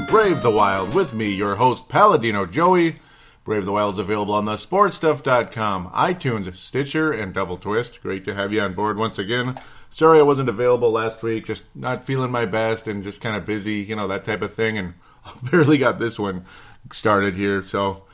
Brave 0.00 0.42
the 0.42 0.50
wild 0.50 0.94
with 0.94 1.14
me, 1.14 1.30
your 1.30 1.56
host 1.56 1.88
Paladino 1.88 2.46
Joey? 2.46 2.96
Brave 3.44 3.66
the 3.66 3.72
Wild 3.72 3.96
is 3.96 3.98
available 3.98 4.32
on 4.32 4.46
the 4.46 4.54
sportstuff.com, 4.54 5.90
iTunes, 5.90 6.56
Stitcher, 6.56 7.12
and 7.12 7.34
Double 7.34 7.58
Twist. 7.58 8.00
Great 8.00 8.24
to 8.24 8.34
have 8.34 8.54
you 8.54 8.62
on 8.62 8.72
board 8.72 8.96
once 8.96 9.18
again. 9.18 9.60
Sorry 9.90 10.18
I 10.18 10.22
wasn't 10.22 10.48
available 10.48 10.90
last 10.90 11.22
week, 11.22 11.44
just 11.44 11.62
not 11.74 12.06
feeling 12.06 12.30
my 12.30 12.46
best 12.46 12.88
and 12.88 13.04
just 13.04 13.20
kind 13.20 13.36
of 13.36 13.44
busy, 13.44 13.74
you 13.74 13.96
know, 13.96 14.08
that 14.08 14.24
type 14.24 14.40
of 14.40 14.54
thing, 14.54 14.78
and 14.78 14.94
I 15.26 15.32
barely 15.50 15.76
got 15.76 15.98
this 15.98 16.18
one 16.18 16.46
started 16.90 17.34
here, 17.34 17.62
so 17.62 18.04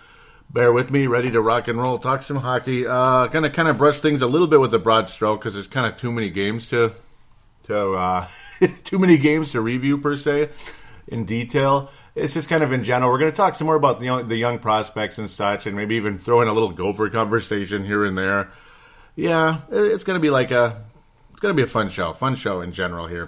bear 0.50 0.72
with 0.72 0.90
me, 0.90 1.06
ready 1.06 1.30
to 1.30 1.40
rock 1.40 1.68
and 1.68 1.78
roll, 1.78 1.98
talk 1.98 2.24
some 2.24 2.38
hockey. 2.38 2.84
Uh, 2.84 3.28
gonna 3.28 3.50
kind 3.50 3.68
of 3.68 3.78
brush 3.78 4.00
things 4.00 4.22
a 4.22 4.26
little 4.26 4.48
bit 4.48 4.58
with 4.58 4.74
a 4.74 4.80
broad 4.80 5.08
stroke 5.08 5.40
because 5.40 5.54
there's 5.54 5.68
kind 5.68 5.86
of 5.86 5.96
too 5.96 6.10
many 6.10 6.28
games 6.28 6.66
to 6.66 6.92
to 7.64 7.92
uh, 7.92 8.26
too 8.84 8.98
many 8.98 9.16
games 9.16 9.52
to 9.52 9.60
review 9.60 9.96
per 9.96 10.16
se 10.16 10.48
in 11.10 11.24
detail. 11.24 11.90
It's 12.14 12.34
just 12.34 12.48
kind 12.48 12.62
of 12.62 12.72
in 12.72 12.84
general. 12.84 13.10
We're 13.10 13.18
going 13.18 13.32
to 13.32 13.36
talk 13.36 13.54
some 13.54 13.66
more 13.66 13.76
about 13.76 13.98
the 13.98 14.06
young, 14.06 14.28
the 14.28 14.36
young 14.36 14.58
prospects 14.58 15.18
and 15.18 15.28
such, 15.28 15.66
and 15.66 15.76
maybe 15.76 15.96
even 15.96 16.18
throw 16.18 16.40
in 16.40 16.48
a 16.48 16.52
little 16.52 16.70
Gopher 16.70 17.10
conversation 17.10 17.84
here 17.84 18.04
and 18.04 18.16
there. 18.16 18.50
Yeah, 19.16 19.58
it's 19.70 20.04
going 20.04 20.16
to 20.16 20.22
be 20.22 20.30
like 20.30 20.50
a 20.50 20.84
it's 21.30 21.40
going 21.40 21.54
to 21.54 21.56
be 21.56 21.64
a 21.64 21.70
fun 21.70 21.88
show, 21.90 22.12
fun 22.12 22.36
show 22.36 22.60
in 22.60 22.72
general 22.72 23.06
here. 23.06 23.26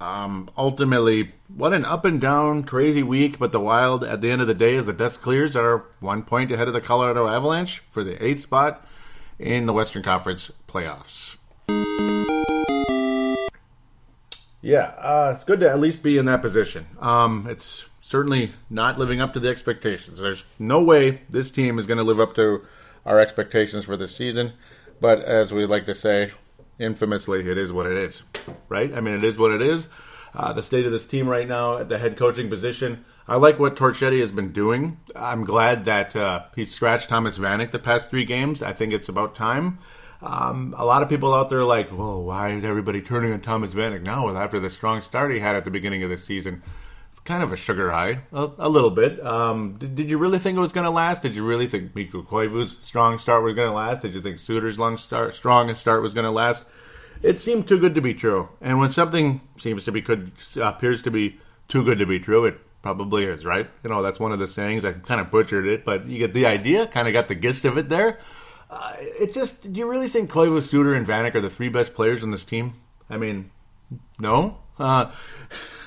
Um, 0.00 0.50
ultimately, 0.56 1.32
what 1.48 1.72
an 1.72 1.84
up 1.84 2.04
and 2.04 2.20
down, 2.20 2.64
crazy 2.64 3.02
week. 3.02 3.38
But 3.38 3.52
the 3.52 3.60
Wild, 3.60 4.04
at 4.04 4.20
the 4.20 4.30
end 4.30 4.42
of 4.42 4.46
the 4.46 4.54
day, 4.54 4.76
as 4.76 4.86
the 4.86 4.92
dust 4.92 5.20
clears, 5.20 5.56
are 5.56 5.84
one 6.00 6.22
point 6.22 6.52
ahead 6.52 6.68
of 6.68 6.74
the 6.74 6.80
Colorado 6.80 7.26
Avalanche 7.26 7.82
for 7.90 8.04
the 8.04 8.22
eighth 8.22 8.42
spot 8.42 8.86
in 9.38 9.66
the 9.66 9.72
Western 9.72 10.02
Conference 10.02 10.50
playoffs. 10.68 11.33
Yeah, 14.64 14.94
uh, 14.96 15.32
it's 15.34 15.44
good 15.44 15.60
to 15.60 15.68
at 15.68 15.78
least 15.78 16.02
be 16.02 16.16
in 16.16 16.24
that 16.24 16.40
position. 16.40 16.86
Um, 16.98 17.46
it's 17.50 17.84
certainly 18.00 18.54
not 18.70 18.98
living 18.98 19.20
up 19.20 19.34
to 19.34 19.40
the 19.40 19.50
expectations. 19.50 20.22
There's 20.22 20.42
no 20.58 20.82
way 20.82 21.20
this 21.28 21.50
team 21.50 21.78
is 21.78 21.84
going 21.84 21.98
to 21.98 22.02
live 22.02 22.18
up 22.18 22.34
to 22.36 22.64
our 23.04 23.20
expectations 23.20 23.84
for 23.84 23.98
this 23.98 24.16
season. 24.16 24.54
But 25.02 25.20
as 25.20 25.52
we 25.52 25.66
like 25.66 25.84
to 25.84 25.94
say, 25.94 26.32
infamously, 26.78 27.40
it 27.40 27.58
is 27.58 27.74
what 27.74 27.84
it 27.84 27.98
is, 27.98 28.22
right? 28.70 28.90
I 28.94 29.02
mean, 29.02 29.12
it 29.12 29.22
is 29.22 29.36
what 29.36 29.52
it 29.52 29.60
is. 29.60 29.86
Uh, 30.34 30.54
the 30.54 30.62
state 30.62 30.86
of 30.86 30.92
this 30.92 31.04
team 31.04 31.28
right 31.28 31.46
now 31.46 31.76
at 31.76 31.90
the 31.90 31.98
head 31.98 32.16
coaching 32.16 32.48
position. 32.48 33.04
I 33.28 33.36
like 33.36 33.58
what 33.58 33.76
Torchetti 33.76 34.20
has 34.20 34.32
been 34.32 34.52
doing. 34.52 34.96
I'm 35.14 35.44
glad 35.44 35.84
that 35.84 36.16
uh, 36.16 36.46
he 36.56 36.64
scratched 36.64 37.10
Thomas 37.10 37.36
Vanek 37.36 37.70
the 37.70 37.78
past 37.78 38.08
three 38.08 38.24
games. 38.24 38.62
I 38.62 38.72
think 38.72 38.94
it's 38.94 39.10
about 39.10 39.34
time. 39.34 39.78
Um, 40.24 40.74
a 40.78 40.86
lot 40.86 41.02
of 41.02 41.08
people 41.10 41.34
out 41.34 41.50
there 41.50 41.60
are 41.60 41.64
like, 41.64 41.90
"Whoa, 41.90 42.18
why 42.18 42.48
is 42.50 42.64
everybody 42.64 43.02
turning 43.02 43.32
on 43.32 43.40
Thomas 43.40 43.72
Vanek 43.72 44.02
now?" 44.02 44.28
After 44.34 44.58
the 44.58 44.70
strong 44.70 45.02
start 45.02 45.30
he 45.32 45.38
had 45.38 45.54
at 45.54 45.64
the 45.64 45.70
beginning 45.70 46.02
of 46.02 46.08
the 46.08 46.16
season, 46.16 46.62
it's 47.12 47.20
kind 47.20 47.42
of 47.42 47.52
a 47.52 47.56
sugar 47.56 47.90
high, 47.90 48.22
a, 48.32 48.50
a 48.58 48.68
little 48.68 48.90
bit. 48.90 49.24
Um, 49.24 49.76
did, 49.76 49.94
did, 49.96 50.08
you 50.08 50.16
really 50.16 50.38
think 50.38 50.56
it 50.56 50.60
was 50.60 50.72
going 50.72 50.86
to 50.86 50.90
last? 50.90 51.20
Did 51.20 51.34
you 51.34 51.44
really 51.44 51.66
think 51.66 51.94
Mikko 51.94 52.22
Koivu's 52.22 52.76
strong 52.80 53.18
start 53.18 53.44
was 53.44 53.54
going 53.54 53.68
to 53.68 53.74
last? 53.74 54.00
Did 54.00 54.14
you 54.14 54.22
think 54.22 54.38
Suter's 54.38 54.78
long 54.78 54.96
start, 54.96 55.34
strong 55.34 55.74
start 55.74 56.02
was 56.02 56.14
going 56.14 56.24
to 56.24 56.30
last? 56.30 56.64
It 57.22 57.40
seemed 57.40 57.68
too 57.68 57.78
good 57.78 57.94
to 57.94 58.00
be 58.00 58.14
true. 58.14 58.48
And 58.60 58.78
when 58.78 58.90
something 58.90 59.42
seems 59.58 59.84
to 59.84 59.92
be 59.92 60.00
good, 60.00 60.32
appears 60.56 61.02
to 61.02 61.10
be 61.10 61.38
too 61.68 61.84
good 61.84 61.98
to 61.98 62.06
be 62.06 62.18
true, 62.18 62.46
it 62.46 62.58
probably 62.82 63.24
is, 63.24 63.44
right? 63.44 63.68
You 63.82 63.90
know, 63.90 64.02
that's 64.02 64.20
one 64.20 64.32
of 64.32 64.38
the 64.38 64.48
sayings. 64.48 64.84
I 64.84 64.92
kind 64.92 65.20
of 65.20 65.30
butchered 65.30 65.66
it, 65.66 65.84
but 65.84 66.06
you 66.06 66.18
get 66.18 66.34
the 66.34 66.46
idea. 66.46 66.86
Kind 66.86 67.08
of 67.08 67.14
got 67.14 67.28
the 67.28 67.34
gist 67.34 67.64
of 67.64 67.78
it 67.78 67.88
there. 67.88 68.18
Uh, 68.70 68.94
it 68.98 69.34
just, 69.34 69.72
do 69.72 69.78
you 69.78 69.86
really 69.88 70.08
think 70.08 70.30
Koivu, 70.30 70.62
Suter, 70.62 70.94
and 70.94 71.06
Vanek 71.06 71.34
are 71.34 71.40
the 71.40 71.50
three 71.50 71.68
best 71.68 71.94
players 71.94 72.22
on 72.22 72.30
this 72.30 72.44
team? 72.44 72.74
I 73.08 73.16
mean, 73.16 73.50
no. 74.18 74.58
Uh, 74.78 75.06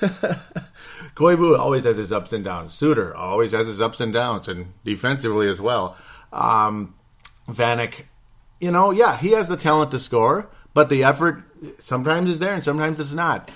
Koivu 1.14 1.58
always 1.58 1.84
has 1.84 1.96
his 1.96 2.12
ups 2.12 2.32
and 2.32 2.44
downs. 2.44 2.74
Suter 2.74 3.14
always 3.14 3.52
has 3.52 3.66
his 3.66 3.80
ups 3.80 4.00
and 4.00 4.12
downs, 4.12 4.48
and 4.48 4.72
defensively 4.84 5.48
as 5.48 5.60
well. 5.60 5.96
Um, 6.32 6.94
Vanek, 7.48 8.04
you 8.60 8.70
know, 8.70 8.90
yeah, 8.90 9.16
he 9.16 9.30
has 9.32 9.48
the 9.48 9.56
talent 9.56 9.90
to 9.90 10.00
score, 10.00 10.48
but 10.74 10.88
the 10.88 11.04
effort 11.04 11.42
sometimes 11.80 12.30
is 12.30 12.38
there 12.38 12.54
and 12.54 12.64
sometimes 12.64 13.00
it's 13.00 13.12
not. 13.12 13.50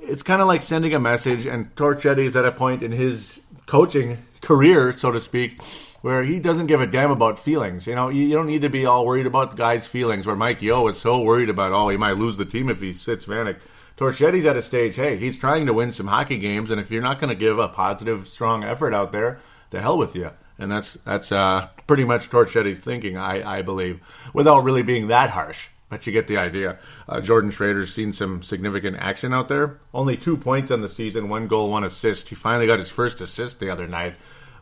It's 0.00 0.22
kind 0.22 0.40
of 0.40 0.48
like 0.48 0.62
sending 0.62 0.94
a 0.94 1.00
message, 1.00 1.46
and 1.46 1.74
Torchetti 1.76 2.24
is 2.24 2.36
at 2.36 2.44
a 2.44 2.52
point 2.52 2.82
in 2.82 2.90
his 2.90 3.40
coaching 3.66 4.18
career, 4.40 4.96
so 4.96 5.12
to 5.12 5.20
speak, 5.20 5.60
where 6.02 6.22
he 6.22 6.38
doesn't 6.38 6.66
give 6.66 6.80
a 6.80 6.86
damn 6.86 7.10
about 7.10 7.38
feelings. 7.38 7.86
You 7.86 7.94
know, 7.94 8.10
you, 8.10 8.22
you 8.22 8.34
don't 8.34 8.46
need 8.46 8.62
to 8.62 8.68
be 8.68 8.84
all 8.84 9.06
worried 9.06 9.26
about 9.26 9.52
the 9.52 9.56
guy's 9.56 9.86
feelings. 9.86 10.26
Where 10.26 10.36
Mike 10.36 10.60
Yeo 10.60 10.86
is 10.88 10.98
so 10.98 11.20
worried 11.20 11.48
about, 11.48 11.72
oh, 11.72 11.88
he 11.88 11.96
might 11.96 12.18
lose 12.18 12.36
the 12.36 12.44
team 12.44 12.68
if 12.68 12.80
he 12.80 12.92
sits 12.92 13.24
Vanek. 13.24 13.58
Torchetti's 13.96 14.46
at 14.46 14.56
a 14.56 14.62
stage, 14.62 14.96
hey, 14.96 15.16
he's 15.16 15.38
trying 15.38 15.66
to 15.66 15.72
win 15.72 15.92
some 15.92 16.08
hockey 16.08 16.38
games, 16.38 16.70
and 16.70 16.80
if 16.80 16.90
you're 16.90 17.02
not 17.02 17.20
going 17.20 17.28
to 17.28 17.36
give 17.36 17.58
a 17.58 17.68
positive, 17.68 18.26
strong 18.26 18.64
effort 18.64 18.94
out 18.94 19.12
there, 19.12 19.38
the 19.70 19.80
hell 19.80 19.96
with 19.96 20.16
you. 20.16 20.30
And 20.58 20.70
that's 20.70 20.94
that's 21.04 21.32
uh, 21.32 21.68
pretty 21.86 22.04
much 22.04 22.30
Torchetti's 22.30 22.80
thinking, 22.80 23.16
I, 23.16 23.58
I 23.58 23.62
believe, 23.62 24.00
without 24.32 24.64
really 24.64 24.82
being 24.82 25.08
that 25.08 25.30
harsh. 25.30 25.68
But 25.88 26.06
you 26.06 26.12
get 26.12 26.26
the 26.26 26.38
idea. 26.38 26.78
Uh, 27.06 27.20
Jordan 27.20 27.50
Schroeder's 27.50 27.94
seen 27.94 28.14
some 28.14 28.42
significant 28.42 28.96
action 28.96 29.34
out 29.34 29.48
there. 29.48 29.78
Only 29.92 30.16
two 30.16 30.38
points 30.38 30.72
on 30.72 30.80
the 30.80 30.88
season, 30.88 31.28
one 31.28 31.46
goal, 31.46 31.70
one 31.70 31.84
assist. 31.84 32.30
He 32.30 32.34
finally 32.34 32.66
got 32.66 32.78
his 32.78 32.88
first 32.88 33.20
assist 33.20 33.60
the 33.60 33.68
other 33.68 33.86
night. 33.86 34.14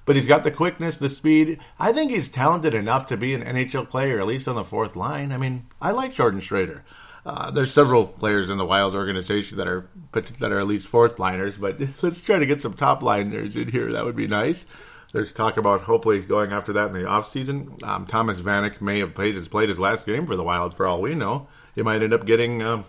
But 0.05 0.17
he's 0.17 0.27
got 0.27 0.45
the 0.45 0.51
quickness, 0.51 0.97
the 0.97 1.09
speed. 1.09 1.61
I 1.79 1.93
think 1.93 2.11
he's 2.11 2.29
talented 2.29 2.75
enough 2.75 3.07
to 3.07 3.17
be 3.17 3.35
an 3.35 3.43
NHL 3.43 3.89
player, 3.89 4.19
at 4.19 4.27
least 4.27 4.49
on 4.49 4.57
the 4.57 4.65
fourth 4.65 4.97
line. 4.97 5.31
I 5.31 5.37
mean, 5.37 5.67
I 5.81 5.91
like 5.93 6.15
Jordan 6.15 6.41
Schroeder. 6.41 6.85
Uh, 7.25 7.51
there's 7.51 7.73
several 7.73 8.07
players 8.07 8.49
in 8.49 8.57
the 8.57 8.65
Wild 8.65 8.95
organization 8.95 9.59
that 9.59 9.69
are 9.69 9.89
that 10.13 10.53
are 10.53 10.59
at 10.59 10.67
least 10.67 10.87
fourth 10.87 11.19
liners, 11.19 11.59
but 11.59 11.79
let's 12.03 12.21
try 12.21 12.39
to 12.39 12.47
get 12.47 12.61
some 12.61 12.75
top 12.75 13.03
liners 13.03 13.57
in 13.57 13.69
here. 13.69 13.93
That 13.93 14.05
would 14.05 14.17
be 14.17 14.27
nice. 14.27 14.65
There's 15.13 15.33
talk 15.33 15.57
about 15.57 15.83
hopefully 15.83 16.21
going 16.21 16.53
after 16.53 16.73
that 16.73 16.87
in 16.89 16.93
the 16.93 17.01
offseason. 17.01 17.83
Um, 17.83 18.07
Thomas 18.07 18.39
Vanek 18.39 18.81
may 18.81 19.01
have 19.01 19.15
played 19.15 19.35
his 19.35 19.49
played 19.49 19.69
his 19.69 19.79
last 19.79 20.07
game 20.07 20.27
for 20.27 20.37
the 20.37 20.45
Wild 20.45 20.75
for 20.75 20.87
all 20.87 21.03
we 21.03 21.15
know. 21.15 21.49
He 21.75 21.83
might 21.83 22.03
end 22.03 22.15
up 22.15 22.25
getting 22.25 22.63
um, 22.63 22.87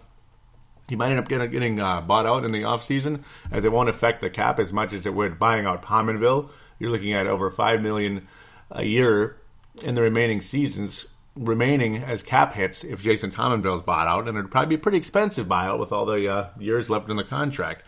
he 0.88 0.96
might 0.96 1.10
end 1.10 1.20
up 1.20 1.28
getting, 1.28 1.50
getting 1.50 1.80
uh, 1.80 2.02
bought 2.02 2.26
out 2.26 2.46
in 2.46 2.52
the 2.52 2.62
offseason 2.62 3.24
as 3.52 3.66
it 3.66 3.72
won't 3.72 3.90
affect 3.90 4.22
the 4.22 4.30
cap 4.30 4.60
as 4.60 4.72
much 4.72 4.94
as 4.94 5.06
it 5.06 5.14
would 5.14 5.40
buying 5.40 5.66
out 5.66 5.84
Pominville. 5.84 6.50
You're 6.82 6.90
looking 6.90 7.14
at 7.14 7.28
over 7.28 7.52
five 7.52 7.80
million 7.84 8.28
a 8.72 8.84
year 8.84 9.38
in 9.84 9.94
the 9.94 10.02
remaining 10.02 10.42
seasons. 10.42 11.08
remaining 11.36 11.98
as 11.98 12.24
cap 12.24 12.54
hits 12.54 12.84
if 12.84 13.04
Jason 13.04 13.32
Pominville's 13.32 13.84
bought 13.84 14.08
out, 14.08 14.28
and 14.28 14.36
it'd 14.36 14.50
probably 14.50 14.76
be 14.76 14.80
a 14.80 14.84
pretty 14.84 14.98
expensive 14.98 15.48
buyout 15.48 15.80
with 15.80 15.92
all 15.92 16.08
the 16.08 16.28
uh, 16.28 16.50
years 16.60 16.90
left 16.90 17.08
in 17.10 17.18
the 17.18 17.24
contract. 17.24 17.84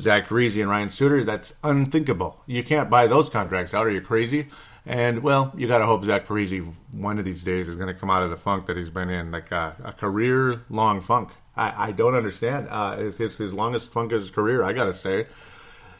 Zach 0.00 0.26
Parise 0.26 0.60
and 0.60 0.68
Ryan 0.68 0.90
Suter, 0.90 1.22
that's 1.22 1.54
unthinkable. 1.62 2.42
You 2.46 2.64
can't 2.64 2.90
buy 2.90 3.06
those 3.06 3.28
contracts 3.28 3.72
out. 3.74 3.86
Are 3.86 3.90
you 3.90 4.00
crazy? 4.00 4.48
And 4.84 5.22
well, 5.22 5.52
you 5.56 5.68
got 5.68 5.78
to 5.78 5.86
hope 5.86 6.04
Zach 6.04 6.26
Parise 6.26 6.74
one 6.90 7.20
of 7.20 7.24
these 7.24 7.44
days 7.44 7.68
is 7.68 7.76
going 7.76 7.94
to 7.94 7.98
come 7.98 8.10
out 8.10 8.24
of 8.24 8.30
the 8.30 8.36
funk 8.36 8.66
that 8.66 8.76
he's 8.76 8.90
been 8.90 9.08
in, 9.08 9.30
like 9.30 9.52
a, 9.52 9.76
a 9.84 9.92
career 9.92 10.62
long 10.68 11.00
funk. 11.00 11.30
I, 11.56 11.88
I, 11.88 11.92
don't 11.92 12.16
understand. 12.16 12.66
Uh, 12.68 12.96
his, 12.96 13.36
his 13.36 13.54
longest 13.54 13.92
funk 13.92 14.10
of 14.10 14.20
his 14.20 14.30
career, 14.30 14.64
I 14.64 14.72
got 14.72 14.86
to 14.86 14.94
say 14.94 15.26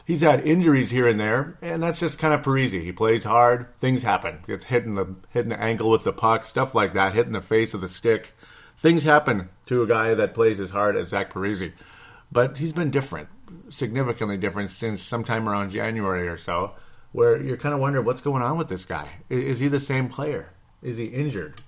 he's 0.04 0.20
had 0.20 0.46
injuries 0.46 0.90
here 0.90 1.06
and 1.06 1.18
there, 1.18 1.58
and 1.62 1.82
that's 1.82 2.00
just 2.00 2.18
kind 2.18 2.34
of 2.34 2.42
Parise. 2.42 2.82
He 2.82 2.92
plays 2.92 3.24
hard, 3.24 3.74
things 3.76 4.02
happen. 4.02 4.42
Gets 4.46 4.66
hit 4.66 4.84
in 4.84 4.94
the 4.94 5.14
hitting 5.30 5.50
the 5.50 5.60
ankle 5.60 5.90
with 5.90 6.04
the 6.04 6.12
puck, 6.12 6.46
stuff 6.46 6.74
like 6.74 6.94
that, 6.94 7.14
hitting 7.14 7.32
the 7.32 7.40
face 7.40 7.74
of 7.74 7.80
the 7.80 7.88
stick. 7.88 8.34
Things 8.76 9.02
happen 9.02 9.48
to 9.66 9.82
a 9.82 9.86
guy 9.86 10.14
that 10.14 10.34
plays 10.34 10.60
as 10.60 10.70
hard 10.70 10.96
as 10.96 11.08
Zach 11.08 11.32
Parise. 11.32 11.72
But 12.30 12.58
he's 12.58 12.72
been 12.72 12.90
different, 12.90 13.28
significantly 13.70 14.36
different 14.36 14.70
since 14.70 15.02
sometime 15.02 15.48
around 15.48 15.70
January 15.70 16.26
or 16.26 16.38
so, 16.38 16.72
where 17.12 17.40
you're 17.40 17.58
kind 17.58 17.74
of 17.74 17.80
wondering 17.80 18.06
what's 18.06 18.22
going 18.22 18.42
on 18.42 18.56
with 18.56 18.68
this 18.68 18.84
guy. 18.84 19.08
Is, 19.28 19.44
is 19.44 19.60
he 19.60 19.68
the 19.68 19.78
same 19.78 20.08
player? 20.08 20.50
Is 20.82 20.96
he 20.96 21.06
injured? 21.06 21.60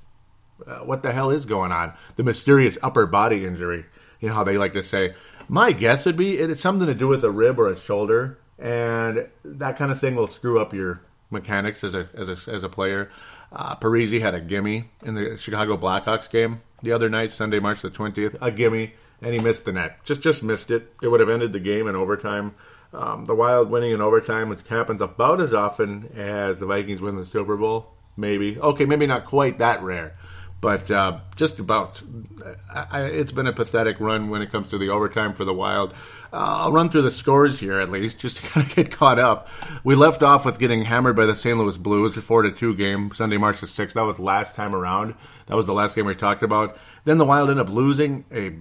Uh, 0.66 0.78
what 0.78 1.02
the 1.02 1.12
hell 1.12 1.30
is 1.30 1.46
going 1.46 1.72
on? 1.72 1.92
The 2.16 2.22
mysterious 2.22 2.78
upper 2.82 3.06
body 3.06 3.44
injury. 3.44 3.84
You 4.20 4.28
know 4.28 4.34
how 4.34 4.44
they 4.44 4.56
like 4.56 4.72
to 4.72 4.82
say, 4.82 5.14
my 5.48 5.72
guess 5.72 6.04
would 6.04 6.16
be 6.16 6.38
it's 6.38 6.62
something 6.62 6.86
to 6.86 6.94
do 6.94 7.08
with 7.08 7.24
a 7.24 7.30
rib 7.30 7.58
or 7.58 7.68
a 7.68 7.78
shoulder, 7.78 8.38
and 8.58 9.28
that 9.44 9.76
kind 9.76 9.90
of 9.90 10.00
thing 10.00 10.14
will 10.14 10.26
screw 10.26 10.60
up 10.60 10.72
your 10.72 11.00
mechanics 11.30 11.84
as 11.84 11.94
a 11.94 12.08
as 12.14 12.28
a, 12.28 12.50
as 12.50 12.64
a 12.64 12.68
player. 12.68 13.10
Uh, 13.52 13.76
Parise 13.76 14.20
had 14.20 14.34
a 14.34 14.40
gimme 14.40 14.90
in 15.02 15.14
the 15.14 15.36
Chicago 15.36 15.76
Blackhawks 15.76 16.28
game 16.30 16.62
the 16.82 16.92
other 16.92 17.08
night, 17.08 17.32
Sunday, 17.32 17.60
March 17.60 17.82
the 17.82 17.90
twentieth, 17.90 18.36
a 18.40 18.50
gimme, 18.50 18.94
and 19.22 19.32
he 19.32 19.38
missed 19.38 19.64
the 19.64 19.72
net. 19.72 20.04
Just 20.04 20.20
just 20.20 20.42
missed 20.42 20.70
it. 20.70 20.92
It 21.02 21.08
would 21.08 21.20
have 21.20 21.30
ended 21.30 21.52
the 21.52 21.60
game 21.60 21.86
in 21.86 21.96
overtime. 21.96 22.54
Um, 22.92 23.24
the 23.24 23.34
Wild 23.34 23.70
winning 23.70 23.90
in 23.90 24.00
overtime 24.00 24.48
which 24.48 24.60
happens 24.68 25.02
about 25.02 25.40
as 25.40 25.52
often 25.52 26.10
as 26.14 26.60
the 26.60 26.66
Vikings 26.66 27.00
win 27.00 27.16
the 27.16 27.26
Super 27.26 27.56
Bowl. 27.56 27.90
Maybe 28.16 28.58
okay, 28.58 28.84
maybe 28.84 29.06
not 29.06 29.24
quite 29.24 29.58
that 29.58 29.82
rare 29.82 30.16
but 30.64 30.90
uh, 30.90 31.18
just 31.36 31.58
about. 31.58 32.02
I, 32.72 33.02
it's 33.02 33.32
been 33.32 33.46
a 33.46 33.52
pathetic 33.52 34.00
run 34.00 34.30
when 34.30 34.40
it 34.40 34.50
comes 34.50 34.68
to 34.68 34.78
the 34.78 34.88
overtime 34.88 35.34
for 35.34 35.44
the 35.44 35.52
Wild. 35.52 35.92
Uh, 36.32 36.62
I'll 36.62 36.72
run 36.72 36.88
through 36.88 37.02
the 37.02 37.10
scores 37.10 37.60
here 37.60 37.78
at 37.80 37.90
least, 37.90 38.18
just 38.18 38.38
to 38.38 38.42
kind 38.48 38.66
of 38.66 38.74
get 38.74 38.90
caught 38.90 39.18
up. 39.18 39.46
We 39.84 39.94
left 39.94 40.22
off 40.22 40.46
with 40.46 40.58
getting 40.58 40.86
hammered 40.86 41.16
by 41.16 41.26
the 41.26 41.34
St. 41.34 41.58
Louis 41.58 41.76
Blues, 41.76 42.16
a 42.16 42.22
four 42.22 42.40
to 42.40 42.50
two 42.50 42.74
game, 42.74 43.12
Sunday, 43.14 43.36
March 43.36 43.60
the 43.60 43.66
sixth. 43.66 43.94
That 43.94 44.06
was 44.06 44.18
last 44.18 44.54
time 44.54 44.74
around. 44.74 45.16
That 45.48 45.56
was 45.56 45.66
the 45.66 45.74
last 45.74 45.94
game 45.94 46.06
we 46.06 46.14
talked 46.14 46.42
about. 46.42 46.78
Then 47.04 47.18
the 47.18 47.26
Wild 47.26 47.50
ended 47.50 47.66
up 47.66 47.72
losing 47.72 48.24
a 48.32 48.54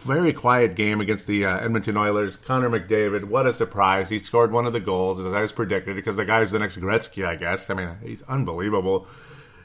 very 0.00 0.32
quiet 0.32 0.74
game 0.74 1.02
against 1.02 1.26
the 1.26 1.44
uh, 1.44 1.58
Edmonton 1.58 1.98
Oilers. 1.98 2.36
Connor 2.36 2.70
McDavid, 2.70 3.24
what 3.24 3.46
a 3.46 3.52
surprise! 3.52 4.08
He 4.08 4.20
scored 4.20 4.52
one 4.52 4.64
of 4.64 4.72
the 4.72 4.80
goals 4.80 5.20
as 5.20 5.34
I 5.34 5.42
was 5.42 5.52
predicted 5.52 5.96
because 5.96 6.16
the 6.16 6.24
guy's 6.24 6.50
the 6.50 6.58
next 6.58 6.78
Gretzky, 6.78 7.26
I 7.26 7.34
guess. 7.34 7.68
I 7.68 7.74
mean, 7.74 7.96
he's 8.02 8.22
unbelievable 8.22 9.06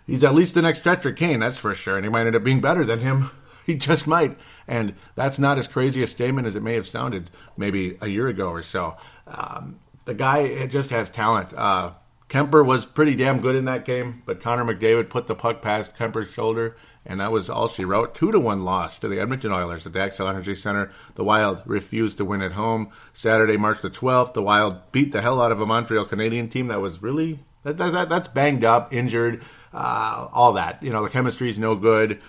he's 0.07 0.23
at 0.23 0.33
least 0.33 0.55
the 0.55 0.61
next 0.63 0.83
Patrick 0.83 1.17
Kane, 1.17 1.39
that's 1.39 1.59
for 1.59 1.75
sure. 1.75 1.97
And 1.97 2.05
he 2.05 2.09
might 2.09 2.25
end 2.25 2.35
up 2.35 2.43
being 2.43 2.61
better 2.61 2.83
than 2.83 2.99
him. 2.99 3.29
He 3.67 3.75
just 3.75 4.07
might. 4.07 4.39
And 4.65 4.95
that's 5.15 5.37
not 5.37 5.57
as 5.57 5.67
crazy 5.67 6.01
a 6.01 6.07
statement 6.07 6.47
as 6.47 6.55
it 6.55 6.63
may 6.63 6.75
have 6.75 6.87
sounded 6.87 7.29
maybe 7.57 7.97
a 7.99 8.07
year 8.07 8.29
ago 8.29 8.47
or 8.47 8.63
so. 8.63 8.95
Um, 9.27 9.81
the 10.05 10.13
guy 10.13 10.65
just 10.67 10.89
has 10.91 11.09
talent. 11.09 11.53
Uh, 11.53 11.91
Kuemper 12.29 12.65
was 12.65 12.85
pretty 12.85 13.15
damn 13.15 13.39
good 13.39 13.55
in 13.55 13.65
that 13.65 13.85
game, 13.85 14.21
but 14.25 14.41
Connor 14.41 14.65
McDavid 14.65 15.09
put 15.09 15.27
the 15.27 15.35
puck 15.35 15.61
past 15.61 15.95
Kuemper's 15.95 16.29
shoulder, 16.29 16.75
and 17.05 17.21
that 17.21 17.31
was 17.31 17.49
all 17.49 17.69
she 17.69 17.85
wrote. 17.85 18.15
Two 18.15 18.33
to 18.33 18.39
one 18.39 18.65
loss 18.65 18.99
to 18.99 19.07
the 19.07 19.19
Edmonton 19.19 19.53
Oilers 19.53 19.85
at 19.85 19.93
the 19.93 19.99
Xcel 19.99 20.29
Energy 20.29 20.53
Center. 20.53 20.91
The 21.15 21.23
Wild 21.23 21.61
refused 21.65 22.17
to 22.17 22.25
win 22.25 22.41
at 22.41 22.53
home. 22.53 22.89
Saturday, 23.13 23.55
March 23.55 23.81
the 23.81 23.89
12th, 23.89 24.33
the 24.33 24.41
Wild 24.41 24.91
beat 24.91 25.13
the 25.13 25.21
hell 25.21 25.41
out 25.41 25.53
of 25.53 25.61
a 25.61 25.65
Montreal 25.65 26.03
Canadian 26.03 26.49
team 26.49 26.67
that 26.67 26.81
was 26.81 27.01
really 27.01 27.39
that, 27.67 27.77
that, 27.77 27.91
that, 27.91 28.09
that's 28.09 28.27
banged 28.29 28.63
up, 28.63 28.93
injured, 28.93 29.43
uh, 29.73 30.27
all 30.31 30.53
that. 30.53 30.81
You 30.81 30.91
know, 30.91 31.03
the 31.03 31.09
chemistry 31.09 31.49
is 31.49 31.59
no 31.59 31.75
good. 31.75 32.21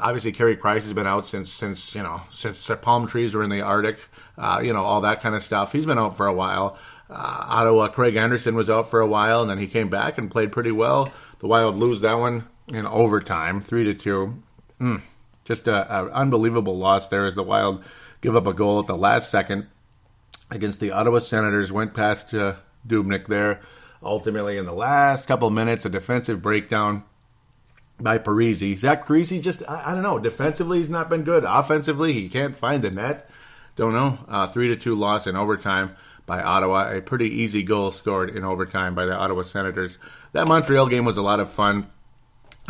Obviously, 0.00 0.32
Carey 0.32 0.56
Price 0.56 0.84
has 0.84 0.92
been 0.92 1.06
out 1.06 1.26
since 1.26 1.52
since 1.52 1.94
you 1.94 2.02
know 2.02 2.22
since 2.30 2.68
palm 2.82 3.06
trees 3.06 3.34
were 3.34 3.44
in 3.44 3.50
the 3.50 3.60
Arctic. 3.60 3.98
Uh, 4.36 4.60
you 4.62 4.72
know 4.72 4.82
all 4.82 5.00
that 5.02 5.20
kind 5.20 5.34
of 5.36 5.44
stuff. 5.44 5.72
He's 5.72 5.86
been 5.86 5.98
out 5.98 6.16
for 6.16 6.26
a 6.26 6.32
while. 6.32 6.76
Uh, 7.08 7.44
Ottawa, 7.48 7.88
Craig 7.88 8.16
Anderson 8.16 8.54
was 8.56 8.68
out 8.68 8.90
for 8.90 9.00
a 9.00 9.06
while, 9.06 9.40
and 9.40 9.48
then 9.48 9.58
he 9.58 9.68
came 9.68 9.88
back 9.88 10.18
and 10.18 10.30
played 10.30 10.50
pretty 10.50 10.72
well. 10.72 11.12
The 11.38 11.46
Wild 11.46 11.76
lose 11.76 12.00
that 12.00 12.18
one 12.18 12.48
in 12.66 12.84
overtime, 12.84 13.60
three 13.60 13.84
to 13.84 13.94
two. 13.94 14.42
Mm, 14.80 15.02
just 15.44 15.68
a, 15.68 15.92
a 15.92 16.10
unbelievable 16.10 16.76
loss 16.76 17.06
there 17.06 17.24
as 17.24 17.36
the 17.36 17.44
Wild 17.44 17.84
give 18.20 18.34
up 18.34 18.46
a 18.46 18.52
goal 18.52 18.80
at 18.80 18.88
the 18.88 18.96
last 18.96 19.30
second 19.30 19.68
against 20.50 20.80
the 20.80 20.90
Ottawa 20.90 21.20
Senators. 21.20 21.70
Went 21.70 21.94
past 21.94 22.34
uh, 22.34 22.56
Dubnyk 22.86 23.28
there. 23.28 23.60
Ultimately, 24.02 24.56
in 24.58 24.64
the 24.64 24.72
last 24.72 25.26
couple 25.26 25.50
minutes, 25.50 25.84
a 25.84 25.88
defensive 25.88 26.40
breakdown 26.40 27.04
by 28.00 28.18
Parise. 28.18 28.78
Zach 28.78 29.06
Parise 29.06 29.42
just, 29.42 29.62
I, 29.68 29.90
I, 29.90 29.94
don't 29.94 30.02
know, 30.02 30.18
defensively 30.18 30.78
he's 30.78 30.88
not 30.88 31.10
been 31.10 31.24
good. 31.24 31.44
Offensively, 31.44 32.12
he 32.12 32.28
can't 32.28 32.56
find 32.56 32.82
the 32.82 32.90
net. 32.90 33.28
Don't 33.76 33.92
know. 33.92 34.18
Uh, 34.28 34.46
3 34.46 34.68
to 34.68 34.76
2 34.76 34.94
loss 34.94 35.26
in 35.26 35.36
overtime 35.36 35.96
by 36.26 36.42
Ottawa. 36.42 36.92
A 36.92 37.00
pretty 37.00 37.28
easy 37.28 37.62
goal 37.62 37.90
scored 37.90 38.30
in 38.30 38.44
overtime 38.44 38.94
by 38.94 39.04
the 39.04 39.16
Ottawa 39.16 39.42
Senators. 39.42 39.98
That 40.32 40.48
Montreal 40.48 40.86
game 40.86 41.04
was 41.04 41.16
a 41.16 41.22
lot 41.22 41.40
of 41.40 41.50
fun. 41.50 41.88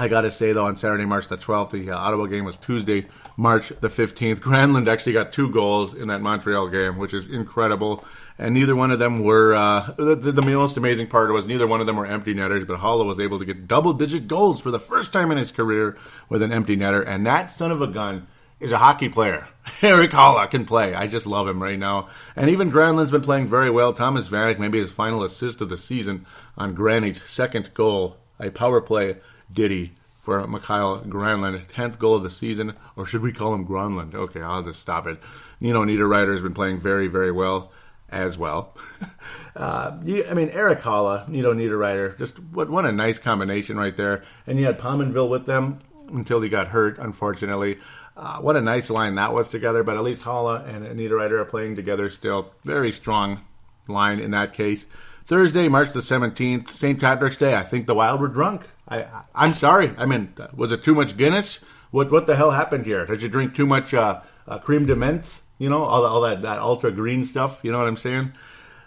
I 0.00 0.06
got 0.06 0.20
to 0.20 0.30
say, 0.30 0.52
though, 0.52 0.66
on 0.66 0.76
Saturday, 0.76 1.04
March 1.04 1.26
the 1.26 1.36
12th, 1.36 1.72
the 1.72 1.90
uh, 1.90 1.96
Ottawa 1.96 2.26
game 2.26 2.44
was 2.44 2.56
Tuesday, 2.56 3.06
March 3.36 3.70
the 3.80 3.88
15th. 3.88 4.36
Granlund 4.36 4.86
actually 4.86 5.12
got 5.12 5.32
two 5.32 5.50
goals 5.50 5.92
in 5.92 6.06
that 6.08 6.20
Montreal 6.20 6.68
game, 6.68 6.98
which 6.98 7.12
is 7.12 7.26
incredible. 7.26 8.04
And 8.38 8.54
neither 8.54 8.76
one 8.76 8.92
of 8.92 9.00
them 9.00 9.24
were, 9.24 9.52
uh, 9.54 9.92
the, 9.96 10.14
the, 10.14 10.42
most 10.42 10.76
amazing 10.76 11.08
part 11.08 11.32
was 11.32 11.46
neither 11.46 11.66
one 11.66 11.80
of 11.80 11.86
them 11.86 11.96
were 11.96 12.06
empty 12.06 12.34
netters, 12.34 12.64
but 12.64 12.78
Haula 12.78 13.04
was 13.04 13.18
able 13.18 13.40
to 13.40 13.44
get 13.44 13.66
double 13.66 13.92
digit 13.92 14.28
goals 14.28 14.60
for 14.60 14.70
the 14.70 14.78
first 14.78 15.12
time 15.12 15.32
in 15.32 15.38
his 15.38 15.50
career 15.50 15.96
with 16.28 16.40
an 16.42 16.52
empty 16.52 16.76
netter. 16.76 17.04
And 17.04 17.26
that 17.26 17.52
son 17.52 17.72
of 17.72 17.82
a 17.82 17.88
gun 17.88 18.28
is 18.60 18.70
a 18.70 18.78
hockey 18.78 19.08
player. 19.08 19.48
Erik 19.82 20.12
Haula 20.12 20.48
can 20.48 20.64
play. 20.64 20.94
I 20.94 21.08
just 21.08 21.26
love 21.26 21.48
him 21.48 21.60
right 21.60 21.78
now. 21.78 22.08
And 22.36 22.48
even 22.48 22.70
Granlund's 22.70 23.10
been 23.10 23.22
playing 23.22 23.46
very 23.46 23.70
well. 23.70 23.92
Thomas 23.92 24.28
Vanek, 24.28 24.60
maybe 24.60 24.78
his 24.78 24.90
final 24.90 25.24
assist 25.24 25.60
of 25.60 25.68
the 25.68 25.78
season 25.78 26.24
on 26.56 26.74
Granny's 26.74 27.20
second 27.24 27.74
goal, 27.74 28.18
a 28.38 28.50
power 28.50 28.80
play 28.80 29.16
ditty 29.52 29.94
for 30.20 30.46
Mikael 30.46 31.00
Granlund, 31.00 31.66
10th 31.68 31.98
goal 31.98 32.16
of 32.16 32.22
the 32.22 32.30
season, 32.30 32.74
or 32.94 33.06
should 33.06 33.22
we 33.22 33.32
call 33.32 33.54
him 33.54 33.66
Granlund? 33.66 34.14
Okay, 34.14 34.42
I'll 34.42 34.62
just 34.62 34.80
stop 34.80 35.06
it. 35.06 35.18
Nino 35.60 35.84
Niederreiter 35.84 36.32
has 36.34 36.42
been 36.42 36.54
playing 36.54 36.80
very, 36.80 37.08
very 37.08 37.32
well 37.32 37.72
as 38.10 38.38
well. 38.38 38.74
uh, 39.56 39.98
you, 40.04 40.24
I 40.26 40.34
mean, 40.34 40.50
Erik 40.50 40.80
Haula, 40.80 41.28
Nino 41.28 41.52
Niederreiter, 41.52 42.16
just 42.18 42.38
what, 42.38 42.70
what 42.70 42.84
a 42.84 42.92
nice 42.92 43.18
combination 43.18 43.76
right 43.76 43.96
there. 43.96 44.22
And 44.46 44.58
you 44.58 44.66
had 44.66 44.78
Pominville 44.78 45.28
with 45.28 45.46
them 45.46 45.80
until 46.10 46.40
he 46.40 46.48
got 46.48 46.68
hurt, 46.68 46.98
unfortunately. 46.98 47.78
Uh, 48.16 48.38
what 48.38 48.56
a 48.56 48.60
nice 48.60 48.90
line 48.90 49.14
that 49.14 49.32
was 49.32 49.48
together, 49.48 49.84
but 49.84 49.96
at 49.96 50.02
least 50.02 50.22
Haula 50.22 50.66
and 50.66 50.84
Niederreiter 50.98 51.38
are 51.38 51.44
playing 51.44 51.76
together 51.76 52.08
still. 52.08 52.52
Very 52.64 52.90
strong 52.90 53.42
line 53.86 54.18
in 54.18 54.32
that 54.32 54.54
case. 54.54 54.86
Thursday, 55.24 55.68
March 55.68 55.92
the 55.92 56.00
17th, 56.00 56.70
St. 56.70 56.98
Patrick's 56.98 57.36
Day. 57.36 57.54
I 57.54 57.62
think 57.62 57.86
the 57.86 57.94
Wild 57.94 58.20
were 58.20 58.28
drunk. 58.28 58.62
I, 58.88 59.06
I 59.34 59.46
am 59.46 59.54
sorry. 59.54 59.92
I 59.98 60.06
mean, 60.06 60.32
was 60.54 60.72
it 60.72 60.82
too 60.82 60.94
much 60.94 61.16
Guinness? 61.16 61.60
What 61.90 62.10
what 62.10 62.26
the 62.26 62.36
hell 62.36 62.50
happened 62.50 62.86
here? 62.86 63.06
Did 63.06 63.22
you 63.22 63.28
drink 63.28 63.54
too 63.54 63.66
much 63.66 63.94
uh, 63.94 64.20
uh, 64.46 64.58
creme 64.58 64.86
de 64.86 64.94
menthe? 64.94 65.42
You 65.58 65.68
know, 65.68 65.82
all, 65.82 66.04
all 66.06 66.20
that 66.22 66.42
that 66.42 66.60
ultra 66.60 66.90
green 66.92 67.24
stuff. 67.24 67.60
You 67.62 67.72
know 67.72 67.78
what 67.78 67.88
I'm 67.88 67.96
saying? 67.96 68.32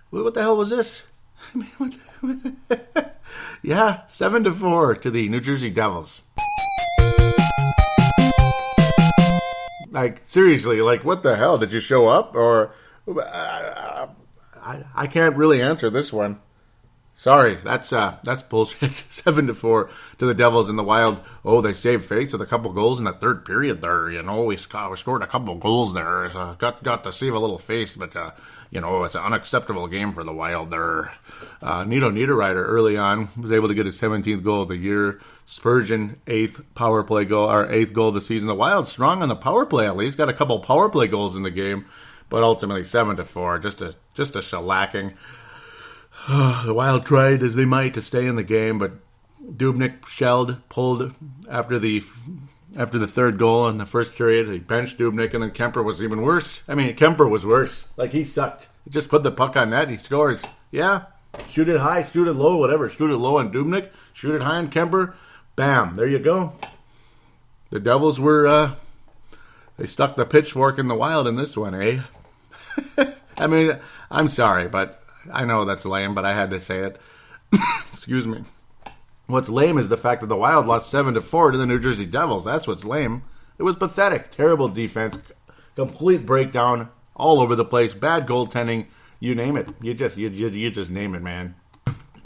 What 0.10 0.34
the 0.34 0.42
hell 0.42 0.58
was 0.58 0.70
this? 0.70 1.04
I 1.54 1.58
mean, 1.58 1.70
what 1.78 1.94
the, 2.22 3.12
yeah, 3.62 4.01
seven 4.08 4.44
to 4.44 4.51
four 4.51 4.96
to 4.96 5.12
the 5.12 5.30
New 5.30 5.42
Jersey 5.42 5.70
Devils. 5.70 6.22
Like 9.90 10.22
seriously, 10.25 10.82
like 10.82 11.04
what 11.04 11.24
the 11.24 11.36
hell? 11.36 11.58
Did 11.58 11.74
you 11.74 11.80
show 11.80 12.08
up 12.08 12.36
or? 12.36 12.74
Uh, 13.08 14.08
I, 14.63 14.84
I 14.96 15.08
can't 15.08 15.36
really 15.36 15.62
answer 15.62 15.90
this 15.90 16.13
one. 16.13 16.40
Sorry, 17.22 17.60
that's 17.63 17.94
uh, 17.94 18.18
that's 18.24 18.42
bullshit. 18.42 18.94
Seven 19.12 19.46
to 19.46 19.54
four 19.54 19.92
to 20.18 20.25
the 20.25 20.34
Devils 20.34 20.72
in 20.72 20.75
the 20.75 20.84
Wild. 20.84 21.22
Oh, 21.46 21.62
they 21.62 21.72
saved 21.72 22.04
face 22.06 22.32
with 22.32 22.42
a 22.42 22.48
couple 22.48 22.74
goals 22.74 22.98
in 22.98 23.06
the 23.06 23.13
third 23.13 23.46
period. 23.46 23.80
There, 23.80 24.10
you 24.10 24.24
know, 24.24 24.44
we, 24.44 24.58
sc- 24.58 24.90
we 24.90 24.98
scored 24.98 25.22
a 25.22 25.28
couple 25.28 25.54
goals 25.54 25.94
there. 25.94 26.28
So 26.32 26.56
got 26.58 26.82
got 26.82 27.04
to 27.04 27.13
save 27.13 27.36
a 27.36 27.40
little 27.40 27.60
face, 27.60 27.94
but 27.94 28.16
uh, 28.16 28.32
you 28.72 28.82
know, 28.82 29.04
it's 29.04 29.13
an 29.13 29.22
unacceptable 29.22 29.86
game 29.86 30.13
for 30.13 30.24
the 30.24 30.34
Wild. 30.34 30.72
There, 30.72 31.12
uh, 31.62 31.84
Nino 31.84 32.10
Niederreiter 32.10 32.56
early 32.56 32.98
on 32.98 33.30
was 33.38 33.51
able 33.51 33.68
to 33.68 33.75
get 33.75 33.86
his 33.86 34.01
17th 34.01 34.42
goal 34.42 34.63
of 34.63 34.70
the 34.70 34.78
year. 34.78 35.22
Spurgeon 35.46 36.20
eighth 36.25 36.74
power 36.74 37.04
play 37.04 37.25
goal, 37.25 37.48
our 37.48 37.72
eighth 37.72 37.94
goal 37.94 38.08
of 38.08 38.16
the 38.16 38.22
season. 38.22 38.48
The 38.48 38.56
Wild 38.56 38.88
strong 38.88 39.22
on 39.22 39.30
the 39.30 39.36
power 39.36 39.68
play 39.68 39.86
at 39.86 39.96
least. 39.96 40.18
Got 40.18 40.30
a 40.30 40.34
couple 40.34 40.58
power 40.58 40.90
play 40.90 41.06
goals 41.06 41.36
in 41.36 41.44
the 41.44 41.51
game, 41.51 41.86
but 42.30 42.42
ultimately 42.42 42.84
seven 42.84 43.16
to 43.18 43.25
four. 43.25 43.60
Just 43.60 43.80
a 43.80 43.94
just 44.16 44.36
a 44.36 44.40
shellacking. 44.40 45.13
The 46.28 46.74
Wild 46.74 47.06
tried 47.06 47.42
as 47.42 47.56
they 47.56 47.66
might 47.66 47.94
to 47.96 48.01
stay 48.01 48.28
in 48.28 48.36
the 48.36 48.44
game, 48.44 48.78
but 48.78 48.94
Dubnyk 49.44 50.08
shelled, 50.08 50.58
pulled 50.70 51.13
after 51.50 51.80
the 51.80 52.04
after 52.78 52.98
the 52.98 53.08
third 53.08 53.38
goal 53.38 53.68
in 53.68 53.78
the 53.78 53.86
first 53.86 54.16
period. 54.16 54.48
He 54.48 54.60
benched 54.60 54.98
Dubnyk, 54.98 55.34
and 55.34 55.44
then 55.44 55.51
Kuemper 55.51 55.84
was 55.84 56.01
even 56.01 56.22
worse. 56.22 56.62
I 56.68 56.75
mean, 56.75 56.96
Kuemper 56.96 57.30
was 57.30 57.46
worse. 57.46 57.86
Like 57.98 58.12
he 58.12 58.24
sucked. 58.24 58.70
He 58.86 58.92
just 58.92 59.10
put 59.10 59.24
the 59.24 59.32
puck 59.32 59.56
on 59.58 59.72
net. 59.72 59.90
He 59.90 59.98
scores. 59.98 60.42
Yeah, 60.72 61.06
shoot 61.50 61.68
it 61.68 61.80
high, 61.80 62.04
shoot 62.04 62.28
it 62.28 62.34
low, 62.34 62.58
whatever. 62.58 62.88
Shoot 62.88 63.12
it 63.12 63.18
low 63.18 63.38
on 63.38 63.51
Dubnyk. 63.51 63.90
Shoot 64.13 64.36
it 64.36 64.42
high 64.42 64.58
on 64.58 64.70
Kuemper. 64.70 65.13
Bam! 65.56 65.96
There 65.96 66.08
you 66.08 66.20
go. 66.20 66.54
The 67.72 67.80
Devils 67.80 68.20
were 68.20 68.48
uh, 68.48 68.75
they 69.78 69.88
stuck 69.88 70.16
the 70.16 70.25
pitchfork 70.25 70.78
in 70.78 70.88
the 70.88 70.96
wild 70.96 71.28
in 71.28 71.36
this 71.36 71.58
one, 71.58 71.74
eh? 71.75 72.01
I 73.38 73.48
mean, 73.48 73.80
I'm 74.12 74.28
sorry, 74.28 74.68
but 74.68 75.00
I 75.32 75.46
know 75.46 75.66
that's 75.66 75.86
lame, 75.86 76.16
but 76.16 76.25
I 76.25 76.34
had 76.34 76.50
to 76.51 76.60
say 76.60 76.80
it. 76.80 77.00
Excuse 77.94 78.25
me. 78.25 78.44
What's 79.28 79.50
lame 79.50 79.78
is 79.78 79.90
the 79.90 79.98
fact 79.98 80.22
that 80.22 80.28
the 80.28 80.38
Wild 80.38 80.66
lost 80.66 80.90
seven 80.90 81.13
to 81.13 81.22
four 81.22 81.51
to 81.51 81.58
the 81.58 81.66
New 81.66 81.80
Jersey 81.80 82.06
Devils. 82.06 82.44
That's 82.44 82.68
what's 82.68 82.84
lame. 82.84 83.24
It 83.58 83.63
was 83.63 83.75
pathetic, 83.75 84.32
terrible 84.32 84.68
defense, 84.68 85.18
complete 85.75 86.25
breakdown 86.25 86.90
all 87.16 87.40
over 87.40 87.56
the 87.56 87.66
place, 87.66 87.94
bad 87.94 88.25
goaltending. 88.25 88.88
You 89.20 89.36
name 89.36 89.56
it. 89.56 89.70
You 89.82 89.94
just 89.94 90.18
you, 90.18 90.30
you, 90.30 90.50
you 90.50 90.72
just 90.72 90.90
name 90.90 91.13
it, 91.13 91.22
man. 91.22 91.56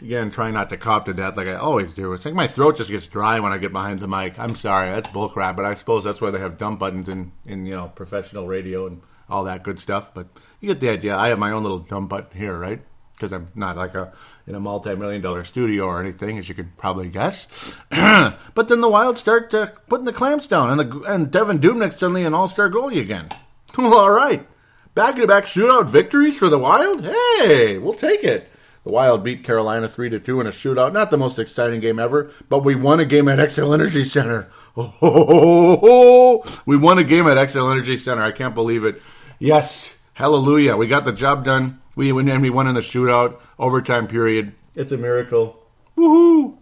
Again, 0.02 0.32
trying 0.32 0.54
not 0.54 0.70
to 0.70 0.78
cough 0.78 1.06
to 1.06 1.14
death 1.14 1.38
like 1.38 1.48
I 1.48 1.56
always 1.56 1.94
do. 1.94 2.14
It's 2.14 2.26
like 2.26 2.34
my 2.34 2.48
throat 2.48 2.78
just 2.78 2.90
gets 2.90 3.08
dry 3.08 3.40
when 3.40 3.52
I 3.52 3.58
get 3.58 3.72
behind 3.72 4.00
the 4.00 4.08
mic. 4.08 4.40
I'm 4.40 4.56
sorry, 4.56 4.90
that's 4.90 5.08
bullcrap, 5.10 5.56
but 5.56 5.66
I 5.66 5.74
suppose 5.74 6.04
that's 6.04 6.22
why 6.22 6.32
they 6.32 6.40
have 6.40 6.58
dump 6.58 6.80
buttons 6.80 7.10
in 7.10 7.34
in 7.46 7.66
you 7.66 7.76
know 7.76 7.92
professional 7.96 8.48
radio 8.48 8.88
and 8.88 9.02
all 9.30 9.44
that 9.46 9.64
good 9.64 9.80
stuff. 9.80 10.14
But 10.14 10.28
you 10.60 10.68
get 10.68 10.80
the 10.80 10.90
idea. 10.90 11.16
I 11.16 11.30
have 11.30 11.40
my 11.40 11.52
own 11.52 11.64
little 11.64 11.80
dumb 11.80 12.08
button 12.08 12.38
here, 12.38 12.58
right? 12.58 12.82
because 13.16 13.32
I'm 13.32 13.48
not 13.56 13.78
like 13.78 13.96
a 13.96 14.12
in 14.46 14.56
a 14.56 14.60
multi-million 14.60 15.22
dollar 15.22 15.44
studio 15.44 15.86
or 15.86 16.00
anything, 16.00 16.38
as 16.38 16.50
you 16.50 16.56
could 16.56 16.78
probably 16.78 17.10
guess. 17.10 17.48
but 17.90 18.68
then 18.68 18.82
the 18.82 18.90
Wild 18.90 19.18
start 19.18 19.54
uh, 19.54 19.68
putting 19.88 20.06
the 20.06 20.14
clamps 20.14 20.48
down, 20.48 20.70
and 20.70 20.80
the 20.80 21.02
and 21.04 21.32
Devan 21.32 21.60
Dubnyk's 21.60 22.00
suddenly 22.00 22.24
an 22.24 22.34
all-star 22.34 22.70
goalie 22.70 23.02
again. 23.02 23.30
well, 23.78 23.94
all 23.96 24.12
right, 24.12 24.48
back-to-back 24.94 25.46
shootout 25.46 25.88
victories 25.88 26.38
for 26.38 26.50
the 26.50 26.60
Wild. 26.60 27.04
Hey, 27.04 27.78
we'll 27.78 27.94
take 27.94 28.24
it. 28.24 28.52
The 28.84 28.92
Wild 28.92 29.24
beat 29.24 29.44
Carolina 29.44 29.88
three 29.88 30.10
to 30.10 30.20
two 30.20 30.40
in 30.40 30.46
a 30.46 30.52
shootout. 30.52 30.94
Not 30.94 31.10
the 31.10 31.18
most 31.18 31.40
exciting 31.40 31.80
game 31.80 31.98
ever, 31.98 32.30
but 32.50 32.64
we 32.64 32.76
won 32.76 33.00
a 33.00 33.06
game 33.06 33.28
at 33.28 33.40
Xcel 33.40 33.74
Energy 33.74 34.04
Center. 34.04 34.48
Oh, 34.78 36.44
we 36.66 36.78
won 36.78 36.98
a 36.98 37.04
game 37.04 37.28
at 37.28 37.38
Xcel 37.38 37.72
Energy 37.72 37.98
Center. 37.98 38.24
I 38.24 38.32
can't 38.32 38.56
believe 38.56 38.84
it. 38.84 39.02
Yes, 39.40 39.96
hallelujah. 40.14 40.76
We 40.76 40.88
got 40.88 41.06
the 41.06 41.14
job 41.14 41.46
done. 41.46 41.82
We 41.96 42.10
and 42.10 42.42
we 42.42 42.50
won 42.50 42.68
in 42.68 42.76
the 42.76 42.82
shootout 42.82 43.40
overtime 43.58 44.08
period. 44.08 44.54
It's 44.76 44.92
a 44.92 44.98
miracle. 44.98 45.64
Woohoo! 45.98 46.58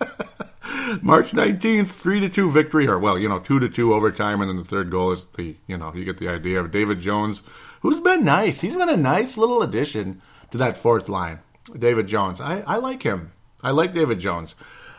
March 1.02 1.32
19th, 1.32 1.88
3 1.88 2.20
to 2.20 2.28
2 2.28 2.50
victory, 2.50 2.86
or 2.86 2.98
well, 2.98 3.18
you 3.18 3.28
know, 3.28 3.38
2 3.38 3.60
to 3.60 3.68
2 3.68 3.92
overtime, 3.92 4.40
and 4.40 4.48
then 4.48 4.56
the 4.56 4.64
third 4.64 4.90
goal 4.90 5.12
is 5.12 5.26
the, 5.36 5.56
you 5.66 5.76
know, 5.76 5.92
you 5.94 6.04
get 6.04 6.18
the 6.18 6.28
idea 6.28 6.60
of 6.60 6.72
David 6.72 7.00
Jones, 7.00 7.42
who's 7.80 8.00
been 8.00 8.24
nice. 8.24 8.62
He's 8.62 8.76
been 8.76 8.88
a 8.88 8.96
nice 8.96 9.36
little 9.36 9.62
addition 9.62 10.22
to 10.50 10.58
that 10.58 10.78
fourth 10.78 11.08
line. 11.08 11.40
David 11.78 12.06
Jones. 12.06 12.40
I, 12.40 12.60
I 12.66 12.76
like 12.76 13.02
him. 13.02 13.32
I 13.62 13.70
like 13.70 13.94
David 13.94 14.20
Jones. 14.20 14.54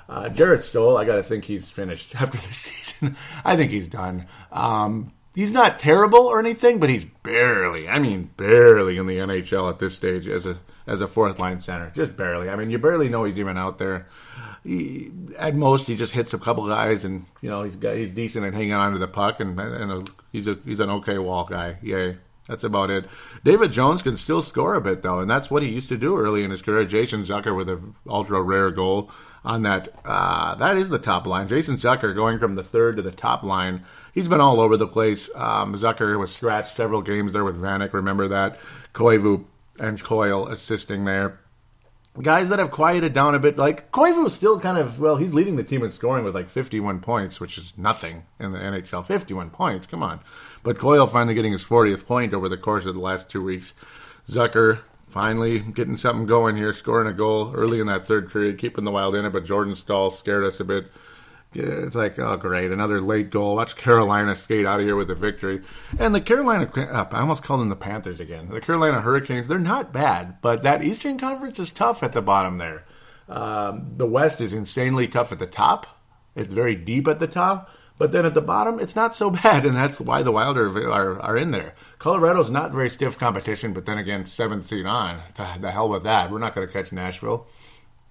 Uh, 0.08 0.30
Jarrett 0.30 0.64
Stoll, 0.64 0.98
I 0.98 1.06
got 1.06 1.16
to 1.16 1.24
think 1.24 1.46
he's 1.46 1.70
finished 1.70 2.16
after 2.22 2.38
this 2.38 2.58
season. 2.58 3.16
I 3.44 3.56
think 3.56 3.72
he's 3.72 3.88
done. 3.88 4.28
Um, 4.52 5.14
he's 5.34 5.52
not 5.52 5.80
terrible 5.80 6.26
or 6.26 6.40
anything, 6.40 6.80
but 6.80 6.90
he's 6.90 7.06
barely, 7.24 7.88
I 7.88 8.00
mean, 8.00 8.32
barely 8.38 8.98
in 8.98 9.06
the 9.06 9.18
NHL 9.18 9.70
at 9.70 9.80
this 9.80 9.96
stage 9.96 10.28
as 10.28 10.46
a 10.46 10.60
as 10.88 11.02
a 11.02 11.08
fourth 11.08 11.40
line 11.40 11.62
center, 11.62 11.92
just 11.96 12.16
barely. 12.16 12.48
I 12.48 12.56
mean, 12.56 12.70
you 12.70 12.78
barely 12.78 13.10
know 13.10 13.24
he's 13.24 13.40
even 13.40 13.58
out 13.58 13.80
there. 13.80 14.08
He, 14.64 15.12
at 15.38 15.56
most, 15.56 15.88
he 15.88 15.96
just 15.96 16.12
hits 16.14 16.32
a 16.34 16.38
couple 16.38 16.68
guys, 16.68 17.04
and 17.04 17.26
you 17.42 17.50
know 17.50 17.64
he's 17.64 17.76
got, 17.76 17.98
he's 17.98 18.12
decent 18.12 18.46
at 18.46 18.54
hanging 18.54 18.74
on 18.74 18.94
to 18.94 19.00
the 19.00 19.08
puck, 19.08 19.40
and, 19.40 19.60
and 19.60 19.92
a, 19.92 20.04
he's 20.32 20.48
a 20.48 20.60
he's 20.64 20.80
an 20.80 20.90
okay 20.92 21.18
wall 21.18 21.46
guy. 21.46 21.78
Yay. 21.82 22.18
That's 22.48 22.64
about 22.64 22.92
it. 22.92 23.06
David 23.44 23.72
Jones 23.72 24.04
can 24.04 24.18
still 24.18 24.44
score 24.44 24.76
a 24.76 24.82
bit 24.82 25.02
though, 25.02 25.20
and 25.20 25.30
that's 25.30 25.50
what 25.50 25.64
he 25.64 25.70
used 25.70 25.90
to 25.90 25.98
do 25.98 26.18
early 26.18 26.44
in 26.44 26.52
his 26.52 26.62
career. 26.62 26.86
Jason 26.86 27.24
Zucker 27.24 27.56
with 27.56 27.68
an 27.68 27.96
ultra 28.08 28.40
rare 28.42 28.70
goal 28.70 29.10
on 29.44 29.64
that. 29.64 29.88
Uh, 30.06 30.54
that 30.56 30.78
is 30.78 30.90
the 30.90 31.00
top 31.00 31.26
line. 31.26 31.48
Jason 31.48 31.78
Zucker 31.78 32.14
going 32.14 32.38
from 32.38 32.54
the 32.54 32.64
third 32.64 32.98
to 32.98 33.02
the 33.02 33.12
top 33.12 33.42
line. 33.42 33.84
He's 34.14 34.28
been 34.28 34.42
all 34.42 34.60
over 34.60 34.78
the 34.78 34.88
place. 34.88 35.28
Um, 35.34 35.76
Zucker 35.80 36.20
was 36.20 36.34
scratched 36.34 36.76
several 36.76 37.02
games 37.02 37.34
there 37.34 37.44
with 37.44 37.60
Vanek. 37.60 37.94
Remember 37.94 38.28
that 38.28 38.60
Koivu 38.94 39.46
and 39.80 40.02
Coyle 40.04 40.48
assisting 40.48 41.06
there 41.06 41.40
guys 42.22 42.50
that 42.50 42.60
have 42.60 42.72
quieted 42.72 43.14
down 43.14 43.36
a 43.36 43.40
bit, 43.40 43.58
like 43.58 43.92
Koivu 43.92 44.30
still 44.30 44.60
kind 44.60 44.78
of 44.78 45.00
well, 45.00 45.18
he's 45.18 45.34
leading 45.34 45.56
the 45.56 45.64
team 45.64 45.84
in 45.84 45.92
scoring 45.92 46.24
with 46.24 46.36
like 46.36 46.50
51 46.50 47.00
points, 47.00 47.40
which 47.40 47.58
is 47.58 47.74
nothing 47.78 48.24
in 48.40 48.52
the 48.52 48.60
NHL. 48.60 49.06
51 49.06 49.50
points, 49.50 49.88
come 49.88 50.04
on. 50.04 50.22
But 50.64 50.80
Coyle 50.80 51.08
finally 51.08 51.34
getting 51.34 51.52
his 51.52 51.64
40th 51.64 52.06
point 52.06 52.34
over 52.34 52.48
the 52.50 52.58
course 52.58 52.86
of 52.86 52.96
the 52.96 53.02
last 53.02 53.30
two 53.30 53.44
weeks. 53.44 53.74
Zucker 54.30 54.80
finally 55.08 55.60
getting 55.60 55.98
something 55.98 56.26
going 56.26 56.58
here, 56.58 56.74
scoring 56.74 57.08
a 57.08 57.14
goal 57.14 57.54
early 57.56 57.80
in 57.80 57.88
that 57.88 58.08
third 58.08 58.32
period, 58.32 58.58
keeping 58.58 58.84
the 58.84 58.92
Wild 58.92 59.16
in 59.16 59.26
it. 59.26 59.34
But 59.34 59.46
Jordan 59.46 59.76
Staal 59.76 60.12
scared 60.12 60.44
us 60.44 60.60
a 60.60 60.66
bit 60.66 60.92
it's 61.56 61.96
like, 61.96 62.20
oh, 62.20 62.38
great, 62.38 62.72
another 62.72 63.02
late 63.02 63.30
goal. 63.30 63.56
Watch 63.56 63.76
Carolina 63.76 64.36
skate 64.36 64.66
out 64.66 64.80
of 64.80 64.86
here 64.86 64.96
with 64.96 65.10
a 65.10 65.16
victory. 65.16 65.62
And 65.98 66.14
the 66.14 66.22
Carolina, 66.22 66.70
I 66.76 67.20
almost 67.20 67.44
called 67.44 67.62
them 67.62 67.70
the 67.70 67.76
Panthers 67.76 68.20
again. 68.20 68.50
The 68.50 68.62
Carolina 68.62 69.02
Hurricanes, 69.02 69.48
they're 69.48 69.60
not 69.60 69.94
bad, 69.94 70.42
but 70.42 70.64
that 70.64 70.84
Eastern 70.84 71.18
Conference 71.18 71.60
is 71.60 71.72
tough 71.72 72.04
at 72.04 72.14
the 72.14 72.22
bottom 72.22 72.58
there. 72.58 72.86
Um, 73.28 73.94
the 73.98 74.06
West 74.06 74.42
is 74.42 74.54
insanely 74.54 75.08
tough 75.08 75.32
at 75.32 75.40
the 75.40 75.48
top. 75.48 75.88
It's 76.36 76.54
very 76.54 76.76
deep 76.76 77.08
at 77.08 77.20
the 77.20 77.28
top. 77.28 77.70
But 77.98 78.12
then 78.12 78.26
at 78.26 78.34
the 78.34 78.42
bottom, 78.42 78.80
it's 78.80 78.96
not 78.96 79.16
so 79.16 79.30
bad, 79.44 79.66
and 79.66 79.76
that's 79.76 80.00
why 80.00 80.22
the 80.22 80.32
Wild 80.32 80.58
are, 80.58 80.92
are, 80.92 81.20
are 81.22 81.38
in 81.38 81.52
there. 81.52 81.76
Colorado's 81.98 82.50
not 82.50 82.72
very 82.72 82.90
stiff 82.90 83.18
competition, 83.18 83.74
but 83.74 83.86
then 83.86 83.98
again, 83.98 84.28
seventh 84.28 84.66
seed 84.66 84.86
on. 84.86 85.22
The 85.60 85.72
hell 85.72 85.90
with 85.90 86.04
that. 86.04 86.30
We're 86.32 86.40
not 86.40 86.54
going 86.54 86.68
to 86.68 86.74
catch 86.74 86.92
Nashville. 86.92 87.48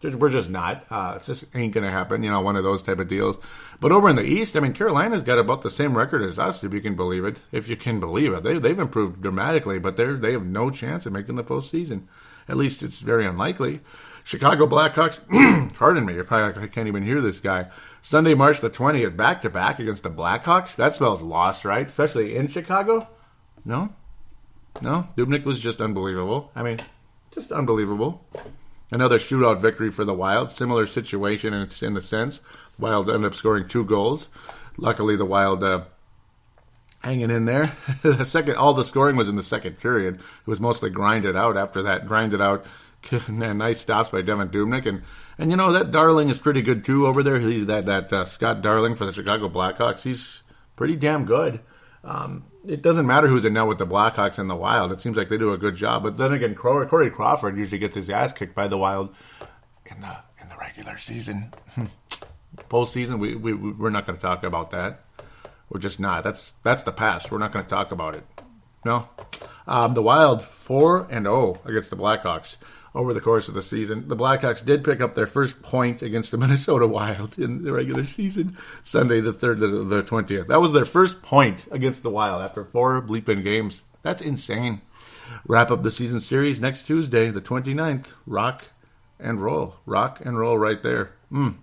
We're 0.04 0.30
just 0.30 0.50
not. 0.50 0.84
Uh, 0.90 1.18
it 1.20 1.24
just 1.24 1.44
ain't 1.54 1.72
going 1.72 1.84
to 1.84 1.90
happen. 1.90 2.22
You 2.22 2.30
know, 2.30 2.40
one 2.40 2.56
of 2.56 2.64
those 2.64 2.82
type 2.82 2.98
of 2.98 3.08
deals. 3.08 3.38
But 3.80 3.92
over 3.92 4.08
in 4.08 4.16
the 4.16 4.24
East, 4.24 4.56
I 4.56 4.60
mean, 4.60 4.74
Carolina's 4.74 5.22
got 5.22 5.38
about 5.38 5.62
the 5.62 5.70
same 5.70 5.96
record 5.96 6.22
as 6.22 6.38
us, 6.38 6.62
if 6.62 6.74
you 6.74 6.80
can 6.80 6.94
believe 6.94 7.24
it. 7.24 7.38
If 7.52 7.68
you 7.68 7.76
can 7.76 8.00
believe 8.00 8.32
it, 8.32 8.42
they 8.42 8.58
they've 8.58 8.78
improved 8.78 9.22
dramatically, 9.22 9.78
but 9.78 9.96
they 9.96 10.04
they 10.12 10.32
have 10.32 10.44
no 10.44 10.70
chance 10.70 11.06
of 11.06 11.12
making 11.12 11.36
the 11.36 11.44
postseason. 11.44 12.02
At 12.48 12.58
least 12.58 12.82
it's 12.82 12.98
very 12.98 13.26
unlikely. 13.26 13.80
Chicago 14.22 14.66
Blackhawks. 14.66 15.20
pardon 15.74 16.04
me, 16.04 16.14
You're 16.14 16.24
probably, 16.24 16.60
like, 16.60 16.70
I 16.70 16.72
can't 16.72 16.88
even 16.88 17.02
hear 17.02 17.20
this 17.20 17.40
guy. 17.40 17.66
Sunday, 18.02 18.34
March 18.34 18.60
the 18.60 18.68
twentieth, 18.68 19.16
back 19.16 19.42
to 19.42 19.50
back 19.50 19.78
against 19.78 20.02
the 20.02 20.10
Blackhawks. 20.10 20.76
That 20.76 20.94
spells 20.94 21.22
loss, 21.22 21.64
right? 21.64 21.86
Especially 21.86 22.36
in 22.36 22.48
Chicago. 22.48 23.08
No, 23.64 23.94
no. 24.82 25.08
Dubnyk 25.16 25.44
was 25.44 25.58
just 25.58 25.80
unbelievable. 25.80 26.50
I 26.54 26.62
mean, 26.62 26.78
just 27.34 27.50
unbelievable. 27.50 28.22
Another 28.94 29.18
shootout 29.18 29.60
victory 29.60 29.90
for 29.90 30.04
the 30.04 30.14
Wild. 30.14 30.52
Similar 30.52 30.86
situation 30.86 31.52
in, 31.52 31.68
in 31.82 31.94
the 31.94 32.00
sense. 32.00 32.40
Wild 32.78 33.10
ended 33.10 33.24
up 33.24 33.34
scoring 33.34 33.66
two 33.66 33.82
goals. 33.82 34.28
Luckily, 34.76 35.16
the 35.16 35.24
Wild 35.24 35.64
uh, 35.64 35.86
hanging 37.02 37.32
in 37.32 37.44
there. 37.44 37.72
the 38.02 38.24
second, 38.24 38.54
all 38.54 38.72
the 38.72 38.84
scoring 38.84 39.16
was 39.16 39.28
in 39.28 39.34
the 39.34 39.42
second 39.42 39.80
period. 39.80 40.20
It 40.20 40.46
was 40.46 40.60
mostly 40.60 40.90
grinded 40.90 41.34
out. 41.34 41.56
After 41.56 41.82
that, 41.82 42.06
grinded 42.06 42.40
out. 42.40 42.64
nice 43.28 43.80
stops 43.80 44.10
by 44.10 44.22
Devan 44.22 44.52
Dubnyk, 44.52 44.86
and 44.86 45.02
and 45.38 45.50
you 45.50 45.56
know 45.56 45.72
that 45.72 45.90
Darling 45.90 46.28
is 46.28 46.38
pretty 46.38 46.62
good 46.62 46.84
too 46.84 47.08
over 47.08 47.24
there. 47.24 47.40
He's 47.40 47.66
that 47.66 47.86
that 47.86 48.12
uh, 48.12 48.26
Scott 48.26 48.62
Darling 48.62 48.94
for 48.94 49.06
the 49.06 49.12
Chicago 49.12 49.48
Blackhawks. 49.48 50.02
He's 50.02 50.44
pretty 50.76 50.94
damn 50.94 51.24
good. 51.24 51.58
Um, 52.04 52.44
it 52.66 52.82
doesn't 52.82 53.06
matter 53.06 53.26
who's 53.26 53.44
in 53.44 53.54
net 53.54 53.66
with 53.66 53.78
the 53.78 53.86
Blackhawks 53.86 54.38
and 54.38 54.50
the 54.50 54.54
Wild. 54.54 54.92
It 54.92 55.00
seems 55.00 55.16
like 55.16 55.30
they 55.30 55.38
do 55.38 55.52
a 55.52 55.58
good 55.58 55.74
job. 55.74 56.02
But 56.02 56.18
then 56.18 56.32
again, 56.32 56.54
Corey 56.54 57.10
Crawford 57.10 57.56
usually 57.56 57.78
gets 57.78 57.94
his 57.94 58.10
ass 58.10 58.32
kicked 58.32 58.54
by 58.54 58.68
the 58.68 58.76
Wild 58.76 59.14
in 59.86 60.00
the 60.00 60.18
in 60.40 60.48
the 60.50 60.56
regular 60.56 60.98
season. 60.98 61.52
Postseason, 62.68 63.18
we, 63.18 63.34
we 63.34 63.54
we're 63.54 63.90
not 63.90 64.06
going 64.06 64.18
to 64.18 64.22
talk 64.22 64.44
about 64.44 64.70
that. 64.70 65.00
We're 65.70 65.80
just 65.80 65.98
not. 65.98 66.24
That's 66.24 66.52
that's 66.62 66.82
the 66.82 66.92
past. 66.92 67.30
We're 67.32 67.38
not 67.38 67.52
going 67.52 67.64
to 67.64 67.70
talk 67.70 67.90
about 67.90 68.14
it. 68.16 68.24
No. 68.84 69.08
Um, 69.66 69.94
the 69.94 70.02
Wild 70.02 70.42
four 70.42 71.08
and 71.10 71.24
zero 71.24 71.58
oh 71.64 71.68
against 71.68 71.88
the 71.88 71.96
Blackhawks 71.96 72.56
over 72.94 73.12
the 73.12 73.20
course 73.20 73.48
of 73.48 73.54
the 73.54 73.62
season. 73.62 74.08
The 74.08 74.16
Blackhawks 74.16 74.64
did 74.64 74.84
pick 74.84 75.00
up 75.00 75.14
their 75.14 75.26
first 75.26 75.62
point 75.62 76.02
against 76.02 76.30
the 76.30 76.36
Minnesota 76.38 76.86
Wild 76.86 77.38
in 77.38 77.64
the 77.64 77.72
regular 77.72 78.04
season, 78.04 78.56
Sunday 78.82 79.20
the 79.20 79.32
3rd 79.32 79.60
to 79.60 79.84
the 79.84 80.02
20th. 80.02 80.46
That 80.46 80.60
was 80.60 80.72
their 80.72 80.84
first 80.84 81.22
point 81.22 81.64
against 81.70 82.02
the 82.02 82.10
Wild 82.10 82.42
after 82.42 82.64
four 82.64 83.02
bleeping 83.02 83.42
games. 83.42 83.82
That's 84.02 84.22
insane. 84.22 84.82
Wrap 85.46 85.70
up 85.70 85.82
the 85.82 85.90
season 85.90 86.20
series 86.20 86.60
next 86.60 86.86
Tuesday, 86.86 87.30
the 87.30 87.40
29th. 87.40 88.12
Rock 88.26 88.70
and 89.18 89.42
roll. 89.42 89.76
Rock 89.86 90.20
and 90.24 90.38
roll 90.38 90.58
right 90.58 90.82
there. 90.82 91.12
Mm. 91.32 91.56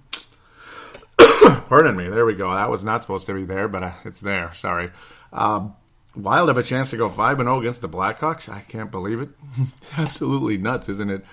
Pardon 1.68 1.96
me. 1.96 2.10
There 2.10 2.26
we 2.26 2.36
go. 2.36 2.52
That 2.52 2.70
was 2.70 2.84
not 2.84 3.02
supposed 3.02 3.28
to 3.28 3.34
be 3.34 3.46
there, 3.46 3.68
but 3.68 3.84
uh, 3.84 3.92
it's 4.04 4.20
there. 4.20 4.54
Sorry. 4.54 4.92
Um, 5.32 5.76
Wild 6.16 6.50
have 6.50 6.58
a 6.58 6.64
chance 6.64 6.90
to 6.90 6.98
go 6.98 7.08
5 7.08 7.38
0 7.38 7.60
against 7.60 7.82
the 7.82 7.90
Blackhawks. 7.90 8.50
I 8.50 8.62
can't 8.62 8.92
believe 8.92 9.22
it. 9.22 9.30
Absolutely 9.98 10.58
nuts, 10.58 10.90
isn't 10.90 11.10
it? 11.10 11.26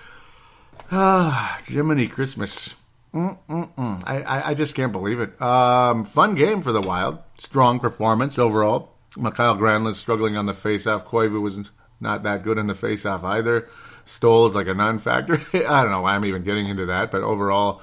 Ah, 0.91 1.59
Jiminy 1.67 2.07
Christmas. 2.07 2.75
Mm-mm-mm. 3.13 4.03
I, 4.05 4.21
I, 4.21 4.49
I 4.49 4.53
just 4.53 4.75
can't 4.75 4.91
believe 4.91 5.19
it. 5.19 5.39
Um, 5.41 6.05
fun 6.05 6.35
game 6.35 6.61
for 6.61 6.71
the 6.71 6.81
Wild. 6.81 7.19
Strong 7.37 7.79
performance 7.79 8.39
overall. 8.39 8.93
Mikael 9.17 9.57
Granlund 9.57 9.95
struggling 9.95 10.37
on 10.37 10.45
the 10.45 10.53
faceoff. 10.53 11.05
Koivu 11.05 11.41
was 11.41 11.59
not 11.99 12.23
that 12.23 12.43
good 12.43 12.57
in 12.57 12.67
the 12.67 12.73
faceoff 12.73 13.23
either. 13.23 13.67
Stoll 14.05 14.47
is 14.47 14.55
like 14.55 14.67
a 14.67 14.73
non-factor. 14.73 15.41
I 15.67 15.81
don't 15.81 15.91
know 15.91 16.01
why 16.01 16.15
I'm 16.15 16.25
even 16.25 16.43
getting 16.43 16.67
into 16.67 16.85
that, 16.85 17.11
but 17.11 17.21
overall, 17.21 17.81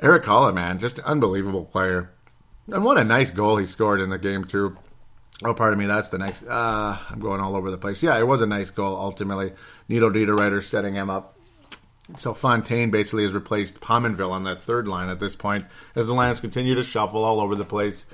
Erik 0.00 0.24
Haula, 0.24 0.54
man, 0.54 0.78
just 0.78 0.98
unbelievable 1.00 1.64
player. 1.64 2.12
And 2.68 2.84
what 2.84 2.98
a 2.98 3.04
nice 3.04 3.30
goal 3.30 3.56
he 3.56 3.66
scored 3.66 4.00
in 4.00 4.10
the 4.10 4.18
game 4.18 4.44
too. 4.44 4.76
Oh, 5.42 5.54
pardon 5.54 5.78
me. 5.78 5.86
That's 5.86 6.10
the 6.10 6.18
next. 6.18 6.42
Uh, 6.42 6.98
I'm 7.08 7.18
going 7.18 7.40
all 7.40 7.56
over 7.56 7.70
the 7.70 7.78
place. 7.78 8.02
Yeah, 8.02 8.18
it 8.18 8.26
was 8.26 8.42
a 8.42 8.46
nice 8.46 8.70
goal. 8.70 8.96
Ultimately, 8.96 9.52
Nino 9.88 10.10
Niederreiter 10.10 10.62
setting 10.62 10.94
him 10.94 11.08
up. 11.08 11.36
So 12.18 12.34
Fontaine 12.34 12.90
basically 12.90 13.22
has 13.22 13.32
replaced 13.32 13.80
Pominville 13.80 14.32
on 14.32 14.44
that 14.44 14.62
third 14.62 14.88
line 14.88 15.08
at 15.08 15.20
this 15.20 15.36
point 15.36 15.64
as 15.94 16.06
the 16.06 16.14
lines 16.14 16.40
continue 16.40 16.74
to 16.74 16.82
shuffle 16.82 17.24
all 17.24 17.40
over 17.40 17.54
the 17.54 17.64
place 17.64 18.04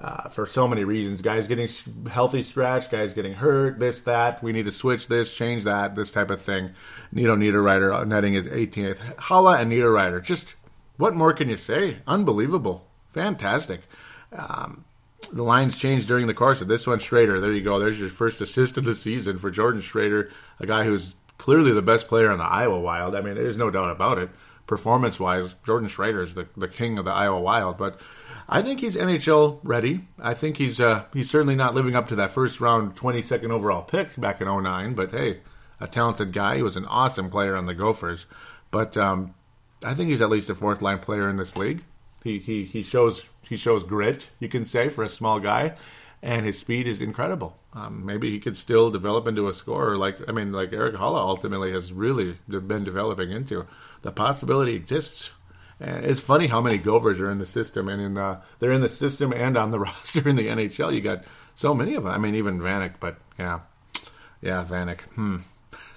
uh, 0.00 0.28
for 0.28 0.46
so 0.46 0.66
many 0.66 0.84
reasons. 0.84 1.22
Guys 1.22 1.46
getting 1.46 1.68
healthy 2.10 2.42
scratch, 2.42 2.90
guys 2.90 3.12
getting 3.12 3.34
hurt, 3.34 3.78
this, 3.78 4.00
that. 4.00 4.42
We 4.42 4.52
need 4.52 4.64
to 4.64 4.72
switch 4.72 5.06
this, 5.06 5.34
change 5.34 5.64
that, 5.64 5.94
this 5.94 6.10
type 6.10 6.30
of 6.30 6.40
thing. 6.40 6.70
Nino 7.12 7.36
Niederreiter 7.36 8.06
netting 8.06 8.32
his 8.32 8.46
18th. 8.46 9.16
Haula 9.16 9.60
and 9.60 9.70
Niederreiter, 9.70 10.22
just 10.22 10.46
what 10.96 11.14
more 11.14 11.32
can 11.32 11.48
you 11.48 11.56
say? 11.56 11.98
Unbelievable. 12.06 12.86
Fantastic. 13.10 13.82
Um, 14.32 14.84
the 15.32 15.42
lines 15.42 15.76
changed 15.76 16.08
during 16.08 16.26
the 16.26 16.34
course 16.34 16.60
of 16.60 16.68
this 16.68 16.86
one. 16.86 16.98
Schroeder, 16.98 17.40
there 17.40 17.52
you 17.52 17.62
go. 17.62 17.78
There's 17.78 17.98
your 17.98 18.08
first 18.10 18.40
assist 18.40 18.76
of 18.76 18.84
the 18.84 18.94
season 18.94 19.38
for 19.38 19.50
Jordan 19.50 19.80
Schroeder, 19.80 20.30
a 20.60 20.66
guy 20.66 20.84
who's 20.84 21.14
clearly 21.38 21.72
the 21.72 21.82
best 21.82 22.06
player 22.06 22.30
on 22.30 22.38
the 22.38 22.44
Iowa 22.44 22.78
Wild. 22.78 23.16
I 23.16 23.20
mean, 23.20 23.34
there's 23.34 23.56
no 23.56 23.70
doubt 23.70 23.90
about 23.90 24.18
it. 24.18 24.30
Performance 24.66 25.18
wise, 25.18 25.54
Jordan 25.66 25.88
Schroeder 25.88 26.22
is 26.22 26.34
the, 26.34 26.46
the 26.56 26.68
king 26.68 26.98
of 26.98 27.04
the 27.04 27.10
Iowa 27.10 27.40
Wild. 27.40 27.76
But 27.76 28.00
I 28.48 28.62
think 28.62 28.80
he's 28.80 28.94
NHL 28.94 29.58
ready. 29.62 30.06
I 30.20 30.34
think 30.34 30.58
he's 30.58 30.80
uh, 30.80 31.04
he's 31.12 31.30
certainly 31.30 31.56
not 31.56 31.74
living 31.74 31.96
up 31.96 32.08
to 32.08 32.16
that 32.16 32.32
first 32.32 32.60
round 32.60 32.94
22nd 32.94 33.50
overall 33.50 33.82
pick 33.82 34.18
back 34.20 34.40
in 34.40 34.46
09. 34.46 34.94
But 34.94 35.10
hey, 35.10 35.40
a 35.80 35.88
talented 35.88 36.32
guy. 36.32 36.56
He 36.56 36.62
was 36.62 36.76
an 36.76 36.86
awesome 36.86 37.28
player 37.28 37.56
on 37.56 37.66
the 37.66 37.74
Gophers. 37.74 38.26
But 38.70 38.96
um, 38.96 39.34
I 39.84 39.94
think 39.94 40.10
he's 40.10 40.20
at 40.20 40.30
least 40.30 40.48
a 40.48 40.54
fourth 40.54 40.80
line 40.80 41.00
player 41.00 41.28
in 41.28 41.36
this 41.36 41.56
league. 41.56 41.84
He, 42.22 42.38
he, 42.38 42.64
he 42.64 42.82
shows 42.82 43.24
he 43.52 43.58
shows 43.58 43.84
grit, 43.84 44.28
you 44.40 44.48
can 44.48 44.64
say, 44.64 44.88
for 44.88 45.04
a 45.04 45.08
small 45.08 45.38
guy, 45.38 45.74
and 46.22 46.46
his 46.46 46.58
speed 46.58 46.86
is 46.86 47.02
incredible. 47.02 47.58
Um, 47.74 48.06
maybe 48.06 48.30
he 48.30 48.40
could 48.40 48.56
still 48.56 48.90
develop 48.90 49.26
into 49.26 49.46
a 49.46 49.54
scorer, 49.54 49.98
like 49.98 50.16
I 50.26 50.32
mean, 50.32 50.52
like 50.52 50.72
Erik 50.72 50.94
Haula 50.94 51.18
ultimately 51.18 51.70
has 51.72 51.92
really 51.92 52.38
been 52.48 52.82
developing 52.82 53.30
into. 53.30 53.66
The 54.00 54.10
possibility 54.10 54.74
exists. 54.74 55.32
It's 55.80 56.20
funny 56.20 56.46
how 56.46 56.62
many 56.62 56.78
Gophers 56.78 57.20
are 57.20 57.30
in 57.30 57.38
the 57.38 57.46
system, 57.46 57.88
and 57.88 58.00
in 58.00 58.14
the 58.14 58.40
they're 58.58 58.72
in 58.72 58.80
the 58.80 58.88
system 58.88 59.32
and 59.32 59.56
on 59.56 59.70
the 59.70 59.80
roster 59.86 60.26
in 60.26 60.36
the 60.36 60.46
NHL. 60.46 60.94
You 60.94 61.02
got 61.02 61.24
so 61.54 61.74
many 61.74 61.94
of 61.94 62.04
them. 62.04 62.12
I 62.12 62.18
mean, 62.18 62.34
even 62.34 62.58
Vanek, 62.58 62.94
but 63.00 63.18
yeah, 63.38 63.60
yeah, 64.40 64.64
Vanek. 64.64 65.00
Hmm. 65.14 65.38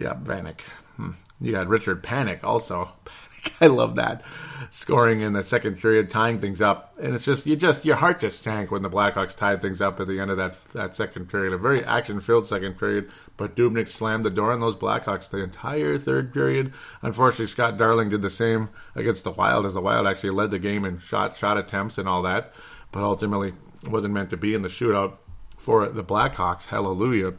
yeah, 0.00 0.14
Vanek. 0.14 0.60
Hmm. 0.96 1.10
You 1.40 1.52
got 1.52 1.68
Richard 1.68 2.02
Panik 2.02 2.42
also. 2.42 2.90
Panik, 3.46 3.52
I 3.60 3.66
love 3.66 3.96
that 3.96 4.22
scoring 4.70 5.20
in 5.20 5.32
the 5.32 5.42
second 5.42 5.80
period, 5.80 6.10
tying 6.10 6.40
things 6.40 6.60
up, 6.60 6.94
and 7.00 7.14
it's 7.14 7.24
just 7.24 7.46
you 7.46 7.56
just 7.56 7.84
your 7.84 7.96
heart 7.96 8.20
just 8.20 8.42
sank 8.42 8.70
when 8.70 8.82
the 8.82 8.90
Blackhawks 8.90 9.34
tied 9.34 9.62
things 9.62 9.80
up 9.80 10.00
at 10.00 10.08
the 10.08 10.20
end 10.20 10.30
of 10.30 10.36
that 10.36 10.56
that 10.72 10.96
second 10.96 11.28
period. 11.28 11.52
A 11.52 11.58
very 11.58 11.84
action-filled 11.84 12.48
second 12.48 12.78
period, 12.78 13.10
but 13.36 13.56
Dubnyk 13.56 13.88
slammed 13.88 14.24
the 14.24 14.30
door 14.30 14.52
on 14.52 14.60
those 14.60 14.76
Blackhawks 14.76 15.28
the 15.28 15.42
entire 15.42 15.98
third 15.98 16.32
period. 16.32 16.72
Unfortunately, 17.02 17.46
Scott 17.46 17.78
Darling 17.78 18.10
did 18.10 18.22
the 18.22 18.30
same 18.30 18.68
against 18.94 19.24
the 19.24 19.30
Wild, 19.30 19.66
as 19.66 19.74
the 19.74 19.80
Wild 19.80 20.06
actually 20.06 20.30
led 20.30 20.50
the 20.50 20.58
game 20.58 20.84
in 20.84 20.98
shot 20.98 21.36
shot 21.36 21.58
attempts 21.58 21.98
and 21.98 22.08
all 22.08 22.22
that, 22.22 22.52
but 22.92 23.02
ultimately 23.02 23.52
wasn't 23.84 24.14
meant 24.14 24.30
to 24.30 24.36
be 24.36 24.54
in 24.54 24.62
the 24.62 24.68
shootout 24.68 25.16
for 25.56 25.88
the 25.88 26.04
Blackhawks. 26.04 26.66
Hallelujah, 26.66 27.34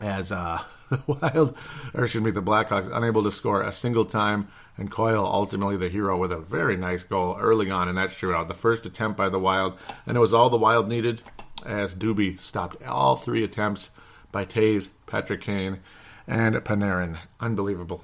as 0.00 0.32
uh, 0.32 0.62
the 0.90 1.02
Wild, 1.06 1.56
or 1.94 2.04
excuse 2.04 2.22
me, 2.22 2.30
the 2.30 2.42
Blackhawks 2.42 2.94
unable 2.94 3.22
to 3.22 3.32
score 3.32 3.62
a 3.62 3.72
single 3.72 4.04
time 4.04 4.48
and 4.76 4.90
Coyle 4.90 5.26
ultimately 5.26 5.76
the 5.76 5.88
hero 5.88 6.16
with 6.16 6.32
a 6.32 6.38
very 6.38 6.76
nice 6.76 7.02
goal 7.02 7.36
early 7.38 7.70
on 7.70 7.88
in 7.88 7.96
that 7.96 8.10
shootout. 8.10 8.48
The 8.48 8.54
first 8.54 8.86
attempt 8.86 9.16
by 9.16 9.28
the 9.28 9.38
Wild, 9.38 9.78
and 10.06 10.16
it 10.16 10.20
was 10.20 10.34
all 10.34 10.50
the 10.50 10.56
Wild 10.56 10.88
needed 10.88 11.22
as 11.64 11.94
Doobie 11.94 12.40
stopped 12.40 12.82
all 12.84 13.16
three 13.16 13.44
attempts 13.44 13.90
by 14.32 14.44
Toews, 14.44 14.88
Patrick 15.06 15.42
Kane, 15.42 15.80
and 16.26 16.54
Panarin. 16.56 17.18
Unbelievable. 17.40 18.02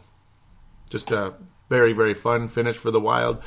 Just 0.90 1.10
a 1.10 1.34
very, 1.68 1.92
very 1.92 2.14
fun 2.14 2.48
finish 2.48 2.76
for 2.76 2.90
the 2.90 3.00
Wild. 3.00 3.42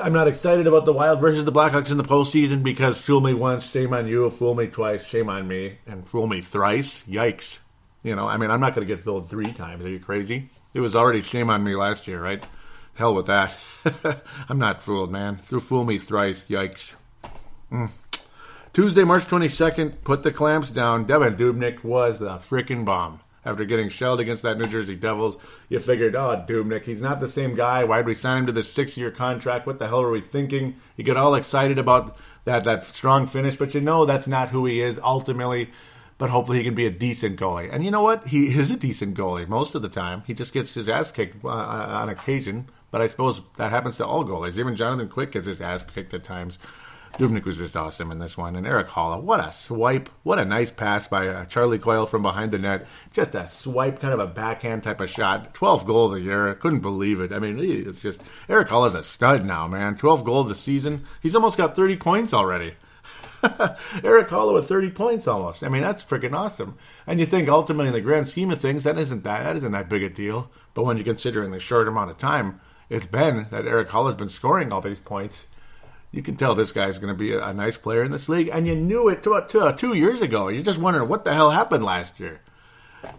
I'm 0.00 0.12
not 0.12 0.28
excited 0.28 0.66
about 0.66 0.84
the 0.84 0.92
Wild 0.92 1.20
versus 1.20 1.44
the 1.44 1.52
Blackhawks 1.52 1.90
in 1.90 1.96
the 1.96 2.04
postseason 2.04 2.62
because 2.62 3.00
fool 3.00 3.20
me 3.20 3.34
once, 3.34 3.70
shame 3.70 3.92
on 3.92 4.06
you. 4.06 4.28
Fool 4.30 4.54
me 4.54 4.66
twice, 4.66 5.04
shame 5.04 5.28
on 5.28 5.48
me. 5.48 5.78
And 5.86 6.06
fool 6.06 6.26
me 6.26 6.40
thrice, 6.40 7.02
yikes. 7.02 7.58
You 8.02 8.16
know, 8.16 8.26
I 8.26 8.36
mean, 8.36 8.50
I'm 8.50 8.60
not 8.60 8.74
going 8.74 8.86
to 8.86 8.94
get 8.94 9.04
fooled 9.04 9.30
three 9.30 9.52
times. 9.52 9.84
Are 9.84 9.88
you 9.88 10.00
crazy? 10.00 10.48
It 10.74 10.80
was 10.80 10.96
already 10.96 11.22
shame 11.22 11.50
on 11.50 11.62
me 11.62 11.76
last 11.76 12.08
year, 12.08 12.22
right? 12.22 12.44
Hell 12.94 13.14
with 13.14 13.26
that. 13.26 13.56
I'm 14.48 14.58
not 14.58 14.82
fooled, 14.82 15.10
man. 15.10 15.36
Through 15.36 15.60
fool 15.60 15.84
me 15.84 15.98
thrice. 15.98 16.44
Yikes. 16.48 16.94
Mm. 17.70 17.90
Tuesday, 18.72 19.04
March 19.04 19.24
22nd, 19.24 20.02
put 20.02 20.22
the 20.22 20.32
clamps 20.32 20.70
down. 20.70 21.06
Devan 21.06 21.36
Dubnyk 21.36 21.84
was 21.84 22.18
the 22.18 22.38
freaking 22.38 22.84
bomb. 22.84 23.20
After 23.44 23.64
getting 23.64 23.88
shelled 23.88 24.20
against 24.20 24.44
that 24.44 24.56
New 24.56 24.66
Jersey 24.66 24.94
Devils, 24.94 25.36
you 25.68 25.80
figured, 25.80 26.14
oh, 26.14 26.44
Dubnyk, 26.48 26.84
he's 26.84 27.02
not 27.02 27.18
the 27.18 27.28
same 27.28 27.56
guy. 27.56 27.82
Why'd 27.82 28.06
we 28.06 28.14
sign 28.14 28.38
him 28.38 28.46
to 28.46 28.52
this 28.52 28.72
six 28.72 28.96
year 28.96 29.10
contract? 29.10 29.66
What 29.66 29.78
the 29.78 29.88
hell 29.88 30.00
are 30.00 30.10
we 30.10 30.20
thinking? 30.20 30.76
You 30.96 31.02
get 31.04 31.16
all 31.16 31.34
excited 31.34 31.78
about 31.78 32.16
that, 32.44 32.64
that 32.64 32.86
strong 32.86 33.26
finish, 33.26 33.56
but 33.56 33.74
you 33.74 33.80
know 33.80 34.04
that's 34.04 34.28
not 34.28 34.50
who 34.50 34.64
he 34.66 34.80
is 34.80 35.00
ultimately 35.02 35.70
but 36.22 36.30
hopefully 36.30 36.58
he 36.58 36.62
can 36.62 36.76
be 36.76 36.86
a 36.86 36.90
decent 36.90 37.36
goalie. 37.36 37.68
And 37.72 37.84
you 37.84 37.90
know 37.90 38.04
what? 38.04 38.28
He 38.28 38.56
is 38.56 38.70
a 38.70 38.76
decent 38.76 39.16
goalie 39.16 39.48
most 39.48 39.74
of 39.74 39.82
the 39.82 39.88
time. 39.88 40.22
He 40.24 40.34
just 40.34 40.52
gets 40.52 40.72
his 40.72 40.88
ass 40.88 41.10
kicked 41.10 41.44
uh, 41.44 41.48
uh, 41.48 41.98
on 42.00 42.08
occasion, 42.10 42.68
but 42.92 43.00
I 43.00 43.08
suppose 43.08 43.42
that 43.56 43.70
happens 43.70 43.96
to 43.96 44.06
all 44.06 44.24
goalies. 44.24 44.56
Even 44.56 44.76
Jonathan 44.76 45.08
Quick 45.08 45.32
gets 45.32 45.48
his 45.48 45.60
ass 45.60 45.82
kicked 45.82 46.14
at 46.14 46.22
times. 46.22 46.60
Dubnyk 47.18 47.44
was 47.44 47.56
just 47.56 47.76
awesome 47.76 48.12
in 48.12 48.20
this 48.20 48.36
one. 48.36 48.54
And 48.54 48.64
Erik 48.68 48.86
Haula, 48.86 49.20
what 49.20 49.40
a 49.40 49.50
swipe. 49.50 50.10
What 50.22 50.38
a 50.38 50.44
nice 50.44 50.70
pass 50.70 51.08
by 51.08 51.26
uh, 51.26 51.44
Charlie 51.46 51.80
Coyle 51.80 52.06
from 52.06 52.22
behind 52.22 52.52
the 52.52 52.58
net. 52.60 52.86
Just 53.12 53.34
a 53.34 53.48
swipe, 53.48 53.98
kind 53.98 54.14
of 54.14 54.20
a 54.20 54.28
backhand 54.28 54.84
type 54.84 55.00
of 55.00 55.10
shot. 55.10 55.52
12th 55.54 55.84
goal 55.86 56.06
of 56.06 56.12
the 56.12 56.20
year. 56.20 56.54
Couldn't 56.54 56.82
believe 56.82 57.20
it. 57.20 57.32
I 57.32 57.40
mean, 57.40 57.58
it's 57.58 57.98
just, 57.98 58.20
Erik 58.48 58.68
Haula's 58.68 58.94
a 58.94 59.02
stud 59.02 59.44
now, 59.44 59.66
man. 59.66 59.96
12th 59.96 60.24
goal 60.24 60.42
of 60.42 60.48
the 60.48 60.54
season. 60.54 61.04
He's 61.20 61.34
almost 61.34 61.58
got 61.58 61.74
30 61.74 61.96
points 61.96 62.32
already. 62.32 62.76
Erik 64.04 64.28
Haula 64.28 64.54
with 64.54 64.68
30 64.68 64.90
points 64.90 65.26
almost. 65.26 65.62
I 65.64 65.68
mean, 65.68 65.82
that's 65.82 66.04
freaking 66.04 66.34
awesome. 66.34 66.76
And 67.06 67.18
you 67.18 67.26
think 67.26 67.48
ultimately 67.48 67.88
in 67.88 67.92
the 67.92 68.00
grand 68.00 68.28
scheme 68.28 68.50
of 68.50 68.60
things, 68.60 68.84
that 68.84 68.98
isn't 68.98 69.24
that, 69.24 69.42
that 69.42 69.56
isn't 69.56 69.72
that 69.72 69.88
big 69.88 70.02
a 70.02 70.08
deal. 70.08 70.50
But 70.74 70.84
when 70.84 70.96
you 70.96 71.04
consider 71.04 71.42
in 71.42 71.50
the 71.50 71.58
short 71.58 71.88
amount 71.88 72.10
of 72.10 72.18
time 72.18 72.60
it's 72.92 73.06
been 73.06 73.46
that 73.50 73.66
Erik 73.66 73.88
Haula's 73.88 74.14
been 74.14 74.28
scoring 74.28 74.70
all 74.70 74.82
these 74.82 75.00
points, 75.00 75.46
you 76.10 76.20
can 76.20 76.36
tell 76.36 76.54
this 76.54 76.72
guy's 76.72 76.98
going 76.98 77.12
to 77.12 77.18
be 77.18 77.32
a, 77.32 77.42
a, 77.42 77.54
nice 77.54 77.78
player 77.78 78.04
in 78.04 78.10
this 78.10 78.28
league. 78.28 78.50
And 78.52 78.66
you 78.66 78.76
knew 78.76 79.08
it 79.08 79.22
two 79.22 79.94
years 79.94 80.20
ago. 80.20 80.48
You're 80.48 80.62
just 80.62 80.78
wondering 80.78 81.08
what 81.08 81.24
the 81.24 81.32
hell 81.32 81.52
happened 81.52 81.84
last 81.84 82.20
year. 82.20 82.42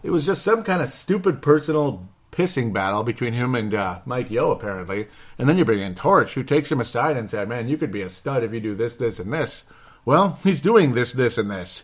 It 0.04 0.12
was 0.12 0.28
just 0.28 0.44
some 0.44 0.64
kind 0.64 0.84
of 0.84 0.92
stupid 0.92 1.42
personal 1.42 2.08
pissing 2.34 2.74
battle 2.74 3.04
between 3.04 3.34
him 3.34 3.54
and 3.56 3.74
uh, 3.74 4.00
Mike 4.06 4.32
Yeo, 4.32 4.52
apparently. 4.52 5.08
And 5.38 5.48
then 5.48 5.58
you 5.58 5.64
bring 5.64 5.80
in 5.80 5.96
Torch, 5.96 6.34
who 6.34 6.44
takes 6.44 6.72
him 6.72 6.82
aside 6.82 7.16
and 7.16 7.30
said, 7.30 7.48
Man, 7.48 7.68
you 7.68 7.78
could 7.78 7.92
be 7.92 8.02
a 8.02 8.10
stud 8.10 8.44
if 8.44 8.52
you 8.52 8.60
do 8.60 8.76
this, 8.76 8.96
this, 8.96 9.20
and 9.20 9.32
this. 9.32 9.64
Well, 10.04 10.40
he's 10.44 10.60
doing 10.60 10.94
this, 10.94 11.14
this, 11.14 11.38
and 11.38 11.50
this. 11.50 11.84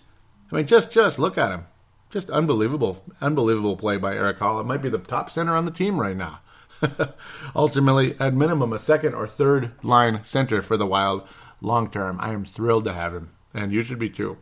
I 0.51 0.55
mean, 0.55 0.65
just 0.65 0.91
just 0.91 1.19
look 1.19 1.37
at 1.37 1.51
him. 1.51 1.65
Just 2.09 2.29
unbelievable, 2.31 3.05
unbelievable 3.21 3.77
play 3.77 3.97
by 3.97 4.15
Erik 4.15 4.39
Haula. 4.39 4.65
Might 4.65 4.81
be 4.81 4.89
the 4.89 4.97
top 4.97 5.29
center 5.29 5.55
on 5.55 5.65
the 5.65 5.71
team 5.71 5.99
right 5.99 6.17
now. 6.17 6.41
Ultimately, 7.55 8.15
at 8.19 8.33
minimum, 8.33 8.73
a 8.73 8.79
second 8.79 9.13
or 9.13 9.27
third 9.27 9.71
line 9.83 10.23
center 10.23 10.61
for 10.63 10.75
the 10.75 10.87
Wild 10.87 11.27
long 11.61 11.89
term. 11.89 12.17
I 12.19 12.33
am 12.33 12.45
thrilled 12.45 12.85
to 12.85 12.93
have 12.93 13.13
him, 13.13 13.31
and 13.53 13.71
you 13.71 13.83
should 13.83 13.99
be 13.99 14.09
too. 14.09 14.37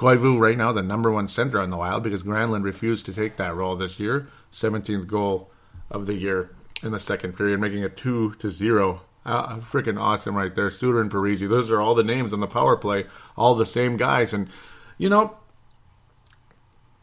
Koivu 0.00 0.40
right 0.40 0.56
now 0.56 0.72
the 0.72 0.82
number 0.82 1.10
one 1.10 1.28
center 1.28 1.60
on 1.60 1.68
the 1.68 1.76
Wild 1.76 2.02
because 2.02 2.22
Granlund 2.22 2.64
refused 2.64 3.04
to 3.04 3.12
take 3.12 3.36
that 3.36 3.54
role 3.54 3.76
this 3.76 4.00
year. 4.00 4.28
17th 4.50 5.06
goal 5.06 5.50
of 5.90 6.06
the 6.06 6.14
year 6.14 6.50
in 6.82 6.92
the 6.92 6.98
second 6.98 7.36
period, 7.36 7.60
making 7.60 7.82
it 7.82 7.98
two 7.98 8.32
to 8.38 8.50
zero 8.50 9.02
uh, 9.26 9.56
freaking 9.56 10.00
awesome 10.00 10.34
right 10.34 10.54
there. 10.54 10.70
Suter 10.70 11.02
and 11.02 11.10
Parise. 11.10 11.46
Those 11.46 11.70
are 11.70 11.82
all 11.82 11.94
the 11.94 12.02
names 12.02 12.32
on 12.32 12.40
the 12.40 12.46
power 12.46 12.78
play, 12.78 13.04
all 13.36 13.54
the 13.54 13.66
same 13.66 13.98
guys. 13.98 14.32
And, 14.32 14.48
you 14.96 15.10
know, 15.10 15.36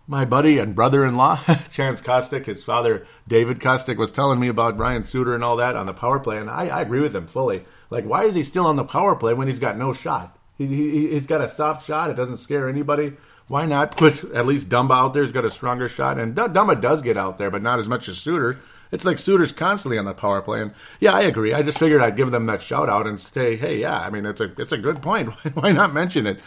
my 0.07 0.25
buddy 0.25 0.57
and 0.57 0.73
brother 0.73 1.05
in 1.05 1.15
law, 1.15 1.36
Chance 1.71 2.01
Kostick, 2.01 2.47
his 2.47 2.63
father, 2.63 3.05
David 3.27 3.60
Kostick, 3.60 3.97
was 3.97 4.12
telling 4.12 4.39
me 4.39 4.47
about 4.47 4.79
Ryan 4.79 5.03
Suter 5.03 5.36
and 5.36 5.43
all 5.43 5.57
that 5.57 5.75
on 5.75 5.86
the 5.86 5.93
power 5.93 6.19
play. 6.19 6.38
And 6.38 6.49
I, 6.49 6.69
I 6.69 6.81
agree 6.81 7.01
with 7.01 7.15
him 7.15 7.27
fully. 7.27 7.63
Like, 7.91 8.05
why 8.05 8.23
is 8.23 8.33
he 8.33 8.41
still 8.41 8.65
on 8.65 8.75
the 8.75 8.83
power 8.83 9.15
play 9.15 9.36
when 9.36 9.47
he's 9.47 9.60
got 9.60 9.77
no 9.77 9.93
shot? 9.93 10.37
He, 10.57 10.65
he, 10.65 11.07
he's 11.09 11.25
got 11.25 11.41
a 11.41 11.49
soft 11.49 11.85
shot. 11.85 12.09
It 12.09 12.15
doesn't 12.15 12.37
scare 12.37 12.67
anybody. 12.67 13.13
Why 13.47 13.65
not 13.65 13.95
put 13.95 14.23
at 14.33 14.45
least 14.45 14.67
Dumba 14.67 14.93
out 14.93 15.13
there? 15.13 15.23
He's 15.23 15.31
got 15.31 15.45
a 15.45 15.51
stronger 15.51 15.87
shot, 15.87 16.19
and 16.19 16.35
Dumba 16.35 16.81
does 16.81 17.01
get 17.01 17.15
out 17.15 17.37
there, 17.37 17.49
but 17.49 17.61
not 17.61 17.79
as 17.79 17.87
much 17.87 18.09
as 18.09 18.17
Suter. 18.17 18.59
It's 18.91 19.05
like 19.05 19.19
Suter's 19.19 19.53
constantly 19.53 19.97
on 19.97 20.05
the 20.05 20.13
power 20.13 20.41
play, 20.41 20.61
and 20.61 20.73
yeah, 20.99 21.13
I 21.13 21.21
agree. 21.21 21.53
I 21.53 21.61
just 21.61 21.77
figured 21.77 22.01
I'd 22.01 22.17
give 22.17 22.31
them 22.31 22.45
that 22.47 22.61
shout 22.61 22.89
out 22.89 23.07
and 23.07 23.19
say, 23.19 23.55
hey, 23.55 23.79
yeah, 23.79 23.99
I 23.99 24.09
mean, 24.09 24.25
it's 24.25 24.41
a 24.41 24.51
it's 24.57 24.73
a 24.73 24.77
good 24.77 25.01
point. 25.01 25.29
Why 25.53 25.71
not 25.71 25.93
mention 25.93 26.27
it? 26.27 26.39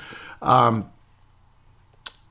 Um, 0.43 0.91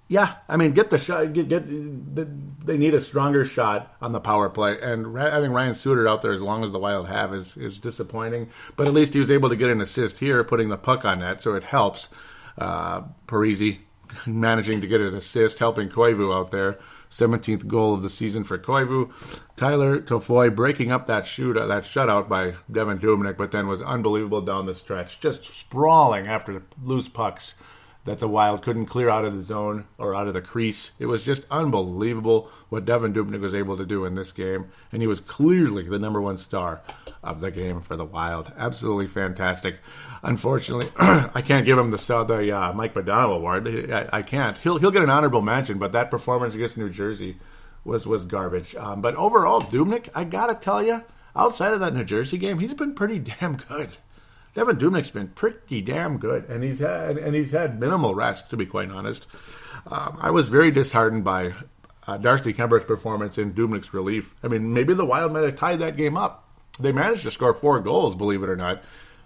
yeah, 0.10 0.38
I 0.50 0.58
mean, 0.58 0.72
get 0.72 0.89
the 0.89 0.98
shot. 0.98 1.34
Get, 1.34 1.48
get 1.50 2.65
they 2.65 2.78
need 2.78 2.95
a 2.95 3.00
stronger 3.00 3.45
shot 3.45 3.95
on 4.02 4.12
the 4.12 4.19
power 4.19 4.50
play, 4.50 4.80
and 4.82 5.15
having 5.15 5.52
Ryan 5.52 5.76
Suter 5.76 6.08
out 6.08 6.24
there 6.24 6.34
as 6.34 6.41
long 6.41 6.63
as 6.63 6.72
the 6.72 6.80
Wild 6.80 7.08
have 7.08 7.32
is 7.32 7.56
is 7.56 7.80
disappointing. 7.80 8.50
But 8.76 8.88
at 8.88 8.93
least 8.93 9.13
he 9.13 9.19
was 9.19 9.30
able 9.30 9.50
to 9.50 9.56
get 9.56 9.69
an 9.69 9.80
assist 9.80 10.17
here, 10.17 10.43
putting 10.43 10.69
the 10.69 10.78
puck 10.78 11.06
on 11.06 11.19
net, 11.19 11.43
so 11.43 11.54
it 11.54 11.63
helps. 11.63 12.10
Uh, 12.58 13.04
Parise 13.28 13.78
managing 14.26 14.82
to 14.82 14.88
get 14.88 15.00
an 15.00 15.13
assist, 15.13 15.60
helping 15.60 15.89
Koivu 15.89 16.36
out 16.36 16.50
there. 16.50 16.80
17th 17.12 17.67
goal 17.67 17.93
of 17.93 18.02
the 18.02 18.10
season 18.10 18.43
for 18.43 18.58
Koivu. 18.58 19.12
Tyler 19.56 20.00
Toffoli 20.00 20.54
breaking 20.54 20.91
up 20.91 21.06
that 21.08 21.26
shoot, 21.26 21.56
uh, 21.56 21.67
that 21.67 21.84
shutout 21.84 22.28
by 22.28 22.56
Devan 22.72 23.00
Dubnyk, 23.00 23.38
but 23.38 23.52
then 23.52 23.67
was 23.67 23.82
unbelievable 23.82 24.41
down 24.41 24.65
the 24.65 24.76
stretch, 24.76 25.19
just 25.19 25.45
sprawling 25.45 26.28
after 26.28 26.63
loose 26.84 27.08
pucks 27.08 27.54
that 28.05 28.19
the 28.19 28.27
Wild 28.27 28.62
couldn't 28.62 28.85
clear 28.85 29.09
out 29.09 29.25
of 29.25 29.35
the 29.35 29.43
zone 29.43 29.85
or 29.97 30.15
out 30.15 30.27
of 30.27 30.33
the 30.33 30.41
crease. 30.41 30.91
It 30.99 31.07
was 31.07 31.23
just 31.23 31.43
unbelievable 31.51 32.49
what 32.69 32.85
Devan 32.85 33.13
Dubnyk 33.13 33.41
was 33.41 33.53
able 33.53 33.77
to 33.77 33.85
do 33.85 34.05
in 34.05 34.15
this 34.15 34.31
game, 34.31 34.71
and 34.91 35.01
he 35.01 35.07
was 35.07 35.19
clearly 35.19 35.83
the 35.83 35.99
number 35.99 36.21
one 36.21 36.38
star 36.38 36.81
of 37.23 37.41
the 37.41 37.51
game 37.51 37.81
for 37.81 37.95
the 37.95 38.05
Wild. 38.05 38.51
Absolutely 38.57 39.07
fantastic. 39.07 39.79
Unfortunately, 40.23 40.88
I 40.97 41.41
can't 41.41 41.65
give 41.65 41.77
him 41.77 41.91
the 41.91 41.97
star, 41.97 42.25
the 42.25 42.51
uh, 42.51 42.73
Mike 42.73 42.93
Modano 42.93 43.35
award. 43.35 43.67
I, 43.91 44.09
I, 44.12 44.21
can't. 44.21 44.57
He'll 44.59 44.77
he'll 44.77 44.91
get 44.91 45.03
an 45.03 45.09
honorable 45.09 45.41
mention, 45.41 45.77
but 45.77 45.91
that 45.91 46.09
performance 46.09 46.55
against 46.55 46.77
New 46.77 46.89
Jersey 46.89 47.38
was 47.83 48.07
was 48.07 48.23
garbage. 48.23 48.75
Um, 48.75 49.01
but 49.01 49.15
overall, 49.15 49.62
Dubnyk, 49.62 50.09
I 50.15 50.23
gotta 50.23 50.55
tell 50.55 50.81
you, 50.81 51.03
outside 51.35 51.73
of 51.73 51.79
that 51.81 51.93
New 51.93 52.05
Jersey 52.05 52.38
game, 52.38 52.59
he's 52.59 52.73
been 52.73 52.95
pretty 52.95 53.19
damn 53.39 53.57
good. 53.57 53.89
Devan 54.55 54.79
Dubnyk's 54.79 55.12
been 55.12 55.27
pretty 55.29 55.81
damn 55.81 56.17
good, 56.17 56.45
and 56.45 56.63
he's 56.63 56.79
had 56.79 57.17
and 57.17 57.35
he's 57.35 57.51
had 57.51 57.79
minimal 57.79 58.15
rest, 58.15 58.49
to 58.49 58.57
be 58.57 58.65
quite 58.65 58.89
honest. 58.89 59.27
Um, 59.88 60.17
I 60.21 60.31
was 60.31 60.49
very 60.49 60.71
disheartened 60.71 61.23
by 61.23 61.53
uh, 62.07 62.17
Darcy 62.17 62.53
Kuemper's 62.53 62.83
performance 62.83 63.38
in 63.38 63.53
Dubnyk's 63.53 63.93
relief. 63.93 64.33
I 64.43 64.47
mean, 64.47 64.73
maybe 64.73 64.93
the 64.93 65.05
Wild 65.05 65.31
might 65.31 65.43
have 65.43 65.57
tied 65.57 65.79
that 65.79 65.97
game 65.97 66.17
up. 66.17 66.47
They 66.79 66.91
managed 66.91 67.23
to 67.23 67.31
score 67.31 67.53
four 67.53 67.79
goals, 67.79 68.15
believe 68.15 68.41
it 68.41 68.49
or 68.49 68.55
not, 68.55 68.81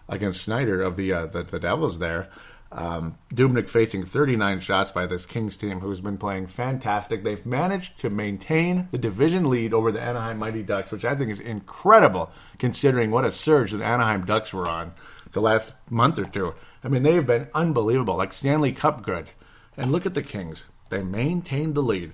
against 0.09 0.41
Schneider 0.41 0.81
of 0.81 0.97
the 0.97 1.13
uh, 1.13 1.25
the, 1.27 1.43
the, 1.43 1.59
Devils 1.59 1.99
there. 1.99 2.29
Um, 2.71 3.19
Dubnyk 3.33 3.69
facing 3.69 4.03
39 4.03 4.59
shots 4.59 4.91
by 4.91 5.05
this 5.05 5.27
Kings 5.27 5.55
team, 5.55 5.79
who's 5.79 6.01
been 6.01 6.17
playing 6.17 6.47
fantastic. 6.47 7.23
They've 7.23 7.45
managed 7.45 7.99
to 7.99 8.09
maintain 8.09 8.87
the 8.91 8.97
division 8.97 9.49
lead 9.49 9.73
over 9.73 9.91
the 9.91 10.01
Anaheim 10.01 10.39
Mighty 10.39 10.63
Ducks, 10.63 10.91
which 10.91 11.05
I 11.05 11.15
think 11.15 11.29
is 11.29 11.39
incredible 11.39 12.31
considering 12.57 13.11
what 13.11 13.25
a 13.25 13.31
surge 13.31 13.71
the 13.71 13.85
Anaheim 13.85 14.25
Ducks 14.25 14.51
were 14.51 14.67
on 14.67 14.93
the 15.33 15.41
last 15.41 15.73
month 15.89 16.17
or 16.17 16.25
two. 16.25 16.53
I 16.83 16.87
mean, 16.87 17.03
they've 17.03 17.25
been 17.25 17.49
unbelievable, 17.53 18.15
like 18.15 18.33
Stanley 18.33 18.71
Cup 18.71 19.03
good. 19.03 19.29
And 19.75 19.91
look 19.91 20.05
at 20.05 20.13
the 20.13 20.21
Kings. 20.21 20.65
They 20.89 21.03
maintained 21.03 21.75
the 21.75 21.81
lead. 21.81 22.13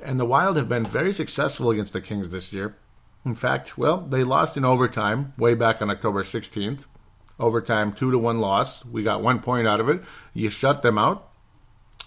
And 0.00 0.20
the 0.20 0.26
Wild 0.26 0.56
have 0.56 0.68
been 0.68 0.84
very 0.84 1.12
successful 1.12 1.70
against 1.70 1.92
the 1.92 2.00
Kings 2.00 2.30
this 2.30 2.52
year. 2.52 2.76
In 3.24 3.34
fact, 3.34 3.78
well, 3.78 3.98
they 3.98 4.22
lost 4.22 4.56
in 4.56 4.64
overtime 4.64 5.32
way 5.38 5.54
back 5.54 5.80
on 5.80 5.90
October 5.90 6.22
16th. 6.22 6.84
Overtime, 7.40 7.92
two 7.92 8.10
to 8.10 8.18
one 8.18 8.38
loss. 8.38 8.84
We 8.84 9.02
got 9.02 9.22
one 9.22 9.40
point 9.40 9.66
out 9.66 9.80
of 9.80 9.88
it. 9.88 10.02
You 10.34 10.50
shut 10.50 10.82
them 10.82 10.98
out, 10.98 11.30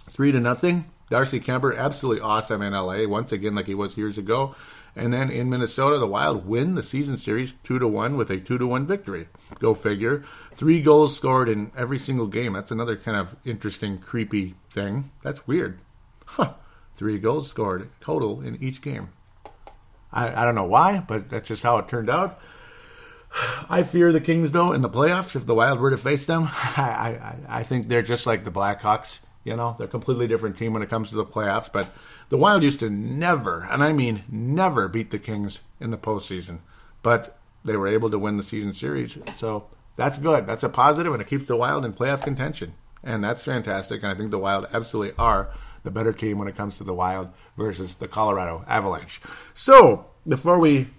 three 0.10 0.32
to 0.32 0.40
nothing. 0.40 0.86
Darcy 1.10 1.40
Kuemper, 1.40 1.78
absolutely 1.78 2.22
awesome 2.22 2.62
in 2.62 2.74
LA, 2.74 3.08
once 3.08 3.32
again, 3.32 3.56
like 3.56 3.66
he 3.66 3.74
was 3.74 3.98
years 3.98 4.18
ago. 4.18 4.56
And 4.98 5.14
then 5.14 5.30
in 5.30 5.50
Minnesota, 5.50 6.00
the 6.00 6.08
Wild 6.08 6.48
win 6.48 6.74
the 6.74 6.82
season 6.82 7.18
series 7.18 7.54
two 7.64 7.78
to 7.78 7.88
one 7.88 8.18
with 8.18 8.32
a 8.32 8.40
two 8.40 8.58
to 8.58 8.66
one 8.66 8.88
victory. 8.88 9.28
Go 9.60 9.76
figure. 9.76 10.24
Three 10.54 10.82
goals 10.82 11.16
scored 11.16 11.48
in 11.48 11.72
every 11.78 12.00
single 12.00 12.26
game. 12.26 12.54
That's 12.54 12.72
another 12.72 12.98
kind 12.98 13.16
of 13.16 13.36
interesting, 13.46 14.00
creepy 14.00 14.56
thing. 14.72 15.12
That's 15.22 15.46
weird. 15.46 15.80
Huh. 16.26 16.54
Three 16.96 17.20
goals 17.20 17.48
scored 17.48 17.92
total 18.02 18.42
in 18.42 18.62
each 18.62 18.82
game. 18.82 19.10
I, 20.12 20.42
I 20.42 20.46
don't 20.46 20.56
know 20.56 20.66
why, 20.66 21.00
but 21.00 21.30
that's 21.30 21.48
just 21.48 21.62
how 21.62 21.78
it 21.78 21.88
turned 21.88 22.10
out. 22.10 22.40
I 23.70 23.84
fear 23.84 24.12
the 24.12 24.22
Kings, 24.22 24.52
though, 24.52 24.72
in 24.72 24.82
the 24.82 24.90
playoffs. 24.90 25.36
If 25.36 25.46
the 25.46 25.54
Wild 25.54 25.80
were 25.80 25.92
to 25.92 25.98
face 25.98 26.26
them, 26.26 26.48
I, 26.52 27.38
I, 27.48 27.60
I 27.60 27.64
think 27.64 27.88
they're 27.88 28.02
just 28.02 28.26
like 28.26 28.46
the 28.46 28.52
Blackhawks. 28.52 29.20
You 29.44 29.56
know, 29.56 29.76
they're 29.78 29.88
a 29.88 29.90
completely 29.90 30.28
different 30.28 30.58
team 30.58 30.74
when 30.74 30.82
it 30.82 30.90
comes 30.90 31.10
to 31.10 31.16
the 31.16 31.26
playoffs. 31.26 31.72
But 31.72 31.94
the 32.30 32.38
Wild 32.38 32.64
used 32.64 32.80
to 32.80 32.90
never, 32.90 33.68
and 33.70 33.84
I 33.84 33.94
mean 33.94 34.24
never, 34.30 34.88
beat 34.88 35.12
the 35.12 35.20
Kings 35.20 35.62
in 35.80 35.92
the 35.92 35.98
postseason. 35.98 36.60
But 37.02 37.38
they 37.64 37.78
were 37.78 37.88
able 37.88 38.10
to 38.10 38.20
win 38.20 38.38
the 38.38 38.44
season 38.44 38.74
series. 38.74 39.18
So 39.38 39.68
that's 39.96 40.18
good. 40.18 40.48
That's 40.48 40.64
a 40.64 40.70
positive, 40.70 41.14
and 41.14 41.22
it 41.22 41.28
keeps 41.28 41.48
the 41.48 41.56
Wild 41.56 41.86
in 41.86 41.94
playoff 41.94 42.24
contention. 42.24 42.74
And 43.04 43.24
that's 43.24 43.44
fantastic. 43.44 44.04
And 44.04 44.12
I 44.12 44.16
think 44.16 44.32
the 44.32 44.40
Wild 44.40 44.68
absolutely 44.74 45.16
are 45.18 45.52
the 45.84 45.92
better 45.92 46.12
team 46.12 46.38
when 46.40 46.48
it 46.48 46.56
comes 46.56 46.78
to 46.78 46.84
the 46.84 46.94
Wild 46.94 47.30
versus 47.56 47.96
the 47.96 48.08
Colorado 48.08 48.66
Avalanche. 48.68 49.22
So 49.54 50.08
before 50.28 50.60
we 50.60 50.90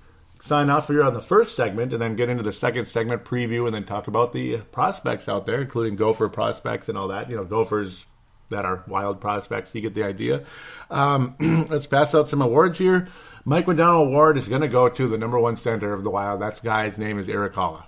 sign 0.40 0.70
off 0.70 0.88
here 0.88 1.02
on 1.02 1.14
the 1.14 1.20
first 1.20 1.56
segment 1.56 1.92
and 1.92 2.00
then 2.00 2.16
get 2.16 2.28
into 2.28 2.42
the 2.42 2.52
second 2.52 2.86
segment 2.86 3.24
preview 3.24 3.66
and 3.66 3.74
then 3.74 3.84
talk 3.84 4.06
about 4.06 4.32
the 4.32 4.58
prospects 4.72 5.28
out 5.28 5.46
there, 5.46 5.60
including 5.60 5.96
Gopher 5.96 6.28
prospects 6.28 6.88
and 6.88 6.96
all 6.96 7.08
that. 7.08 7.28
You 7.28 7.36
know, 7.36 7.44
Gophers 7.44 8.06
that 8.50 8.64
are 8.64 8.84
wild 8.87 9.20
prospects. 9.20 9.74
You 9.74 9.80
get 9.80 9.94
the 9.94 10.04
idea. 10.04 10.44
Um, 10.90 11.37
let's 11.68 11.87
pass 11.87 12.14
out 12.14 12.28
some 12.28 12.42
awards 12.42 12.78
here. 12.78 13.08
Mike 13.44 13.66
Modano 13.66 14.02
Award 14.02 14.37
is 14.37 14.48
going 14.48 14.61
to 14.61 14.68
go 14.68 14.88
to 14.88 15.08
the 15.08 15.16
number 15.16 15.38
one 15.38 15.56
center 15.56 15.94
of 15.94 16.04
the 16.04 16.11
Wild. 16.11 16.42
That 16.42 16.61
guy's 16.62 16.98
name 16.98 17.18
is 17.18 17.28
Erik 17.28 17.54
Haula, 17.54 17.84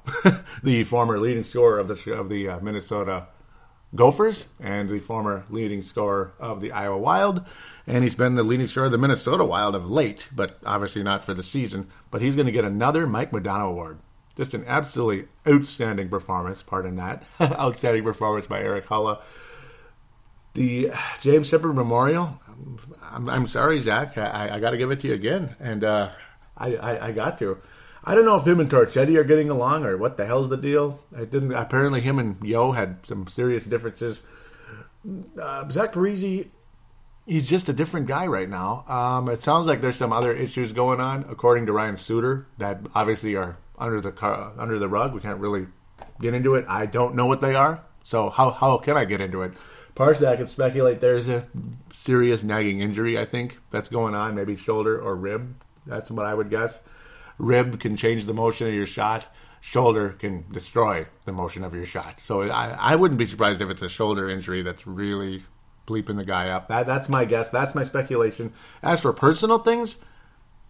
the 0.63 0.85
former 0.85 1.19
leading 1.19 1.45
scorer 1.45 1.79
of 1.79 1.89
the 1.89 2.15
of 2.15 2.31
the 2.31 2.49
uh, 2.49 2.61
Minnesota 2.61 3.27
Gophers 3.95 4.47
and 4.61 4.89
the 4.89 5.01
former 5.01 5.45
leading 5.51 5.83
scorer 5.83 6.33
of 6.39 6.61
the 6.61 6.73
Iowa 6.73 6.97
Wild. 6.97 7.45
And 7.87 8.05
he's 8.05 8.15
been 8.15 8.37
the 8.37 8.43
leading 8.43 8.69
scorer 8.69 8.87
of 8.87 8.93
the 8.93 8.99
Minnesota 8.99 9.45
Wild 9.45 9.75
of 9.75 9.91
late, 9.91 10.29
but 10.33 10.59
obviously 10.65 11.03
not 11.03 11.25
for 11.25 11.35
the 11.35 11.43
season. 11.43 11.89
But 12.11 12.23
he's 12.23 12.37
going 12.37 12.47
to 12.47 12.53
get 12.53 12.65
another 12.65 13.07
Mike 13.07 13.33
Modano 13.33 13.69
Award. 13.69 13.99
Just 14.37 14.55
an 14.55 14.65
absolutely 14.67 15.29
outstanding 15.47 16.09
performance, 16.09 16.63
pardon 16.63 16.97
that. 16.97 17.25
outstanding 17.41 18.05
performance 18.05 18.47
by 18.47 18.61
Erik 18.61 18.87
Haula 18.87 19.23
the 20.55 20.91
James 21.21 21.49
Sheppard 21.49 21.75
Memorial. 21.75 22.41
I'm, 23.03 23.29
I'm 23.29 23.47
sorry, 23.47 23.81
Zach. 23.81 24.17
I, 24.19 24.51
I 24.55 24.61
got 24.61 24.71
to 24.71 24.77
give 24.77 24.91
it 24.91 25.01
to 25.01 25.09
you 25.09 25.15
again, 25.15 25.57
and 25.59 25.85
uh, 25.85 26.11
I, 26.57 26.77
I, 26.77 27.07
I, 27.09 27.13
got 27.13 27.39
to. 27.41 27.59
I 28.05 28.15
don't 28.15 28.25
know 28.25 28.37
if 28.37 28.47
him 28.47 28.61
and 28.61 28.71
Torchetti 28.71 29.17
are 29.17 29.25
getting 29.25 29.51
along 29.51 29.85
or 29.85 29.97
what 29.97 30.17
the 30.17 30.27
hell's 30.27 30.49
the 30.49 30.57
deal. 30.57 31.01
I 31.17 31.25
didn't. 31.25 31.53
Apparently, 31.53 32.01
him 32.01 32.19
and 32.19 32.43
Yeo 32.43 32.73
had 32.73 33.05
some 33.07 33.27
serious 33.27 33.65
differences. 33.65 34.21
Uh, 35.41 35.69
Zach 35.71 35.93
Parise, 35.93 36.49
he's 37.27 37.47
just 37.47 37.69
a 37.69 37.73
different 37.73 38.07
guy 38.07 38.27
right 38.27 38.49
now. 38.49 38.85
Um, 38.87 39.29
it 39.29 39.43
sounds 39.43 39.67
like 39.67 39.81
there's 39.81 39.97
some 39.97 40.13
other 40.13 40.33
issues 40.33 40.73
going 40.73 41.01
on, 41.01 41.25
according 41.29 41.67
to 41.67 41.73
Ryan 41.73 41.97
Suter, 41.97 42.47
that 42.59 42.81
obviously 42.95 43.35
are 43.35 43.57
under 43.79 44.01
the 44.01 44.13
car, 44.13 44.53
under 44.59 44.79
the 44.79 44.89
rug. 44.89 45.15
We 45.15 45.21
can't 45.21 45.39
really 45.39 45.67
get 46.21 46.35
into 46.35 46.55
it. 46.55 46.67
I 46.69 46.87
don't 46.87 47.15
know 47.15 47.27
what 47.27 47.41
they 47.41 47.55
are, 47.55 47.83
so 48.05 48.31
how 48.31 48.51
how 48.51 48.79
can 48.79 48.97
I 48.97 49.05
get 49.05 49.21
into 49.21 49.43
it? 49.43 49.53
Partially, 50.01 50.29
I 50.29 50.37
can 50.37 50.47
speculate 50.47 51.01
there's 51.01 51.29
a 51.29 51.47
serious 51.93 52.43
nagging 52.43 52.81
injury. 52.81 53.19
I 53.19 53.27
think 53.27 53.59
that's 53.71 53.91
going 53.91 54.15
on, 54.15 54.35
maybe 54.35 54.57
shoulder 54.57 54.99
or 54.99 55.15
rib. 55.15 55.63
That's 55.85 56.11
what 56.11 56.25
I 56.25 56.33
would 56.33 56.49
guess. 56.49 56.79
Rib 57.37 57.79
can 57.79 57.99
change 57.99 58.25
the 58.25 58.33
motion 58.33 58.67
of 58.67 58.73
your 58.73 58.87
shot. 58.87 59.27
Shoulder 59.61 60.09
can 60.09 60.51
destroy 60.51 61.05
the 61.27 61.33
motion 61.33 61.63
of 61.65 61.75
your 61.75 61.85
shot. 61.85 62.19
So 62.25 62.41
I, 62.41 62.69
I 62.81 62.97
wouldn't 62.97 63.19
be 63.19 63.27
surprised 63.27 63.61
if 63.61 63.69
it's 63.69 63.83
a 63.83 63.91
shoulder 63.91 64.31
injury 64.31 64.63
that's 64.63 64.87
really 64.87 65.43
bleeping 65.87 66.17
the 66.17 66.25
guy 66.25 66.49
up. 66.49 66.69
That, 66.69 66.87
that's 66.87 67.11
my 67.11 67.27
guess. 67.27 67.51
That's 67.51 67.75
my 67.75 67.85
speculation. 67.85 68.55
As 68.83 69.03
for 69.03 69.13
personal 69.13 69.59
things, 69.59 69.97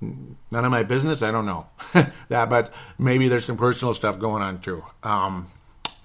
none 0.00 0.64
of 0.64 0.72
my 0.72 0.82
business. 0.82 1.22
I 1.22 1.30
don't 1.30 1.46
know 1.46 1.68
that, 2.30 2.50
but 2.50 2.74
maybe 2.98 3.28
there's 3.28 3.44
some 3.44 3.56
personal 3.56 3.94
stuff 3.94 4.18
going 4.18 4.42
on 4.42 4.60
too. 4.60 4.82
Um, 5.04 5.52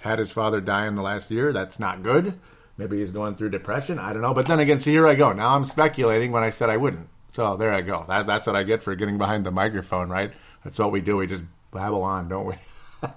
had 0.02 0.20
his 0.20 0.30
father 0.30 0.62
die 0.62 0.86
in 0.86 0.94
the 0.94 1.02
last 1.02 1.32
year. 1.32 1.52
That's 1.52 1.80
not 1.80 2.04
good. 2.04 2.40
Maybe 2.78 3.00
he's 3.00 3.12
going 3.12 3.36
through 3.36 3.52
depression. 3.52 4.00
I 4.00 4.12
don't 4.12 4.22
know. 4.22 4.34
But 4.34 4.48
then 4.48 4.60
again, 4.60 4.80
see, 4.80 4.92
here 4.92 5.08
I 5.08 5.16
go. 5.16 5.32
Now 5.32 5.56
I'm 5.56 5.66
speculating 5.66 6.32
when 6.32 6.44
I 6.44 6.50
said 6.50 6.70
I 6.70 6.78
wouldn't. 6.78 7.08
So 7.34 7.56
there 7.56 7.72
I 7.72 7.82
go. 7.82 8.06
That, 8.08 8.28
that's 8.28 8.48
what 8.48 8.56
I 8.56 8.64
get 8.64 8.82
for 8.82 8.96
getting 8.96 9.18
behind 9.18 9.46
the 9.46 9.52
microphone, 9.52 10.10
right? 10.10 10.34
That's 10.64 10.80
what 10.80 10.92
we 10.92 11.02
do. 11.02 11.18
We 11.18 11.28
just 11.28 11.44
babble 11.72 12.04
on, 12.04 12.30
don't 12.30 12.46
we? 12.46 12.56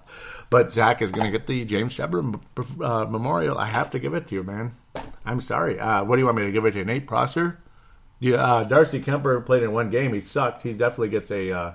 but 0.50 0.72
Zach 0.72 1.02
is 1.02 1.10
going 1.10 1.26
to 1.26 1.30
get 1.30 1.46
the 1.46 1.64
James 1.64 1.92
Sheppard 1.92 2.40
uh, 2.80 3.06
Memorial. 3.06 3.58
I 3.58 3.66
have 3.66 3.90
to 3.92 3.98
give 3.98 4.14
it 4.14 4.28
to 4.28 4.34
you, 4.34 4.42
man. 4.42 4.74
I'm 5.24 5.40
sorry. 5.40 5.78
Uh, 5.78 6.04
what 6.04 6.16
do 6.16 6.20
you 6.20 6.26
want 6.26 6.38
me 6.38 6.44
to 6.44 6.52
give 6.52 6.64
it 6.64 6.72
to? 6.72 6.84
Nate 6.84 7.06
Prosser? 7.06 7.60
Yeah, 8.20 8.36
uh, 8.36 8.64
Darcy 8.64 9.00
Kuemper 9.00 9.44
played 9.44 9.62
in 9.62 9.72
one 9.72 9.90
game. 9.90 10.12
He 10.12 10.20
sucked. 10.20 10.64
He 10.64 10.72
definitely 10.72 11.10
gets 11.10 11.30
a 11.30 11.52
uh, 11.52 11.74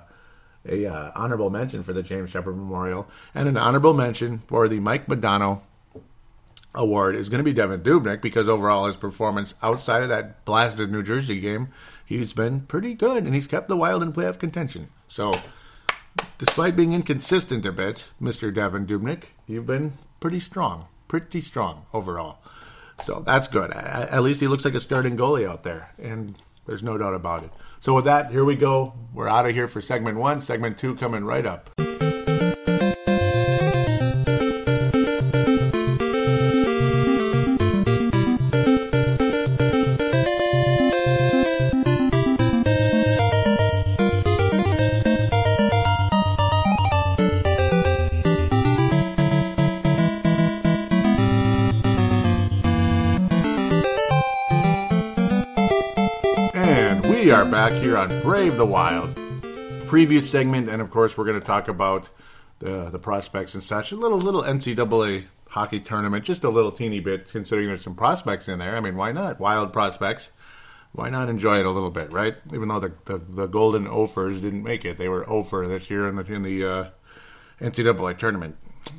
a 0.66 0.86
uh, 0.86 1.12
honorable 1.14 1.50
mention 1.50 1.82
for 1.82 1.92
the 1.92 2.02
James 2.02 2.30
Sheppard 2.30 2.56
Memorial 2.56 3.06
and 3.34 3.48
an 3.48 3.56
honorable 3.56 3.94
mention 3.94 4.38
for 4.38 4.68
the 4.68 4.80
Mike 4.80 5.06
Modano 5.06 5.60
award 6.74 7.14
is 7.14 7.28
going 7.28 7.44
to 7.44 7.52
be 7.52 7.58
Devan 7.58 7.82
Dubnyk 7.82 8.20
because 8.20 8.48
overall 8.48 8.86
his 8.86 8.96
performance 8.96 9.54
outside 9.62 10.02
of 10.02 10.08
that 10.08 10.44
blasted 10.44 10.90
New 10.90 11.02
Jersey 11.02 11.40
game, 11.40 11.68
he's 12.04 12.32
been 12.32 12.62
pretty 12.62 12.94
good 12.94 13.24
and 13.24 13.34
he's 13.34 13.46
kept 13.46 13.68
the 13.68 13.76
Wild 13.76 14.02
in 14.02 14.12
playoff 14.12 14.38
contention. 14.38 14.88
So, 15.08 15.32
despite 16.38 16.76
being 16.76 16.92
inconsistent 16.92 17.64
a 17.66 17.72
bit, 17.72 18.06
Mr. 18.20 18.54
Devan 18.54 18.86
Dubnyk, 18.86 19.24
you've 19.46 19.66
been 19.66 19.92
pretty 20.20 20.40
strong, 20.40 20.88
pretty 21.08 21.40
strong 21.40 21.86
overall. 21.92 22.38
So 23.04 23.22
that's 23.26 23.48
good. 23.48 23.72
At 23.72 24.22
least 24.22 24.40
he 24.40 24.46
looks 24.46 24.64
like 24.64 24.74
a 24.74 24.80
starting 24.80 25.16
goalie 25.16 25.48
out 25.48 25.64
there, 25.64 25.92
and 25.98 26.36
there's 26.66 26.82
no 26.82 26.96
doubt 26.96 27.14
about 27.14 27.44
it. 27.44 27.50
So 27.80 27.92
with 27.94 28.04
that, 28.04 28.30
here 28.30 28.44
we 28.44 28.56
go. 28.56 28.94
We're 29.12 29.28
out 29.28 29.46
of 29.46 29.54
here 29.54 29.68
for 29.68 29.80
segment 29.80 30.18
one. 30.18 30.40
Segment 30.40 30.78
two 30.78 30.94
coming 30.94 31.24
right 31.24 31.44
up. 31.44 31.70
The 58.56 58.64
Wild. 58.64 59.16
preview 59.86 60.22
segment, 60.22 60.68
and 60.68 60.80
of 60.80 60.88
course, 60.88 61.18
we're 61.18 61.24
going 61.24 61.40
to 61.40 61.44
talk 61.44 61.66
about 61.66 62.08
the 62.60 62.88
the 62.88 63.00
prospects 63.00 63.52
and 63.54 63.62
such. 63.62 63.90
A 63.90 63.96
little 63.96 64.18
little 64.18 64.42
NCAA 64.42 65.24
hockey 65.48 65.80
tournament, 65.80 66.24
just 66.24 66.44
a 66.44 66.50
little 66.50 66.70
teeny 66.70 67.00
bit, 67.00 67.28
considering 67.28 67.66
there's 67.66 67.82
some 67.82 67.96
prospects 67.96 68.46
in 68.46 68.60
there. 68.60 68.76
I 68.76 68.80
mean, 68.80 68.96
why 68.96 69.10
not? 69.10 69.40
Wild 69.40 69.72
prospects. 69.72 70.30
Why 70.92 71.10
not 71.10 71.28
enjoy 71.28 71.58
it 71.58 71.66
a 71.66 71.70
little 71.70 71.90
bit, 71.90 72.12
right? 72.12 72.36
Even 72.52 72.68
though 72.68 72.78
the 72.78 72.92
the, 73.06 73.18
the 73.18 73.46
Golden 73.46 73.88
Ophers 73.88 74.40
didn't 74.40 74.62
make 74.62 74.84
it, 74.84 74.98
they 74.98 75.08
were 75.08 75.28
Ophir 75.28 75.66
this 75.66 75.90
year 75.90 76.06
in 76.06 76.14
the 76.14 76.32
in 76.32 76.42
the 76.44 76.64
uh, 76.64 76.90
NCAA 77.60 78.16
tournament. 78.18 78.56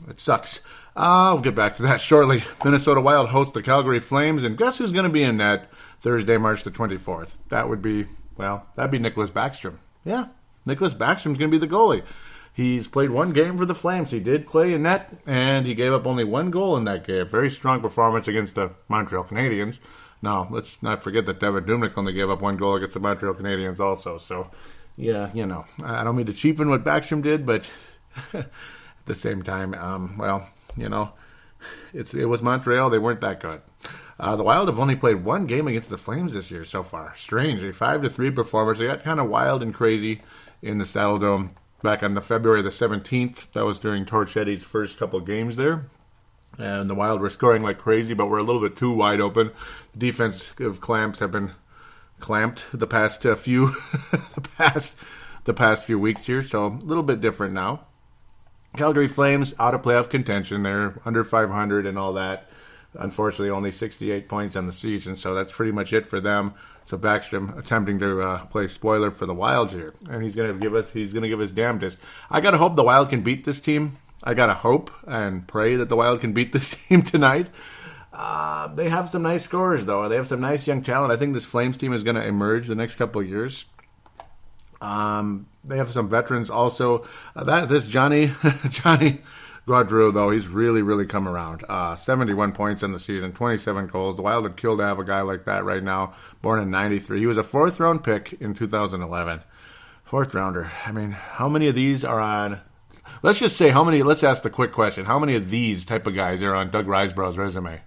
It 0.09 0.19
sucks. 0.19 0.59
Uh, 0.97 1.31
we'll 1.33 1.43
get 1.43 1.55
back 1.55 1.77
to 1.77 1.83
that 1.83 2.01
shortly. 2.01 2.43
Minnesota 2.63 2.99
Wild 2.99 3.29
host 3.29 3.53
the 3.53 3.61
Calgary 3.61 4.01
Flames, 4.01 4.43
and 4.43 4.57
guess 4.57 4.79
who's 4.79 4.91
going 4.91 5.05
to 5.05 5.09
be 5.09 5.23
in 5.23 5.37
that 5.37 5.71
Thursday, 6.01 6.37
March 6.37 6.63
the 6.63 6.71
24th? 6.71 7.37
That 7.49 7.69
would 7.69 7.81
be, 7.81 8.07
well, 8.37 8.67
that'd 8.75 8.91
be 8.91 8.99
Nicholas 8.99 9.29
Backstrom. 9.29 9.77
Yeah, 10.03 10.27
Nicholas 10.65 10.93
Backstrom's 10.93 11.37
going 11.37 11.51
to 11.51 11.59
be 11.59 11.65
the 11.65 11.67
goalie. 11.67 12.03
He's 12.53 12.87
played 12.87 13.09
one 13.09 13.33
game 13.33 13.57
for 13.57 13.65
the 13.65 13.75
Flames. 13.75 14.11
He 14.11 14.21
did 14.21 14.47
play 14.47 14.73
in 14.73 14.83
net, 14.83 15.13
and 15.25 15.65
he 15.65 15.75
gave 15.75 15.91
up 15.91 16.07
only 16.07 16.23
one 16.23 16.51
goal 16.51 16.77
in 16.77 16.85
that 16.85 17.05
game. 17.05 17.27
Very 17.27 17.51
strong 17.51 17.81
performance 17.81 18.29
against 18.29 18.55
the 18.55 18.71
Montreal 18.87 19.25
Canadiens. 19.25 19.77
Now, 20.21 20.47
let's 20.49 20.81
not 20.81 21.03
forget 21.03 21.25
that 21.25 21.39
Devan 21.39 21.65
Dubnyk 21.65 21.97
only 21.97 22.13
gave 22.13 22.29
up 22.29 22.41
one 22.41 22.55
goal 22.55 22.75
against 22.75 22.93
the 22.93 23.01
Montreal 23.01 23.33
Canadiens 23.35 23.81
also. 23.81 24.17
So, 24.17 24.49
yeah, 24.95 25.31
you 25.33 25.45
know, 25.45 25.65
I 25.83 26.05
don't 26.05 26.15
mean 26.15 26.27
to 26.27 26.33
cheapen 26.33 26.69
what 26.69 26.85
Backstrom 26.85 27.21
did, 27.21 27.45
but 27.45 27.69
at 28.33 28.47
the 29.05 29.15
same 29.15 29.43
time, 29.43 29.73
um, 29.73 30.17
well, 30.17 30.49
you 30.77 30.87
know, 30.87 31.11
it's 31.93 32.13
it 32.13 32.25
was 32.25 32.41
Montreal. 32.41 32.89
They 32.89 32.99
weren't 32.99 33.21
that 33.21 33.41
good. 33.41 33.61
Uh, 34.19 34.35
the 34.35 34.43
Wild 34.43 34.67
have 34.67 34.79
only 34.79 34.95
played 34.95 35.23
one 35.23 35.45
game 35.45 35.67
against 35.67 35.89
the 35.89 35.97
Flames 35.97 36.33
this 36.33 36.49
year 36.49 36.63
so 36.63 36.83
far. 36.83 37.13
Strange, 37.15 37.63
a 37.63 37.73
five 37.73 38.01
to 38.01 38.09
three 38.09 38.31
performance. 38.31 38.79
They 38.79 38.87
got 38.87 39.03
kind 39.03 39.19
of 39.19 39.29
wild 39.29 39.61
and 39.61 39.73
crazy 39.73 40.21
in 40.61 40.77
the 40.77 40.85
Saddle 40.85 41.17
Dome 41.17 41.55
back 41.83 42.01
on 42.01 42.13
the 42.13 42.21
February 42.21 42.61
the 42.61 42.71
seventeenth. 42.71 43.51
That 43.53 43.65
was 43.65 43.79
during 43.79 44.05
Torchetti's 44.05 44.63
first 44.63 44.97
couple 44.97 45.19
games 45.19 45.57
there. 45.57 45.85
And 46.57 46.89
the 46.89 46.95
Wild 46.95 47.19
were 47.19 47.29
scoring 47.29 47.61
like 47.61 47.77
crazy, 47.77 48.13
but 48.13 48.29
we're 48.29 48.37
a 48.37 48.43
little 48.43 48.61
bit 48.61 48.77
too 48.77 48.91
wide 48.91 49.19
open. 49.19 49.51
The 49.93 49.99
defensive 49.99 50.79
clamps 50.79 51.19
have 51.19 51.31
been 51.31 51.51
clamped 52.19 52.65
the 52.73 52.87
past 52.87 53.25
uh, 53.25 53.35
few 53.35 53.67
the 54.11 54.49
past 54.57 54.95
the 55.43 55.53
past 55.53 55.83
few 55.83 55.99
weeks 55.99 56.25
here, 56.25 56.41
so 56.41 56.67
a 56.67 56.69
little 56.69 57.03
bit 57.03 57.19
different 57.19 57.53
now. 57.53 57.81
Calgary 58.77 59.07
Flames 59.07 59.53
out 59.59 59.73
of 59.73 59.81
playoff 59.81 60.09
contention. 60.09 60.63
They're 60.63 60.99
under 61.05 61.23
500 61.23 61.85
and 61.85 61.97
all 61.97 62.13
that. 62.13 62.49
Unfortunately, 62.97 63.49
only 63.49 63.71
68 63.71 64.29
points 64.29 64.55
on 64.55 64.65
the 64.65 64.71
season, 64.71 65.15
so 65.15 65.33
that's 65.33 65.51
pretty 65.51 65.71
much 65.71 65.93
it 65.93 66.05
for 66.05 66.19
them. 66.19 66.53
So 66.85 66.97
Backstrom 66.97 67.57
attempting 67.57 67.99
to 67.99 68.21
uh, 68.21 68.45
play 68.45 68.67
spoiler 68.67 69.11
for 69.11 69.25
the 69.25 69.33
Wild 69.33 69.71
here, 69.71 69.93
and 70.09 70.23
he's 70.23 70.35
going 70.35 70.53
to 70.53 70.59
give 70.59 70.75
us 70.75 70.91
he's 70.91 71.13
going 71.13 71.23
to 71.23 71.29
give 71.29 71.39
his 71.39 71.51
damnedest. 71.51 71.97
I 72.29 72.41
got 72.41 72.51
to 72.51 72.57
hope 72.57 72.75
the 72.75 72.83
Wild 72.83 73.09
can 73.09 73.21
beat 73.21 73.43
this 73.43 73.59
team. 73.59 73.97
I 74.23 74.33
got 74.33 74.47
to 74.47 74.53
hope 74.53 74.91
and 75.07 75.47
pray 75.47 75.75
that 75.75 75.89
the 75.89 75.95
Wild 75.95 76.21
can 76.21 76.33
beat 76.33 76.53
this 76.53 76.69
team 76.87 77.01
tonight. 77.01 77.47
Uh, 78.13 78.67
they 78.67 78.87
have 78.89 79.09
some 79.09 79.23
nice 79.23 79.43
scorers 79.43 79.83
though. 79.83 80.07
They 80.07 80.15
have 80.15 80.27
some 80.27 80.39
nice 80.39 80.65
young 80.65 80.81
talent. 80.81 81.11
I 81.11 81.17
think 81.17 81.33
this 81.33 81.45
Flames 81.45 81.75
team 81.77 81.91
is 81.91 82.03
going 82.03 82.15
to 82.15 82.25
emerge 82.25 82.67
the 82.67 82.75
next 82.75 82.95
couple 82.95 83.21
of 83.21 83.27
years. 83.27 83.65
Um, 84.79 85.47
they 85.63 85.77
have 85.77 85.91
some 85.91 86.07
veterans 86.07 86.49
also. 86.49 87.05
Uh, 87.35 87.43
that 87.43 87.67
this 87.67 87.85
Johnny 87.85 88.31
Johnny 88.69 89.21
Gaudreau 89.67 90.13
though 90.13 90.29
he's 90.29 90.47
really 90.47 90.81
really 90.81 91.05
come 91.05 91.27
around. 91.27 91.63
Uh, 91.67 91.95
71 91.95 92.51
points 92.51 92.83
in 92.83 92.91
the 92.91 92.99
season, 92.99 93.31
27 93.33 93.87
goals. 93.87 94.15
The 94.15 94.21
Wild 94.21 94.43
would 94.43 94.57
kill 94.57 94.77
to 94.77 94.83
have 94.83 94.99
a 94.99 95.03
guy 95.03 95.21
like 95.21 95.45
that 95.45 95.63
right 95.63 95.83
now. 95.83 96.13
Born 96.41 96.59
in 96.59 96.69
'93, 96.69 97.19
he 97.19 97.25
was 97.25 97.37
a 97.37 97.43
fourth 97.43 97.79
round 97.79 98.03
pick 98.03 98.33
in 98.39 98.53
2011. 98.53 99.41
Fourth 100.03 100.33
rounder. 100.33 100.71
I 100.85 100.91
mean, 100.91 101.11
how 101.11 101.49
many 101.49 101.67
of 101.67 101.75
these 101.75 102.05
are 102.05 102.19
on? 102.19 102.61
Let's 103.23 103.39
just 103.39 103.57
say 103.57 103.69
how 103.69 103.83
many. 103.83 104.03
Let's 104.03 104.23
ask 104.23 104.43
the 104.43 104.49
quick 104.49 104.71
question: 104.71 105.05
How 105.05 105.19
many 105.19 105.35
of 105.35 105.49
these 105.49 105.85
type 105.85 106.05
of 106.05 106.15
guys 106.15 106.43
are 106.43 106.55
on 106.55 106.69
Doug 106.69 106.85
Risebrough's 106.85 107.37
resume? 107.37 107.81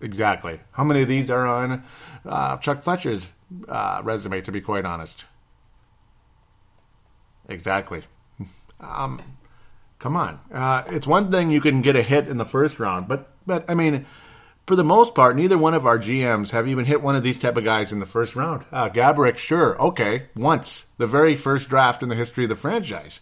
Exactly. 0.00 0.60
How 0.72 0.84
many 0.84 1.02
of 1.02 1.08
these 1.08 1.28
are 1.28 1.46
on 1.46 1.82
uh, 2.24 2.56
Chuck 2.58 2.82
Fletcher's 2.82 3.26
uh, 3.68 4.00
resume, 4.04 4.40
to 4.42 4.52
be 4.52 4.60
quite 4.60 4.84
honest. 4.84 5.24
Exactly. 7.48 8.02
Um, 8.80 9.20
come 9.98 10.16
on. 10.16 10.40
Uh, 10.52 10.84
it's 10.88 11.06
one 11.06 11.30
thing 11.30 11.50
you 11.50 11.60
can 11.60 11.82
get 11.82 11.96
a 11.96 12.02
hit 12.02 12.28
in 12.28 12.36
the 12.36 12.44
first 12.44 12.78
round, 12.78 13.08
but 13.08 13.30
but 13.46 13.64
I 13.68 13.74
mean, 13.74 14.06
for 14.66 14.76
the 14.76 14.84
most 14.84 15.14
part, 15.14 15.36
neither 15.36 15.56
one 15.56 15.74
of 15.74 15.86
our 15.86 15.98
GMs 15.98 16.50
have 16.50 16.68
even 16.68 16.84
hit 16.84 17.02
one 17.02 17.16
of 17.16 17.22
these 17.22 17.38
type 17.38 17.56
of 17.56 17.64
guys 17.64 17.92
in 17.92 18.00
the 18.00 18.06
first 18.06 18.36
round. 18.36 18.66
Uh, 18.70 18.88
Gaborik, 18.90 19.38
sure, 19.38 19.80
okay, 19.80 20.26
once 20.36 20.86
the 20.98 21.06
very 21.06 21.34
first 21.34 21.68
draft 21.68 22.02
in 22.02 22.08
the 22.08 22.14
history 22.14 22.44
of 22.44 22.50
the 22.50 22.56
franchise. 22.56 23.20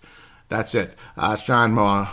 That's 0.48 0.74
it. 0.74 0.94
Uh, 1.16 1.36
Sean 1.36 1.72
Moa. 1.72 2.10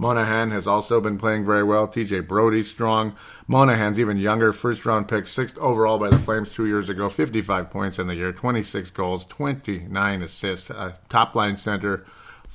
Monahan 0.00 0.52
has 0.52 0.68
also 0.68 1.00
been 1.00 1.18
playing 1.18 1.44
very 1.44 1.64
well. 1.64 1.88
TJ 1.88 2.28
Brodie's 2.28 2.70
strong. 2.70 3.16
Monahan's 3.48 3.98
even 3.98 4.16
younger, 4.16 4.52
first 4.52 4.86
round 4.86 5.08
pick, 5.08 5.26
sixth 5.26 5.58
overall 5.58 5.98
by 5.98 6.08
the 6.08 6.18
Flames 6.18 6.50
two 6.50 6.66
years 6.66 6.88
ago, 6.88 7.08
55 7.08 7.68
points 7.68 7.98
in 7.98 8.06
the 8.06 8.14
year, 8.14 8.32
26 8.32 8.90
goals, 8.90 9.24
29 9.24 10.22
assists, 10.22 10.70
a 10.70 10.98
top 11.08 11.34
line 11.34 11.56
center 11.56 12.06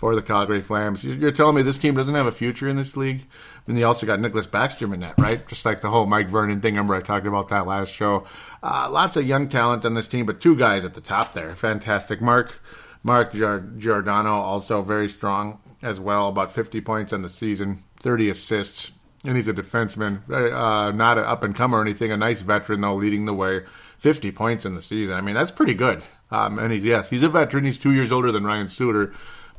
for 0.04 0.16
the 0.16 0.22
Calgary 0.22 0.60
Flames. 0.60 1.02
You're 1.02 1.32
telling 1.32 1.56
me 1.56 1.62
this 1.62 1.78
team 1.78 1.96
doesn't 1.96 2.14
have 2.14 2.26
a 2.26 2.32
future 2.34 2.68
in 2.68 2.76
this 2.76 2.98
league? 2.98 3.26
And 3.66 3.78
you 3.78 3.86
also 3.86 4.06
got 4.06 4.20
Nicholas 4.20 4.46
Backstrom 4.46 4.94
in 4.94 5.00
that, 5.00 5.18
right? 5.18 5.48
Just 5.48 5.64
like 5.64 5.80
the 5.80 5.90
whole 5.90 6.06
Mike 6.06 6.28
Vernon 6.28 6.60
thing. 6.60 6.74
Remember 6.74 6.94
I 6.94 7.00
talked 7.00 7.26
about 7.26 7.48
that 7.48 7.66
last 7.66 7.94
show. 7.94 8.26
Uh, 8.62 8.90
lots 8.92 9.16
of 9.16 9.26
young 9.26 9.48
talent 9.48 9.86
on 9.86 9.94
this 9.94 10.10
team, 10.10 10.26
but 10.26 10.42
two 10.42 10.58
guys 10.58 10.84
at 10.84 10.94
the 10.94 11.00
top 11.00 11.32
there. 11.32 11.56
Fantastic. 11.56 12.20
Mark 12.20 12.62
Mark 13.02 13.32
Giordano 13.32 14.42
also 14.42 14.82
very 14.82 15.08
strong 15.08 15.60
as 15.82 16.02
well, 16.02 16.28
about 16.28 16.52
50 16.52 16.82
points 16.82 17.14
in 17.14 17.22
the 17.22 17.30
season, 17.30 17.86
30 18.02 18.30
assists, 18.30 18.92
and 19.24 19.38
he's 19.38 19.48
a 19.48 19.54
defenseman, 19.54 20.30
uh, 20.30 20.92
not 20.92 21.18
an 21.18 21.24
up 21.24 21.46
and 21.46 21.56
comer 21.56 21.78
or 21.78 21.82
anything. 21.82 22.12
A 22.12 22.18
nice 22.18 22.42
veteran 22.42 22.82
though, 22.82 22.96
leading 22.96 23.24
the 23.24 23.34
way. 23.34 23.62
50 24.00 24.34
points 24.34 24.66
in 24.66 24.76
the 24.76 24.82
season. 24.82 25.16
I 25.16 25.22
mean, 25.22 25.36
that's 25.36 25.52
pretty 25.52 25.74
good. 25.74 26.04
Um, 26.30 26.60
and 26.60 26.74
he's 26.74 26.84
yes, 26.84 27.10
he's 27.10 27.24
a 27.24 27.30
veteran. 27.30 27.64
He's 27.64 27.78
two 27.78 27.94
years 27.94 28.12
older 28.12 28.34
than 28.34 28.44
Ryan 28.44 28.68
Suter, 28.68 29.14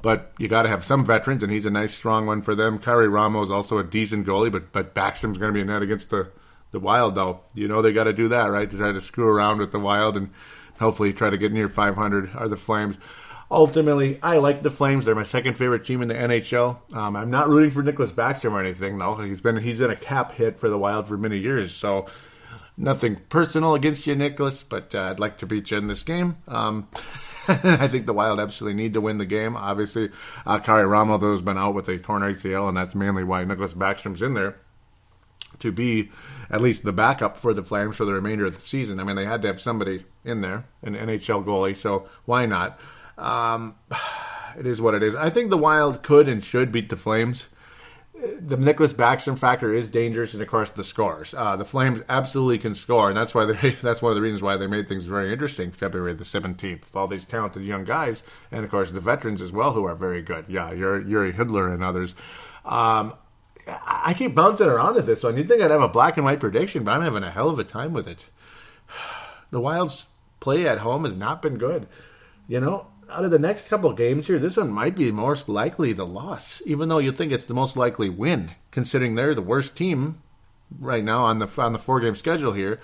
but 0.04 0.34
you 0.38 0.48
got 0.48 0.64
to 0.64 0.68
have 0.68 0.84
some 0.84 1.02
veterans, 1.02 1.42
and 1.42 1.50
he's 1.50 1.64
a 1.64 1.70
nice, 1.70 1.94
strong 1.94 2.26
one 2.26 2.42
for 2.42 2.54
them. 2.54 2.78
Karri 2.78 3.10
Ramos 3.10 3.50
also 3.50 3.78
a 3.78 3.84
decent 3.84 4.26
goalie, 4.26 4.52
but 4.52 4.70
but 4.70 4.94
Backstrom's 4.94 5.38
going 5.38 5.48
to 5.48 5.52
be 5.52 5.62
in 5.62 5.68
net 5.68 5.80
against 5.80 6.10
the 6.10 6.30
the 6.72 6.78
Wild 6.78 7.14
though. 7.14 7.40
You 7.54 7.68
know 7.68 7.80
they 7.80 7.94
got 7.94 8.04
to 8.04 8.12
do 8.12 8.28
that 8.28 8.50
right 8.50 8.70
to 8.70 8.76
try 8.76 8.92
to 8.92 9.00
screw 9.00 9.26
around 9.26 9.58
with 9.58 9.72
the 9.72 9.80
Wild 9.80 10.18
and 10.18 10.28
hopefully 10.78 11.14
try 11.14 11.30
to 11.30 11.38
get 11.38 11.52
near 11.52 11.70
500 11.70 12.34
are 12.34 12.48
the 12.48 12.56
Flames 12.56 12.98
ultimately, 13.50 14.18
I 14.22 14.38
like 14.38 14.62
the 14.62 14.70
Flames. 14.70 15.04
They're 15.04 15.14
my 15.14 15.22
second 15.22 15.54
favorite 15.54 15.86
team 15.86 16.02
in 16.02 16.08
the 16.08 16.14
NHL. 16.14 16.78
Um, 16.92 17.14
I'm 17.14 17.30
not 17.30 17.48
rooting 17.48 17.70
for 17.70 17.82
Nicholas 17.82 18.10
Backstrom 18.10 18.52
or 18.52 18.60
anything, 18.60 18.98
though. 18.98 19.14
He's 19.16 19.40
been 19.40 19.56
he's 19.56 19.78
been 19.78 19.90
a 19.90 19.96
cap 19.96 20.32
hit 20.32 20.58
for 20.58 20.68
the 20.68 20.78
Wild 20.78 21.06
for 21.06 21.16
many 21.16 21.38
years, 21.38 21.74
so 21.74 22.06
nothing 22.76 23.16
personal 23.28 23.74
against 23.74 24.06
you, 24.06 24.14
Nicholas. 24.14 24.62
But 24.62 24.94
uh, 24.94 25.02
I'd 25.02 25.20
like 25.20 25.38
to 25.38 25.46
beat 25.46 25.70
you 25.70 25.78
in 25.78 25.88
this 25.88 26.02
game. 26.02 26.36
Um, 26.48 26.88
I 27.48 27.88
think 27.88 28.06
the 28.06 28.14
Wild 28.14 28.40
absolutely 28.40 28.82
need 28.82 28.94
to 28.94 29.00
win 29.00 29.18
the 29.18 29.26
game. 29.26 29.56
Obviously, 29.56 30.10
uh, 30.46 30.58
Karri 30.58 30.88
Ramo 30.88 31.18
though 31.18 31.32
has 31.32 31.42
been 31.42 31.58
out 31.58 31.74
with 31.74 31.88
a 31.88 31.98
torn 31.98 32.22
ACL, 32.22 32.68
and 32.68 32.76
that's 32.76 32.94
mainly 32.94 33.24
why 33.24 33.44
Nicholas 33.44 33.74
Backstrom's 33.74 34.22
in 34.22 34.34
there 34.34 34.56
to 35.58 35.72
be 35.72 36.10
at 36.50 36.60
least 36.60 36.84
the 36.84 36.92
backup 36.92 37.36
for 37.36 37.54
the 37.54 37.62
Flames 37.62 37.96
for 37.96 38.04
the 38.04 38.12
remainder 38.12 38.44
of 38.44 38.54
the 38.54 38.60
season. 38.60 39.00
I 39.00 39.04
mean, 39.04 39.16
they 39.16 39.24
had 39.24 39.42
to 39.42 39.48
have 39.48 39.60
somebody 39.60 40.04
in 40.24 40.40
there, 40.40 40.64
an 40.82 40.94
NHL 40.94 41.44
goalie, 41.44 41.76
so 41.76 42.08
why 42.24 42.46
not? 42.46 42.78
Um, 43.18 43.76
it 44.58 44.66
is 44.66 44.80
what 44.80 44.94
it 44.94 45.02
is. 45.02 45.14
I 45.14 45.30
think 45.30 45.50
the 45.50 45.58
Wild 45.58 46.02
could 46.02 46.28
and 46.28 46.42
should 46.42 46.72
beat 46.72 46.88
the 46.88 46.96
Flames. 46.96 47.48
The 48.40 48.56
Nicholas 48.56 48.92
Backstrom 48.92 49.38
factor 49.38 49.72
is 49.74 49.88
dangerous, 49.88 50.34
and 50.34 50.42
of 50.42 50.48
course 50.48 50.70
the 50.70 50.84
scores. 50.84 51.34
Uh, 51.34 51.56
the 51.56 51.64
Flames 51.64 52.02
absolutely 52.08 52.58
can 52.58 52.74
score, 52.74 53.08
and 53.08 53.16
that's 53.16 53.34
why 53.34 53.44
they 53.44 53.70
that's 53.82 54.02
one 54.02 54.12
of 54.12 54.16
the 54.16 54.22
reasons 54.22 54.42
why 54.42 54.56
they 54.56 54.66
made 54.66 54.88
things 54.88 55.04
very 55.04 55.32
interesting. 55.32 55.70
February 55.70 56.14
the 56.14 56.24
seventeenth, 56.24 56.84
with 56.84 56.96
all 56.96 57.06
these 57.06 57.24
talented 57.24 57.62
young 57.62 57.84
guys, 57.84 58.22
and 58.50 58.64
of 58.64 58.70
course 58.70 58.90
the 58.90 59.00
veterans 59.00 59.40
as 59.40 59.52
well, 59.52 59.72
who 59.72 59.84
are 59.84 59.94
very 59.94 60.22
good. 60.22 60.46
Yeah, 60.48 60.70
Jiri, 60.70 61.34
Hudler 61.34 61.72
and 61.72 61.82
others. 61.82 62.14
Um, 62.64 63.14
I 63.66 64.14
keep 64.16 64.34
bouncing 64.34 64.66
around 64.66 64.96
at 64.96 65.06
this 65.06 65.22
one. 65.22 65.36
You'd 65.36 65.48
think 65.48 65.62
I'd 65.62 65.70
have 65.70 65.82
a 65.82 65.88
black 65.88 66.16
and 66.16 66.24
white 66.24 66.40
prediction, 66.40 66.84
but 66.84 66.92
I'm 66.92 67.02
having 67.02 67.22
a 67.22 67.30
hell 67.30 67.50
of 67.50 67.58
a 67.58 67.64
time 67.64 67.92
with 67.92 68.06
it. 68.06 68.26
The 69.50 69.60
Wild's 69.60 70.06
play 70.40 70.66
at 70.66 70.78
home 70.78 71.04
has 71.04 71.16
not 71.16 71.40
been 71.40 71.58
good. 71.58 71.86
You 72.48 72.60
know, 72.60 72.88
out 73.10 73.24
of 73.24 73.30
the 73.30 73.38
next 73.38 73.68
couple 73.68 73.92
games 73.92 74.26
here, 74.26 74.38
this 74.38 74.56
one 74.56 74.70
might 74.70 74.94
be 74.94 75.12
most 75.12 75.48
likely 75.48 75.92
the 75.92 76.06
loss, 76.06 76.62
even 76.66 76.88
though 76.88 76.98
you 76.98 77.12
think 77.12 77.32
it's 77.32 77.44
the 77.44 77.54
most 77.54 77.76
likely 77.76 78.08
win, 78.08 78.52
considering 78.70 79.14
they're 79.14 79.34
the 79.34 79.42
worst 79.42 79.76
team 79.76 80.22
right 80.78 81.04
now 81.04 81.24
on 81.24 81.38
the 81.38 81.48
on 81.58 81.72
the 81.72 81.78
four 81.78 82.00
game 82.00 82.14
schedule 82.14 82.52
here. 82.52 82.80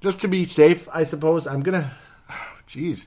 Just 0.00 0.20
to 0.20 0.28
be 0.28 0.46
safe, 0.46 0.88
I 0.92 1.04
suppose 1.04 1.46
I'm 1.46 1.62
gonna. 1.62 1.92
Jeez, 2.68 3.06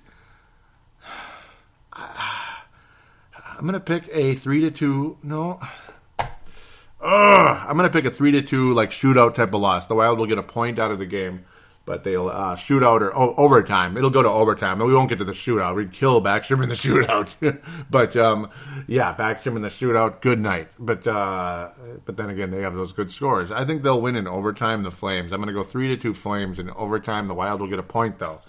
I'm 1.93 3.65
gonna 3.65 3.79
pick 3.79 4.09
a 4.11 4.35
three 4.35 4.61
to 4.61 4.71
two. 4.71 5.17
No. 5.23 5.59
Ugh, 6.19 7.65
I'm 7.67 7.75
gonna 7.75 7.89
pick 7.89 8.05
a 8.05 8.11
three 8.11 8.31
to 8.31 8.41
two 8.41 8.73
like 8.73 8.91
shootout 8.91 9.35
type 9.35 9.53
of 9.53 9.61
loss. 9.61 9.87
The 9.87 9.95
Wild 9.95 10.19
will 10.19 10.27
get 10.27 10.37
a 10.37 10.43
point 10.43 10.79
out 10.79 10.91
of 10.91 10.99
the 10.99 11.05
game 11.05 11.45
but 11.85 12.03
they'll 12.03 12.29
uh, 12.29 12.55
shoot 12.55 12.81
out 12.81 13.01
or 13.01 13.15
oh, 13.15 13.35
overtime. 13.35 13.97
It'll 13.97 14.09
go 14.09 14.23
to 14.23 14.29
overtime. 14.29 14.79
and 14.79 14.87
We 14.87 14.95
won't 14.95 15.09
get 15.09 15.19
to 15.19 15.25
the 15.25 15.33
shootout. 15.33 15.75
We'd 15.75 15.91
kill 15.91 16.21
Backstrom 16.21 16.63
in 16.63 16.69
the 16.69 16.75
shootout. 17.55 17.59
but 17.89 18.15
um, 18.15 18.49
yeah, 18.87 19.13
Backstrom 19.13 19.55
in 19.55 19.61
the 19.61 19.69
shootout. 19.69 20.21
Good 20.21 20.39
night. 20.39 20.69
But 20.79 21.05
uh, 21.07 21.71
but 22.05 22.17
then 22.17 22.29
again, 22.29 22.51
they 22.51 22.61
have 22.61 22.75
those 22.75 22.93
good 22.93 23.11
scores. 23.11 23.51
I 23.51 23.65
think 23.65 23.83
they'll 23.83 24.01
win 24.01 24.15
in 24.15 24.27
overtime. 24.27 24.83
The 24.83 24.91
Flames. 24.91 25.31
I'm 25.31 25.39
going 25.39 25.47
to 25.47 25.53
go 25.53 25.63
three 25.63 25.89
to 25.89 25.97
two 25.97 26.13
Flames 26.13 26.59
in 26.59 26.69
overtime. 26.71 27.27
The 27.27 27.33
Wild 27.33 27.59
will 27.59 27.67
get 27.67 27.79
a 27.79 27.83
point 27.83 28.19
though 28.19 28.41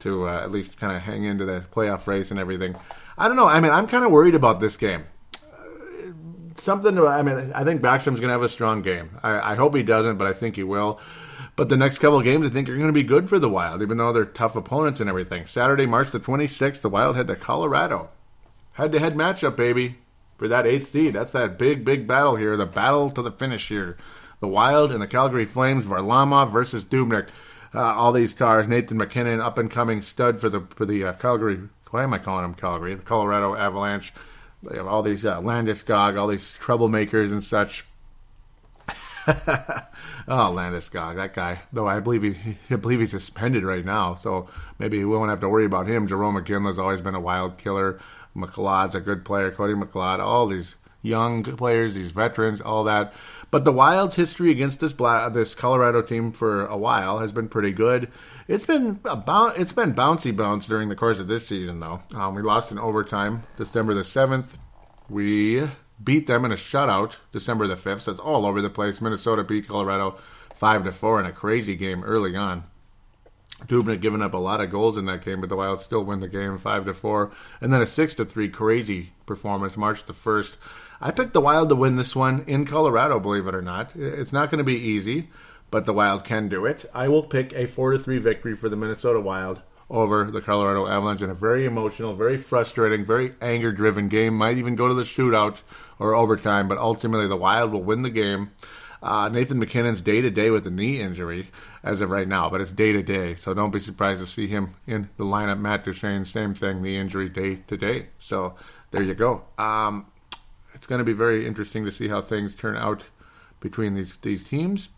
to 0.00 0.28
uh, 0.28 0.42
at 0.42 0.50
least 0.50 0.76
kind 0.76 0.94
of 0.94 1.02
hang 1.02 1.24
into 1.24 1.44
the 1.44 1.64
playoff 1.72 2.06
race 2.06 2.30
and 2.30 2.38
everything. 2.38 2.76
I 3.16 3.28
don't 3.28 3.36
know. 3.36 3.46
I 3.46 3.60
mean, 3.60 3.72
I'm 3.72 3.86
kind 3.86 4.04
of 4.04 4.10
worried 4.10 4.34
about 4.34 4.60
this 4.60 4.76
game. 4.76 5.04
Something. 6.56 6.98
I 6.98 7.22
mean, 7.22 7.52
I 7.54 7.64
think 7.64 7.80
Backstrom's 7.80 8.20
going 8.20 8.28
to 8.28 8.32
have 8.32 8.42
a 8.42 8.48
strong 8.48 8.82
game. 8.82 9.18
I, 9.22 9.52
I 9.52 9.54
hope 9.54 9.74
he 9.74 9.82
doesn't, 9.82 10.18
but 10.18 10.26
I 10.26 10.32
think 10.32 10.56
he 10.56 10.62
will. 10.62 11.00
But 11.62 11.68
the 11.68 11.76
next 11.76 11.98
couple 11.98 12.20
games, 12.22 12.44
I 12.44 12.50
think, 12.50 12.68
are 12.68 12.74
going 12.74 12.88
to 12.88 12.92
be 12.92 13.04
good 13.04 13.28
for 13.28 13.38
the 13.38 13.48
Wild, 13.48 13.82
even 13.82 13.96
though 13.96 14.12
they're 14.12 14.24
tough 14.24 14.56
opponents 14.56 14.98
and 14.98 15.08
everything. 15.08 15.46
Saturday, 15.46 15.86
March 15.86 16.10
the 16.10 16.18
26th, 16.18 16.80
the 16.80 16.88
Wild 16.88 17.14
head 17.14 17.28
to 17.28 17.36
Colorado. 17.36 18.08
Head 18.72 18.90
to 18.90 18.98
head 18.98 19.14
matchup, 19.14 19.54
baby, 19.54 19.98
for 20.36 20.48
that 20.48 20.66
eighth 20.66 20.90
seed. 20.90 21.12
That's 21.12 21.30
that 21.30 21.60
big, 21.60 21.84
big 21.84 22.08
battle 22.08 22.34
here, 22.34 22.56
the 22.56 22.66
battle 22.66 23.10
to 23.10 23.22
the 23.22 23.30
finish 23.30 23.68
here. 23.68 23.96
The 24.40 24.48
Wild 24.48 24.90
and 24.90 25.00
the 25.00 25.06
Calgary 25.06 25.44
Flames, 25.44 25.84
Varlamov 25.84 26.50
versus 26.50 26.84
Dubnyk. 26.84 27.28
Uh, 27.72 27.78
all 27.78 28.10
these 28.10 28.34
cars, 28.34 28.66
Nathan 28.66 28.96
MacKinnon, 28.96 29.40
up 29.40 29.56
and 29.56 29.70
coming 29.70 30.02
stud 30.02 30.40
for 30.40 30.48
the 30.48 30.62
for 30.74 30.84
the 30.84 31.04
uh, 31.04 31.12
Calgary. 31.12 31.60
Why 31.92 32.02
am 32.02 32.12
I 32.12 32.18
calling 32.18 32.42
them 32.42 32.54
Calgary? 32.54 32.96
The 32.96 33.04
Colorado 33.04 33.54
Avalanche. 33.54 34.12
They 34.64 34.78
have 34.78 34.88
all 34.88 35.04
these 35.04 35.24
uh, 35.24 35.40
Landeskog, 35.40 36.18
all 36.18 36.26
these 36.26 36.56
troublemakers 36.60 37.30
and 37.30 37.44
such. 37.44 37.84
oh, 40.28 40.52
Landeskog, 40.52 41.16
that 41.16 41.34
guy. 41.34 41.60
Though 41.72 41.86
I 41.86 42.00
believe 42.00 42.22
he, 42.22 42.58
I 42.70 42.76
believe 42.76 43.00
he's 43.00 43.10
suspended 43.12 43.64
right 43.64 43.84
now, 43.84 44.14
so 44.14 44.48
maybe 44.78 44.98
we 44.98 45.16
won't 45.16 45.30
have 45.30 45.40
to 45.40 45.48
worry 45.48 45.64
about 45.64 45.86
him. 45.86 46.08
Jarome 46.08 46.44
Iginla's 46.44 46.78
always 46.78 47.00
been 47.00 47.14
a 47.14 47.20
wild 47.20 47.58
killer. 47.58 48.00
McLeod's 48.36 48.94
a 48.94 49.00
good 49.00 49.24
player. 49.24 49.50
Cody 49.50 49.74
McLeod, 49.74 50.18
all 50.18 50.46
these 50.46 50.74
young 51.02 51.42
players, 51.42 51.94
these 51.94 52.12
veterans, 52.12 52.60
all 52.60 52.84
that. 52.84 53.12
But 53.50 53.64
the 53.64 53.72
Wild's 53.72 54.16
history 54.16 54.50
against 54.50 54.80
this 54.80 54.92
this 54.92 55.54
Colorado 55.54 56.00
team 56.02 56.32
for 56.32 56.66
a 56.66 56.76
while 56.76 57.18
has 57.18 57.32
been 57.32 57.48
pretty 57.48 57.72
good. 57.72 58.10
It's 58.48 58.64
been 58.64 59.00
about 59.04 59.58
it's 59.58 59.72
been 59.72 59.94
bouncy 59.94 60.34
bounce 60.34 60.66
during 60.66 60.88
the 60.88 60.96
course 60.96 61.18
of 61.18 61.28
this 61.28 61.46
season, 61.46 61.80
though. 61.80 62.02
Um, 62.14 62.34
we 62.34 62.42
lost 62.42 62.72
in 62.72 62.78
overtime 62.78 63.42
December 63.56 63.94
the 63.94 64.04
seventh. 64.04 64.58
We 65.08 65.68
beat 66.02 66.26
them 66.26 66.44
in 66.44 66.52
a 66.52 66.56
shutout 66.56 67.16
December 67.32 67.66
the 67.66 67.76
5th. 67.76 68.02
So 68.02 68.14
all 68.16 68.46
over 68.46 68.62
the 68.62 68.70
place. 68.70 69.00
Minnesota 69.00 69.44
beat 69.44 69.68
Colorado 69.68 70.18
5 70.54 70.84
to 70.84 70.92
4 70.92 71.20
in 71.20 71.26
a 71.26 71.32
crazy 71.32 71.76
game 71.76 72.04
early 72.04 72.36
on. 72.36 72.64
Dubnyk 73.66 74.00
giving 74.00 74.22
up 74.22 74.34
a 74.34 74.38
lot 74.38 74.60
of 74.60 74.70
goals 74.70 74.96
in 74.96 75.04
that 75.06 75.24
game, 75.24 75.40
but 75.40 75.48
the 75.48 75.56
Wild 75.56 75.80
still 75.80 76.04
win 76.04 76.20
the 76.20 76.28
game 76.28 76.58
5 76.58 76.84
to 76.86 76.94
4. 76.94 77.30
And 77.60 77.72
then 77.72 77.80
a 77.80 77.86
6 77.86 78.14
to 78.16 78.24
3 78.24 78.48
crazy 78.48 79.12
performance 79.26 79.76
March 79.76 80.04
the 80.04 80.12
1st. 80.12 80.54
I 81.00 81.10
picked 81.10 81.32
the 81.32 81.40
Wild 81.40 81.68
to 81.68 81.76
win 81.76 81.96
this 81.96 82.16
one 82.16 82.44
in 82.46 82.66
Colorado, 82.66 83.20
believe 83.20 83.46
it 83.46 83.54
or 83.54 83.62
not. 83.62 83.94
It's 83.94 84.32
not 84.32 84.50
going 84.50 84.58
to 84.58 84.64
be 84.64 84.74
easy, 84.74 85.28
but 85.70 85.84
the 85.84 85.92
Wild 85.92 86.24
can 86.24 86.48
do 86.48 86.66
it. 86.66 86.84
I 86.92 87.08
will 87.08 87.22
pick 87.22 87.52
a 87.52 87.66
4 87.66 87.92
to 87.92 87.98
3 87.98 88.18
victory 88.18 88.56
for 88.56 88.68
the 88.68 88.76
Minnesota 88.76 89.20
Wild 89.20 89.62
over 89.92 90.30
the 90.30 90.40
Colorado 90.40 90.88
Avalanche 90.88 91.20
in 91.20 91.28
a 91.28 91.34
very 91.34 91.66
emotional, 91.66 92.14
very 92.14 92.38
frustrating, 92.38 93.04
very 93.04 93.34
anger 93.42 93.70
driven 93.70 94.08
game. 94.08 94.34
Might 94.34 94.56
even 94.56 94.74
go 94.74 94.88
to 94.88 94.94
the 94.94 95.02
shootout 95.02 95.58
or 95.98 96.14
overtime, 96.14 96.66
but 96.66 96.78
ultimately 96.78 97.28
the 97.28 97.36
Wild 97.36 97.72
will 97.72 97.82
win 97.82 98.00
the 98.00 98.10
game. 98.10 98.50
Uh, 99.02 99.28
Nathan 99.28 99.58
MacKinnon's 99.58 100.00
day 100.00 100.22
to 100.22 100.30
day 100.30 100.48
with 100.50 100.66
a 100.66 100.70
knee 100.70 101.00
injury 101.00 101.50
as 101.82 102.00
of 102.00 102.10
right 102.10 102.26
now, 102.26 102.48
but 102.48 102.60
it's 102.60 102.70
day 102.70 102.92
to 102.92 103.02
day, 103.02 103.34
so 103.34 103.52
don't 103.52 103.72
be 103.72 103.80
surprised 103.80 104.20
to 104.20 104.26
see 104.26 104.46
him 104.46 104.76
in 104.86 105.10
the 105.18 105.24
lineup. 105.24 105.60
Matt 105.60 105.84
Duchene, 105.84 106.24
same 106.24 106.54
thing, 106.54 106.80
knee 106.80 106.96
injury 106.96 107.28
day 107.28 107.56
to 107.56 107.76
day. 107.76 108.06
So 108.18 108.54
there 108.92 109.02
you 109.02 109.14
go. 109.14 109.42
Um, 109.58 110.06
it's 110.72 110.86
going 110.86 111.00
to 111.00 111.04
be 111.04 111.12
very 111.12 111.46
interesting 111.46 111.84
to 111.84 111.92
see 111.92 112.08
how 112.08 112.22
things 112.22 112.54
turn 112.54 112.76
out 112.76 113.04
between 113.60 113.94
these 113.94 114.14
these 114.22 114.42
teams. 114.42 114.88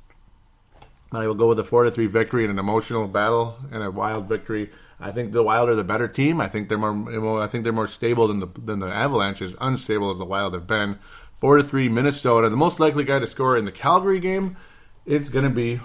I 1.11 1.27
will 1.27 1.35
go 1.35 1.49
with 1.49 1.59
a 1.59 1.65
four 1.65 1.85
to 1.85 1.91
three 1.91 2.07
victory 2.07 2.45
in 2.45 2.51
an 2.51 2.59
emotional 2.59 3.07
battle 3.09 3.57
and 3.73 3.83
a 3.83 3.91
wild 3.91 4.29
victory. 4.29 4.71
I 5.01 5.11
think 5.11 5.33
the 5.33 5.43
Wild 5.43 5.69
are 5.69 5.75
the 5.75 5.85
better 5.85 6.09
team. 6.09 6.41
I 6.41 6.49
think 6.49 6.69
they're 6.69 6.79
more. 6.79 7.43
I 7.43 7.47
think 7.47 7.65
they're 7.65 7.73
more 7.73 7.89
stable 7.89 8.29
than 8.29 8.41
the 8.41 8.47
than 8.47 8.79
the 8.79 8.87
Avalanche 8.87 9.43
is 9.43 9.55
unstable 9.61 10.11
as 10.11 10.19
the 10.19 10.25
Wild 10.25 10.55
have 10.55 10.67
been. 10.67 10.99
Four 11.35 11.57
to 11.57 11.65
three, 11.65 11.89
Minnesota. 11.89 12.49
The 12.49 12.57
most 12.57 12.81
likely 12.81 13.05
guy 13.05 13.19
to 13.19 13.27
score 13.27 13.57
in 13.57 13.65
the 13.65 13.73
Calgary 13.73 14.21
game, 14.21 14.57
it's 15.05 15.29
going 15.29 15.45
to 15.45 15.51
be. 15.51 15.81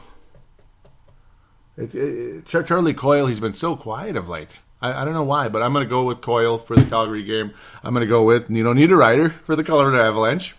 It's 1.76 1.96
it, 1.96 2.46
Charlie 2.46 2.94
Coyle. 2.94 3.28
He's 3.28 3.40
been 3.40 3.54
so 3.56 3.76
quiet 3.76 4.16
of 4.16 4.30
late. 4.30 4.58
I, 4.82 5.02
I 5.02 5.06
don't 5.06 5.14
know 5.14 5.24
why, 5.24 5.50
but 5.50 5.62
I'm 5.62 5.74
going 5.74 5.86
to 5.86 5.90
go 5.90 6.04
with 6.04 6.22
Coyle 6.22 6.58
for 6.58 6.76
the 6.76 6.86
Calgary 6.86 7.24
game. 7.24 7.52
I'm 7.84 7.94
going 7.94 8.06
to 8.06 8.10
go 8.10 8.24
with 8.24 8.50
Nino 8.50 8.74
Niederreiter 8.74 9.32
for 9.44 9.56
the 9.56 9.64
Colorado 9.64 10.02
Avalanche. 10.02 10.56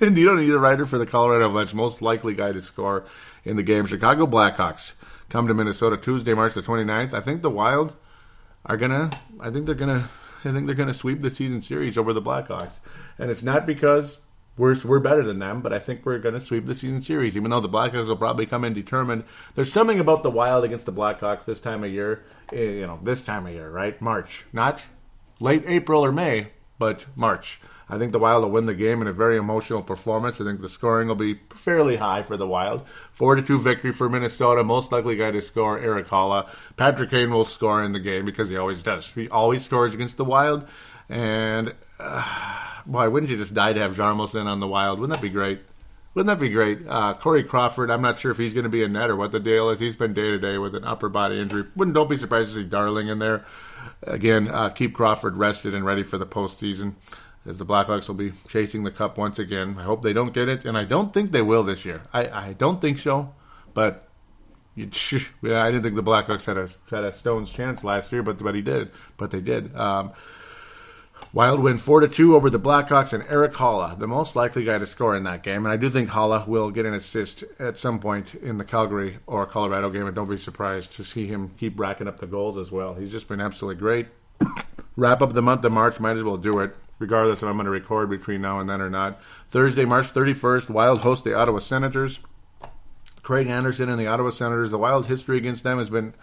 and 0.00 0.14
Nino 0.14 0.36
Niederreiter 0.36 0.86
for 0.86 0.98
the 0.98 1.06
Colorado 1.06 1.46
Avalanche. 1.46 1.74
Most 1.74 2.00
likely 2.00 2.34
guy 2.34 2.52
to 2.52 2.62
score 2.62 3.04
in 3.44 3.56
the 3.56 3.62
game. 3.62 3.86
Chicago 3.86 4.26
Blackhawks 4.26 4.92
come 5.28 5.48
to 5.48 5.54
Minnesota 5.54 5.96
Tuesday, 5.96 6.34
March 6.34 6.54
the 6.54 6.62
29th. 6.62 7.12
I 7.12 7.20
think 7.20 7.42
the 7.42 7.50
Wild 7.50 7.94
are 8.66 8.76
gonna. 8.76 9.10
I 9.40 9.50
think 9.50 9.66
they're 9.66 9.74
gonna. 9.74 10.08
I 10.44 10.52
think 10.52 10.66
they're 10.66 10.74
gonna 10.74 10.94
sweep 10.94 11.22
the 11.22 11.30
season 11.30 11.60
series 11.62 11.96
over 11.96 12.12
the 12.12 12.22
Blackhawks, 12.22 12.74
and 13.18 13.30
it's 13.30 13.42
not 13.42 13.66
because 13.66 14.18
we're 14.56 14.76
we're 14.84 15.00
better 15.00 15.24
than 15.24 15.38
them, 15.38 15.62
but 15.62 15.72
I 15.72 15.78
think 15.78 16.04
we're 16.04 16.18
gonna 16.18 16.40
sweep 16.40 16.66
the 16.66 16.74
season 16.74 17.00
series. 17.00 17.36
Even 17.36 17.50
though 17.50 17.60
the 17.60 17.68
Blackhawks 17.68 18.08
will 18.08 18.16
probably 18.16 18.46
come 18.46 18.64
in 18.64 18.74
determined. 18.74 19.24
There's 19.54 19.72
something 19.72 19.98
about 20.00 20.22
the 20.22 20.30
Wild 20.30 20.64
against 20.64 20.86
the 20.86 20.92
Blackhawks 20.92 21.44
this 21.44 21.60
time 21.60 21.82
of 21.82 21.90
year. 21.90 22.24
Eh, 22.52 22.62
you 22.62 22.86
know, 22.86 23.00
this 23.02 23.22
time 23.22 23.46
of 23.46 23.52
year, 23.52 23.70
right? 23.70 24.00
March, 24.00 24.44
not 24.52 24.82
late 25.40 25.64
April 25.66 26.04
or 26.04 26.12
May, 26.12 26.48
but 26.78 27.06
March. 27.16 27.60
I 27.88 27.98
think 27.98 28.12
the 28.12 28.18
Wild 28.18 28.42
will 28.42 28.50
win 28.50 28.66
the 28.66 28.74
game 28.74 29.02
in 29.02 29.06
a 29.06 29.12
very 29.12 29.36
emotional 29.36 29.82
performance. 29.82 30.40
I 30.40 30.44
think 30.44 30.60
the 30.60 30.68
scoring 30.68 31.08
will 31.08 31.14
be 31.14 31.40
fairly 31.54 31.96
high 31.96 32.22
for 32.22 32.36
the 32.36 32.46
Wild. 32.46 32.86
Four 32.88 33.34
to 33.34 33.42
two 33.42 33.60
victory 33.60 33.92
for 33.92 34.08
Minnesota. 34.08 34.64
Most 34.64 34.90
likely 34.90 35.16
guy 35.16 35.30
to 35.30 35.40
score 35.40 35.78
Erik 35.78 36.08
Haula. 36.08 36.48
Patrick 36.76 37.10
Kane 37.10 37.30
will 37.30 37.44
score 37.44 37.82
in 37.82 37.92
the 37.92 38.00
game 38.00 38.24
because 38.24 38.48
he 38.48 38.56
always 38.56 38.82
does. 38.82 39.08
He 39.08 39.28
always 39.28 39.64
scores 39.64 39.94
against 39.94 40.16
the 40.16 40.24
Wild. 40.24 40.66
And 41.08 41.74
uh, 41.98 42.80
why 42.86 43.08
wouldn't 43.08 43.30
you 43.30 43.36
just 43.36 43.54
die 43.54 43.72
to 43.72 43.80
have 43.80 43.96
Hjalmarsson 43.96 44.46
on 44.46 44.60
the 44.60 44.68
Wild? 44.68 44.98
Wouldn't 44.98 45.18
that 45.18 45.22
be 45.22 45.30
great? 45.30 45.60
Wouldn't 46.14 46.28
that 46.28 46.42
be 46.42 46.48
great? 46.48 46.86
Uh, 46.86 47.14
Corey 47.14 47.42
Crawford, 47.42 47.90
I'm 47.90 48.02
not 48.02 48.20
sure 48.20 48.30
if 48.30 48.38
he's 48.38 48.54
going 48.54 48.64
to 48.64 48.70
be 48.70 48.84
a 48.84 48.88
net 48.88 49.10
or 49.10 49.16
what 49.16 49.32
the 49.32 49.40
deal 49.40 49.68
is. 49.70 49.80
He's 49.80 49.96
been 49.96 50.14
day 50.14 50.30
to 50.30 50.38
day 50.38 50.58
with 50.58 50.74
an 50.76 50.84
upper 50.84 51.08
body 51.08 51.40
injury. 51.40 51.64
Wouldn't 51.74 51.94
don't 51.94 52.08
be 52.08 52.16
surprised 52.16 52.50
to 52.50 52.62
see 52.62 52.64
Darling 52.64 53.08
in 53.08 53.18
there. 53.18 53.44
Again, 54.02 54.48
uh, 54.48 54.68
keep 54.68 54.94
Crawford 54.94 55.36
rested 55.36 55.74
and 55.74 55.84
ready 55.84 56.04
for 56.04 56.16
the 56.16 56.26
postseason 56.26 56.94
as 57.46 57.58
the 57.58 57.66
Blackhawks 57.66 58.06
will 58.08 58.14
be 58.14 58.32
chasing 58.48 58.84
the 58.84 58.90
cup 58.90 59.18
once 59.18 59.38
again. 59.38 59.76
I 59.78 59.82
hope 59.82 60.02
they 60.02 60.12
don't 60.12 60.32
get 60.32 60.48
it, 60.48 60.64
and 60.64 60.78
I 60.78 60.84
don't 60.84 61.12
think 61.12 61.32
they 61.32 61.42
will 61.42 61.62
this 61.62 61.84
year. 61.84 62.02
I, 62.12 62.28
I 62.28 62.52
don't 62.52 62.80
think 62.80 62.98
so, 62.98 63.34
but 63.74 64.08
you, 64.74 64.86
I 65.44 65.70
didn't 65.70 65.82
think 65.82 65.96
the 65.96 66.02
Blackhawks 66.02 66.46
had 66.46 66.56
a 66.56 66.68
had 66.90 67.04
a 67.04 67.14
stone's 67.14 67.50
chance 67.50 67.84
last 67.84 68.12
year, 68.12 68.22
but 68.22 68.38
but 68.38 68.54
he 68.54 68.62
did, 68.62 68.90
but 69.16 69.30
they 69.30 69.40
did. 69.40 69.74
Um, 69.76 70.12
Wild 71.34 71.58
win 71.58 71.78
four 71.78 71.98
to 71.98 72.06
two 72.06 72.36
over 72.36 72.48
the 72.48 72.60
Blackhawks 72.60 73.12
and 73.12 73.24
Erik 73.28 73.54
Haula, 73.54 73.98
the 73.98 74.06
most 74.06 74.36
likely 74.36 74.62
guy 74.62 74.78
to 74.78 74.86
score 74.86 75.16
in 75.16 75.24
that 75.24 75.42
game, 75.42 75.66
and 75.66 75.72
I 75.72 75.76
do 75.76 75.90
think 75.90 76.10
Haula 76.10 76.46
will 76.46 76.70
get 76.70 76.86
an 76.86 76.94
assist 76.94 77.42
at 77.58 77.76
some 77.76 77.98
point 77.98 78.36
in 78.36 78.58
the 78.58 78.64
Calgary 78.64 79.18
or 79.26 79.44
Colorado 79.44 79.90
game, 79.90 80.06
and 80.06 80.14
don't 80.14 80.30
be 80.30 80.38
surprised 80.38 80.94
to 80.94 81.02
see 81.02 81.26
him 81.26 81.50
keep 81.58 81.76
racking 81.76 82.06
up 82.06 82.20
the 82.20 82.28
goals 82.28 82.56
as 82.56 82.70
well. 82.70 82.94
He's 82.94 83.10
just 83.10 83.26
been 83.26 83.40
absolutely 83.40 83.80
great. 83.80 84.06
Wrap 84.94 85.22
up 85.22 85.32
the 85.32 85.42
month 85.42 85.64
of 85.64 85.72
March, 85.72 85.98
might 85.98 86.16
as 86.16 86.22
well 86.22 86.36
do 86.36 86.60
it 86.60 86.76
regardless 87.00 87.42
if 87.42 87.48
I'm 87.48 87.56
going 87.56 87.64
to 87.64 87.70
record 87.72 88.10
between 88.10 88.40
now 88.40 88.60
and 88.60 88.70
then 88.70 88.80
or 88.80 88.88
not. 88.88 89.20
Thursday, 89.50 89.84
March 89.84 90.14
31st, 90.14 90.70
Wild 90.70 91.00
host 91.00 91.24
the 91.24 91.34
Ottawa 91.34 91.58
Senators. 91.58 92.20
Craig 93.24 93.48
Anderson 93.48 93.88
and 93.88 93.98
the 93.98 94.06
Ottawa 94.06 94.30
Senators. 94.30 94.70
The 94.70 94.78
Wild 94.78 95.06
history 95.06 95.38
against 95.38 95.64
them 95.64 95.78
has 95.78 95.90
been 95.90 96.14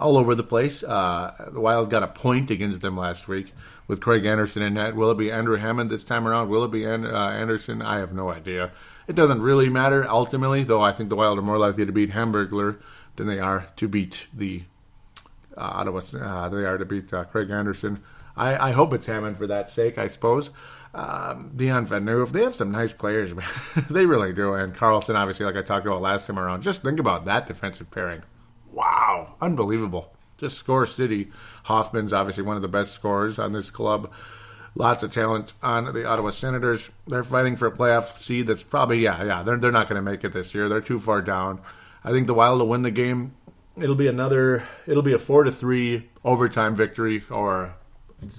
all 0.00 0.16
over 0.16 0.34
the 0.34 0.42
place. 0.42 0.82
Uh, 0.82 1.50
the 1.52 1.60
Wild 1.60 1.90
got 1.90 2.02
a 2.02 2.08
point 2.08 2.50
against 2.50 2.80
them 2.80 2.96
last 2.96 3.28
week 3.28 3.52
with 3.86 4.00
Craig 4.00 4.24
Anderson 4.24 4.62
in 4.62 4.74
net. 4.74 4.96
Will 4.96 5.10
it 5.10 5.18
be 5.18 5.30
Andrew 5.30 5.56
Hammond 5.56 5.90
this 5.90 6.02
time 6.02 6.26
around? 6.26 6.48
Will 6.48 6.64
it 6.64 6.70
be 6.70 6.86
uh, 6.86 6.98
Anderson? 6.98 7.82
I 7.82 7.98
have 7.98 8.12
no 8.12 8.30
idea. 8.30 8.72
It 9.06 9.14
doesn't 9.14 9.42
really 9.42 9.68
matter 9.68 10.08
ultimately, 10.08 10.64
though 10.64 10.80
I 10.80 10.92
think 10.92 11.10
the 11.10 11.16
Wild 11.16 11.38
are 11.38 11.42
more 11.42 11.58
likely 11.58 11.84
to 11.84 11.92
beat 11.92 12.10
Hamburglar 12.10 12.80
than 13.16 13.26
they 13.26 13.38
are 13.38 13.68
to 13.76 13.88
beat 13.88 14.26
the 14.32 14.62
uh, 15.56 15.60
Ottawa. 15.60 16.00
Uh, 16.14 16.48
they 16.48 16.64
are 16.64 16.78
to 16.78 16.84
beat 16.84 17.12
uh, 17.12 17.24
Craig 17.24 17.50
Anderson. 17.50 18.02
I, 18.36 18.70
I, 18.70 18.72
hope 18.72 18.94
it's 18.94 19.06
Hammond 19.06 19.36
for 19.36 19.46
that 19.48 19.68
sake, 19.68 19.98
I 19.98 20.08
suppose. 20.08 20.50
Um, 20.94 21.52
Dion 21.54 21.86
Phaneuf, 21.86 22.30
they 22.30 22.42
have 22.42 22.54
some 22.54 22.70
nice 22.70 22.92
players, 22.92 23.32
they 23.90 24.06
really 24.06 24.32
do. 24.32 24.54
And 24.54 24.74
Karlsson, 24.74 25.16
obviously, 25.16 25.44
like 25.44 25.56
I 25.56 25.62
talked 25.62 25.86
about 25.86 26.00
last 26.00 26.26
time 26.26 26.38
around. 26.38 26.62
Just 26.62 26.82
think 26.82 26.98
about 26.98 27.26
that 27.26 27.46
defensive 27.46 27.90
pairing. 27.90 28.22
Wow, 28.72 29.34
unbelievable. 29.40 30.12
Just 30.38 30.56
score 30.56 30.86
city. 30.86 31.30
Hoffman's 31.64 32.12
obviously 32.12 32.44
one 32.44 32.56
of 32.56 32.62
the 32.62 32.68
best 32.68 32.92
scorers 32.92 33.38
on 33.38 33.52
this 33.52 33.70
club. 33.70 34.10
Lots 34.74 35.02
of 35.02 35.12
talent 35.12 35.52
on 35.62 35.92
the 35.92 36.04
Ottawa 36.04 36.30
Senators. 36.30 36.88
They're 37.06 37.24
fighting 37.24 37.56
for 37.56 37.66
a 37.66 37.72
playoff 37.72 38.22
seed 38.22 38.46
that's 38.46 38.62
probably, 38.62 39.00
yeah, 39.00 39.22
yeah, 39.24 39.42
they're, 39.42 39.56
they're 39.56 39.72
not 39.72 39.88
going 39.88 40.02
to 40.02 40.10
make 40.10 40.24
it 40.24 40.32
this 40.32 40.54
year. 40.54 40.68
They're 40.68 40.80
too 40.80 41.00
far 41.00 41.20
down. 41.20 41.60
I 42.04 42.10
think 42.10 42.26
the 42.26 42.34
Wild 42.34 42.60
will 42.60 42.68
win 42.68 42.82
the 42.82 42.90
game. 42.90 43.34
It'll 43.76 43.96
be 43.96 44.06
another, 44.06 44.64
it'll 44.86 45.02
be 45.02 45.12
a 45.12 45.18
4 45.18 45.44
to 45.44 45.52
3 45.52 46.08
overtime 46.24 46.76
victory 46.76 47.24
or 47.30 47.74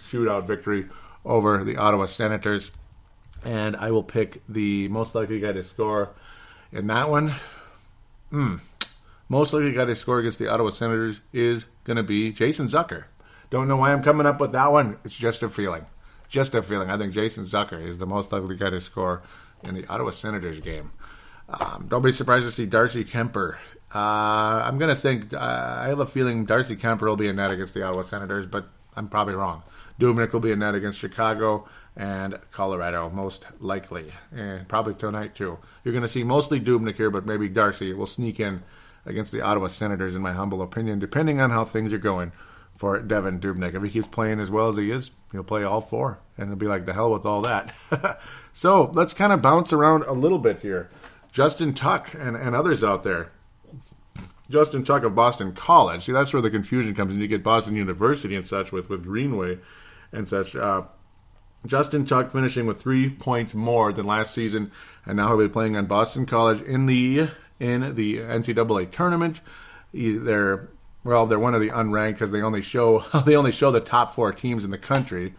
shootout 0.10 0.48
victory 0.48 0.88
over 1.26 1.64
the 1.64 1.78
Ottawa 1.78 2.06
Senators. 2.06 2.72
And 3.44 3.76
I 3.76 3.92
will 3.92 4.04
pick 4.04 4.42
the 4.48 4.88
most 4.88 5.14
likely 5.16 5.40
guy 5.40 5.52
to 5.52 5.64
score 5.64 6.10
in 6.72 6.88
that 6.88 7.10
one. 7.10 7.36
Hmm. 8.30 8.58
Most 9.32 9.54
likely 9.54 9.72
guy 9.72 9.86
to 9.86 9.96
score 9.96 10.20
against 10.20 10.40
the 10.40 10.50
Ottawa 10.50 10.72
Senators 10.72 11.22
is 11.32 11.68
going 11.86 11.96
to 11.96 12.04
be 12.04 12.34
Jason 12.34 12.68
Zucker. 12.68 13.06
Don't 13.50 13.70
know 13.70 13.78
why 13.78 13.94
I'm 13.94 14.04
coming 14.04 14.28
up 14.28 14.42
with 14.42 14.52
that 14.52 14.74
one. 14.74 14.98
It's 15.06 15.16
just 15.16 15.42
a 15.42 15.48
feeling. 15.48 15.86
Just 16.28 16.54
a 16.54 16.62
feeling. 16.62 16.90
I 16.90 16.98
think 16.98 17.14
Jason 17.14 17.46
Zucker 17.46 17.82
is 17.82 17.98
the 17.98 18.06
most 18.06 18.34
likely 18.34 18.58
guy 18.58 18.72
to 18.72 18.82
score 18.82 19.24
in 19.64 19.74
the 19.74 19.88
Ottawa 19.88 20.12
Senators 20.12 20.60
game. 20.60 20.92
Um, 21.48 21.88
don't 21.90 22.02
be 22.02 22.12
surprised 22.12 22.46
to 22.46 22.52
see 22.52 22.66
Darcy 22.66 23.06
Kuemper. 23.06 23.56
Uh, 23.96 24.00
I'm 24.66 24.78
going 24.78 24.94
to 24.94 25.02
think, 25.02 25.34
uh, 25.34 25.38
I 25.38 25.88
have 25.88 26.02
a 26.02 26.06
feeling 26.06 26.44
Darcy 26.44 26.76
Kuemper 26.76 27.04
will 27.04 27.16
be 27.16 27.30
in 27.30 27.38
net 27.38 27.52
against 27.52 27.74
the 27.74 27.84
Ottawa 27.84 28.04
Senators, 28.04 28.46
but 28.46 28.68
I'm 28.98 29.08
probably 29.08 29.36
wrong. 29.36 29.64
Dubnyk 29.98 30.34
will 30.34 30.42
be 30.42 30.52
in 30.52 30.60
net 30.60 30.76
against 30.76 31.00
Chicago 31.00 31.70
and 31.96 32.38
Colorado, 32.52 33.10
most 33.10 33.48
likely. 33.62 34.12
And 34.30 34.68
probably 34.68 34.94
tonight, 34.94 35.36
too. 35.36 35.58
You're 35.86 35.94
going 35.94 36.02
to 36.02 36.10
see 36.10 36.26
mostly 36.26 36.60
Dubnyk 36.60 36.98
here, 36.98 37.10
but 37.10 37.26
maybe 37.26 37.48
Darcy 37.48 37.94
will 37.94 38.08
sneak 38.08 38.38
in 38.38 38.64
against 39.06 39.32
the 39.32 39.42
Ottawa 39.42 39.68
Senators, 39.68 40.16
in 40.16 40.22
my 40.22 40.34
humble 40.34 40.62
opinion, 40.62 41.00
depending 41.00 41.40
on 41.40 41.50
how 41.50 41.66
things 41.66 41.94
are 41.94 41.98
going 41.98 42.32
for 42.76 43.00
Devan 43.00 43.40
Dubnyk. 43.40 43.76
If 43.76 43.84
he 43.84 43.90
keeps 43.90 44.08
playing 44.08 44.40
as 44.40 44.50
well 44.50 44.70
as 44.70 44.78
he 44.78 44.92
is, 44.92 45.12
he'll 45.32 45.44
play 45.44 45.64
all 45.64 45.82
four, 45.82 46.20
and 46.38 46.48
it'll 46.48 46.58
be 46.58 46.68
like 46.68 46.86
the 46.86 46.94
hell 46.94 47.12
with 47.12 47.26
all 47.26 47.42
that. 47.42 47.74
so 48.54 48.92
let's 48.94 49.14
kind 49.14 49.34
of 49.34 49.42
bounce 49.42 49.72
around 49.74 50.04
a 50.04 50.14
little 50.14 50.40
bit 50.40 50.60
here. 50.62 50.90
Justin 51.32 51.74
Tuch 51.74 52.14
and, 52.14 52.36
and 52.36 52.56
others 52.56 52.84
out 52.84 53.04
there. 53.04 53.32
Justin 54.50 54.84
Tuch 54.84 55.04
of 55.04 55.16
Boston 55.16 55.54
College. 55.54 56.06
See, 56.06 56.12
that's 56.12 56.34
where 56.34 56.42
the 56.42 56.50
confusion 56.50 56.94
comes 56.94 57.14
in. 57.14 57.22
You 57.22 57.28
get 57.28 57.44
Boston 57.44 57.76
University 57.76 58.36
and 58.36 58.46
such 58.46 58.72
with, 58.72 58.90
with 58.90 59.04
Greenway 59.04 59.60
and 60.12 60.28
such. 60.28 60.56
Uh, 60.56 60.84
Justin 61.66 62.06
Tuch 62.06 62.32
finishing 62.32 62.66
with 62.66 62.82
three 62.82 63.10
points 63.10 63.54
more 63.54 63.94
than 63.94 64.06
last 64.06 64.34
season, 64.34 64.72
and 65.06 65.18
now 65.18 65.30
he'll 65.30 65.48
be 65.48 65.52
playing 65.52 65.78
on 65.78 65.86
Boston 65.86 66.26
College 66.26 66.62
in 66.62 66.88
the 66.88 67.30
in 67.62 67.94
the 67.96 68.18
NCAA 68.18 68.92
tournament. 68.92 69.40
They're 69.94 70.70
well, 71.04 71.26
they're 71.26 71.40
one 71.40 71.56
of 71.56 71.62
the 71.62 71.70
unranked 71.70 72.14
because 72.14 72.32
they 72.32 72.42
only 72.42 72.62
show 72.62 73.06
they 73.26 73.36
only 73.36 73.52
show 73.52 73.72
the 73.72 73.80
top 73.80 74.16
four 74.16 74.34
teams 74.34 74.66
in 74.66 74.72
the 74.72 74.78
country. 74.78 75.34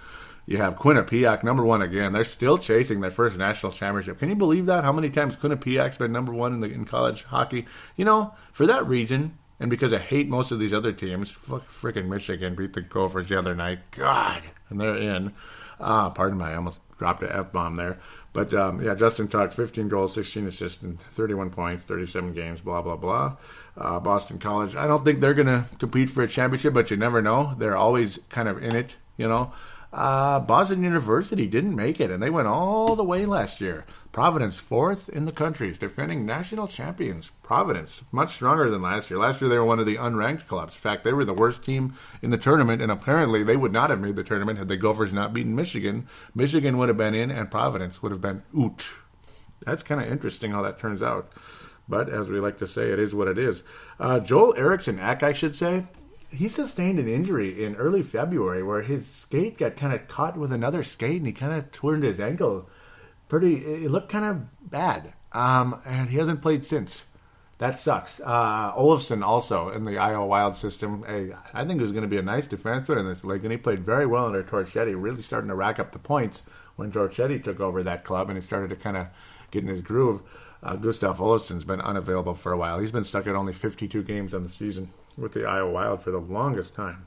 You 0.45 0.59
have 0.59 0.77
Quinnipiac, 0.77 1.45
number 1.45 1.64
one 1.64 1.83
again. 1.83 2.12
They're 2.12 2.25
still 2.25 2.59
chasing 2.59 3.01
their 3.01 3.12
first 3.12 3.37
national 3.37 3.70
championship. 3.70 4.18
Can 4.18 4.29
you 4.29 4.35
believe 4.35 4.66
that? 4.66 4.83
How 4.83 4.93
many 4.93 5.09
times 5.09 5.37
Quinnipiac's 5.37 5.99
been 5.99 6.11
number 6.11 6.33
one 6.33 6.53
in, 6.53 6.61
the, 6.61 6.66
in 6.66 6.85
college 6.85 7.23
hockey? 7.25 7.64
You 7.97 8.05
know, 8.05 8.35
for 8.51 8.66
that 8.66 8.85
reason, 8.85 9.39
and 9.61 9.70
because 9.70 9.93
I 9.93 9.99
hate 9.99 10.29
most 10.29 10.51
of 10.51 10.59
these 10.59 10.75
other 10.75 10.93
teams, 10.93 11.31
fuck, 11.31 11.70
freaking 11.70 12.09
Michigan 12.09 12.57
beat 12.57 12.73
the 12.73 12.81
Gophers 12.81 13.29
the 13.29 13.39
other 13.39 13.55
night. 13.55 13.79
God, 13.93 14.43
and 14.68 14.81
they're 14.81 14.97
in. 14.97 15.33
Uh, 15.79 16.11
pardon 16.11 16.39
me, 16.39 16.47
I 16.47 16.57
almost 16.57 16.81
dropped 16.99 17.23
an 17.23 17.31
F 17.31 17.53
bomb 17.53 17.77
there. 17.77 18.01
But 18.33 18.55
um, 18.55 18.80
yeah, 18.80 18.95
Justin 18.95 19.28
Tuch, 19.28 19.53
15 19.53 19.89
goals, 19.89 20.14
16 20.14 20.47
assists, 20.47 20.83
and 20.83 20.99
31 20.99 21.51
points, 21.51 21.85
37 21.85 22.33
games, 22.33 22.61
blah, 22.61 22.80
blah, 22.80 22.97
blah. 22.97 23.37
Uh, 23.76 24.01
Boston 24.01 24.39
College, 24.39 24.74
I 24.74 24.87
don't 24.87 25.05
think 25.05 25.20
they're 25.20 25.35
going 25.35 25.47
to 25.47 25.66
compete 25.78 26.09
for 26.09 26.22
a 26.22 26.28
championship, 26.28 26.72
but 26.72 26.91
you 26.91 26.97
never 26.97 27.20
know. 27.20 27.55
They're 27.59 27.76
always 27.76 28.18
kind 28.30 28.49
of 28.49 28.62
in 28.62 28.74
it, 28.74 28.97
you 29.16 29.28
know. 29.28 29.53
Uh, 29.93 30.40
Boston 30.40 30.82
University 30.82 31.47
didn't 31.47 31.76
make 31.76 32.01
it, 32.01 32.11
and 32.11 32.22
they 32.22 32.30
went 32.30 32.49
all 32.49 32.97
the 32.97 33.05
way 33.05 33.26
last 33.26 33.61
year. 33.61 33.84
Providence, 34.11 34.57
fourth 34.57 35.11
in 35.11 35.26
the 35.26 35.32
country, 35.32 35.70
defending 35.72 36.24
national 36.24 36.66
champions. 36.66 37.30
Providence, 37.43 38.03
much 38.11 38.34
stronger 38.34 38.70
than 38.70 38.80
last 38.80 39.11
year. 39.11 39.18
Last 39.18 39.43
year, 39.43 39.51
they 39.51 39.59
were 39.59 39.66
one 39.66 39.78
of 39.78 39.84
the 39.84 39.97
unranked 39.97 40.47
clubs. 40.47 40.74
In 40.74 40.80
fact, 40.80 41.05
they 41.05 41.12
were 41.12 41.26
the 41.26 41.34
worst 41.34 41.62
team 41.62 41.95
in 42.22 42.30
the 42.30 42.38
tournament, 42.38 42.80
and 42.80 42.90
apparently, 42.90 43.45
they 43.45 43.57
would 43.57 43.72
not 43.72 43.90
have 43.90 44.01
made 44.01 44.16
the 44.16 44.24
tournament 44.24 44.59
had 44.59 44.68
the 44.68 44.78
Gophers 44.78 45.12
not 45.12 45.34
beaten 45.34 45.55
Michigan. 45.55 46.09
Michigan 46.34 46.78
would 46.78 46.88
have 46.88 46.97
been 46.97 47.14
in, 47.14 47.30
and 47.30 47.51
Providence 47.51 48.03
would 48.03 48.12
have 48.12 48.22
been 48.22 48.43
oot. 48.57 48.86
That's 49.66 49.82
kind 49.82 50.01
of 50.01 50.11
interesting 50.11 50.53
how 50.53 50.62
that 50.62 50.78
turns 50.78 51.03
out. 51.03 51.30
But 51.86 52.09
as 52.09 52.30
we 52.30 52.40
like 52.40 52.59
to 52.59 52.66
say, 52.66 52.90
it 52.93 52.99
is 52.99 53.14
what 53.14 53.28
it 53.28 53.36
is. 53.36 53.62
Uh, 54.01 54.20
Joel 54.20 54.55
Eriksson 54.57 54.99
Ek, 54.99 55.22
I 55.22 55.34
should 55.34 55.55
say, 55.55 55.84
he 56.33 56.49
sustained 56.49 56.99
an 56.99 57.09
injury 57.09 57.62
in 57.62 57.76
early 57.76 58.03
February 58.03 58.62
where 58.62 58.83
his 58.83 59.07
skate 59.07 59.59
got 59.59 59.76
kind 59.76 59.93
of 59.93 60.09
caught 60.09 60.37
with 60.37 60.53
another 60.53 60.83
skate 60.83 61.18
and 61.18 61.26
he 61.26 61.33
kind 61.33 61.53
of 61.53 61.70
turned 61.72 62.05
his 62.05 62.18
ankle. 62.18 62.68
Pretty, 63.28 63.57
it 63.57 63.91
looked 63.91 64.09
kind 64.09 64.24
of 64.24 64.70
bad. 64.70 65.12
Um, 65.33 65.80
and 65.85 66.11
he 66.11 66.16
hasn't 66.18 66.43
played 66.43 66.64
since. 66.64 67.03
That 67.59 67.78
sucks. 67.78 68.20
Uh, 68.20 68.72
Olofsson 68.72 69.22
also 69.22 69.68
in 69.68 69.85
the 69.85 69.97
Iowa 69.97 70.26
Wild 70.26 70.57
system. 70.57 71.05
I 71.55 71.64
think 71.64 71.80
was 71.80 71.93
going 71.93 72.03
to 72.03 72.09
be 72.09 72.18
a 72.18 72.22
nice 72.22 72.47
defenseman 72.47 72.99
in 72.99 73.07
this 73.07 73.22
league, 73.22 73.45
and 73.45 73.53
he 73.53 73.57
played 73.57 73.85
very 73.85 74.05
well 74.05 74.26
under 74.26 74.43
Torchetti, 74.43 75.01
really 75.01 75.22
starting 75.22 75.49
to 75.49 75.55
rack 75.55 75.78
up 75.78 75.93
the 75.93 76.01
points 76.01 76.43
when 76.76 76.91
Torchetti 76.91 77.43
took 77.43 77.61
over 77.61 77.83
that 77.83 78.05
club 78.05 78.28
and 78.28 78.39
he 78.39 78.45
started 78.45 78.70
to 78.70 78.76
kind 78.76 78.97
of 78.97 79.07
get 79.51 79.62
in 79.62 79.68
his 79.68 79.83
groove. 79.83 80.22
Uh, 80.62 80.76
Gustav 80.76 81.18
Olofsson's 81.18 81.64
been 81.64 81.80
unavailable 81.80 82.35
for 82.35 82.53
a 82.53 82.57
while. 82.57 82.78
He's 82.78 82.93
been 82.93 83.05
stuck 83.05 83.26
at 83.26 83.35
only 83.35 83.53
52 83.53 84.03
games 84.03 84.35
on 84.35 84.43
the 84.43 84.49
season 84.49 84.91
with 85.17 85.33
the 85.33 85.47
Iowa 85.47 85.71
Wild 85.71 86.03
for 86.03 86.11
the 86.11 86.19
longest 86.19 86.75
time. 86.75 87.07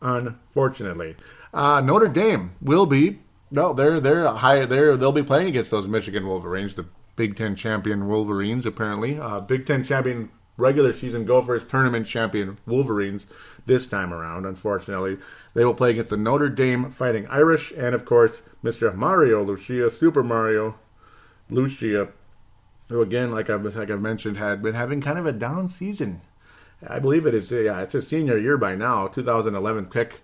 Unfortunately, 0.00 1.16
uh, 1.54 1.80
Notre 1.80 2.08
Dame 2.08 2.52
will 2.60 2.86
be 2.86 3.20
no, 3.52 3.74
they're 3.74 4.00
they're 4.00 4.26
higher. 4.28 4.64
They're 4.64 4.96
they'll 4.96 5.12
be 5.12 5.22
playing 5.22 5.48
against 5.48 5.70
those 5.70 5.86
Michigan 5.86 6.26
Wolverines, 6.26 6.74
the 6.74 6.86
Big 7.16 7.36
Ten 7.36 7.54
champion 7.54 8.08
Wolverines. 8.08 8.64
Apparently, 8.64 9.18
uh, 9.18 9.40
Big 9.40 9.66
Ten 9.66 9.84
champion 9.84 10.30
regular 10.56 10.92
season 10.92 11.26
Gophers, 11.26 11.62
tournament 11.64 12.06
champion 12.06 12.56
Wolverines 12.66 13.26
this 13.66 13.86
time 13.86 14.12
around. 14.12 14.46
Unfortunately, 14.46 15.18
they 15.52 15.64
will 15.64 15.74
play 15.74 15.90
against 15.90 16.10
the 16.10 16.16
Notre 16.16 16.48
Dame 16.48 16.90
Fighting 16.90 17.26
Irish, 17.26 17.72
and 17.76 17.94
of 17.94 18.06
course, 18.06 18.40
Mr. 18.64 18.94
Mario 18.94 19.44
Lucia, 19.44 19.90
Super 19.90 20.22
Mario 20.22 20.76
Lucia, 21.50 22.08
who 22.88 23.02
again, 23.02 23.30
like 23.30 23.50
I've 23.50 23.62
like 23.62 23.90
I've 23.90 24.00
mentioned, 24.00 24.38
had 24.38 24.62
been 24.62 24.74
having 24.74 25.02
kind 25.02 25.18
of 25.18 25.26
a 25.26 25.32
down 25.32 25.68
season 25.68 26.22
I 26.86 26.98
believe 26.98 27.26
it 27.26 27.34
is. 27.34 27.50
Yeah, 27.50 27.80
it's 27.80 27.92
his 27.92 28.08
senior 28.08 28.38
year 28.38 28.56
by 28.56 28.74
now. 28.74 29.06
2011 29.08 29.86
pick 29.86 30.22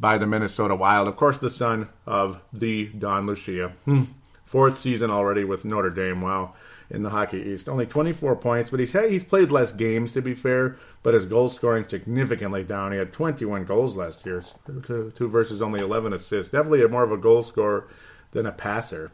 by 0.00 0.18
the 0.18 0.26
Minnesota 0.26 0.74
Wild. 0.74 1.08
Of 1.08 1.16
course, 1.16 1.38
the 1.38 1.50
son 1.50 1.88
of 2.06 2.42
the 2.52 2.86
Don 2.86 3.26
Lucia. 3.26 3.72
Hmm. 3.84 4.04
Fourth 4.44 4.78
season 4.78 5.10
already 5.10 5.44
with 5.44 5.66
Notre 5.66 5.90
Dame. 5.90 6.22
Wow, 6.22 6.54
in 6.88 7.02
the 7.02 7.10
Hockey 7.10 7.38
East, 7.38 7.68
only 7.68 7.84
24 7.84 8.36
points, 8.36 8.70
but 8.70 8.80
he's 8.80 8.92
he's 8.92 9.24
played 9.24 9.52
less 9.52 9.72
games 9.72 10.12
to 10.12 10.22
be 10.22 10.34
fair. 10.34 10.76
But 11.02 11.12
his 11.12 11.26
goal 11.26 11.50
scoring 11.50 11.86
significantly 11.86 12.64
down. 12.64 12.92
He 12.92 12.98
had 12.98 13.12
21 13.12 13.66
goals 13.66 13.94
last 13.94 14.24
year, 14.24 14.42
two, 14.86 15.12
two 15.14 15.28
versus 15.28 15.60
only 15.60 15.80
11 15.80 16.14
assists. 16.14 16.50
Definitely 16.50 16.86
more 16.88 17.04
of 17.04 17.12
a 17.12 17.18
goal 17.18 17.42
scorer 17.42 17.88
than 18.30 18.46
a 18.46 18.52
passer 18.52 19.12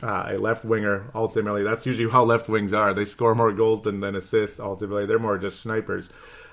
uh, 0.00 0.26
a 0.30 0.38
left 0.38 0.64
winger. 0.64 1.10
Ultimately, 1.14 1.62
that's 1.62 1.84
usually 1.84 2.10
how 2.10 2.24
left 2.24 2.48
wings 2.48 2.72
are. 2.72 2.94
They 2.94 3.04
score 3.04 3.34
more 3.34 3.52
goals 3.52 3.82
than, 3.82 4.00
than 4.00 4.16
assists. 4.16 4.58
Ultimately, 4.58 5.06
they're 5.06 5.18
more 5.18 5.38
just 5.38 5.60
snipers. 5.60 6.08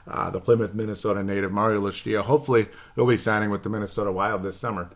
Uh, 0.07 0.29
the 0.29 0.39
Plymouth, 0.39 0.73
Minnesota 0.73 1.23
native 1.23 1.51
Mario 1.51 1.81
Lucia. 1.81 2.23
Hopefully, 2.23 2.67
he'll 2.95 3.05
be 3.05 3.17
signing 3.17 3.49
with 3.49 3.63
the 3.63 3.69
Minnesota 3.69 4.11
Wild 4.11 4.43
this 4.43 4.57
summer. 4.57 4.89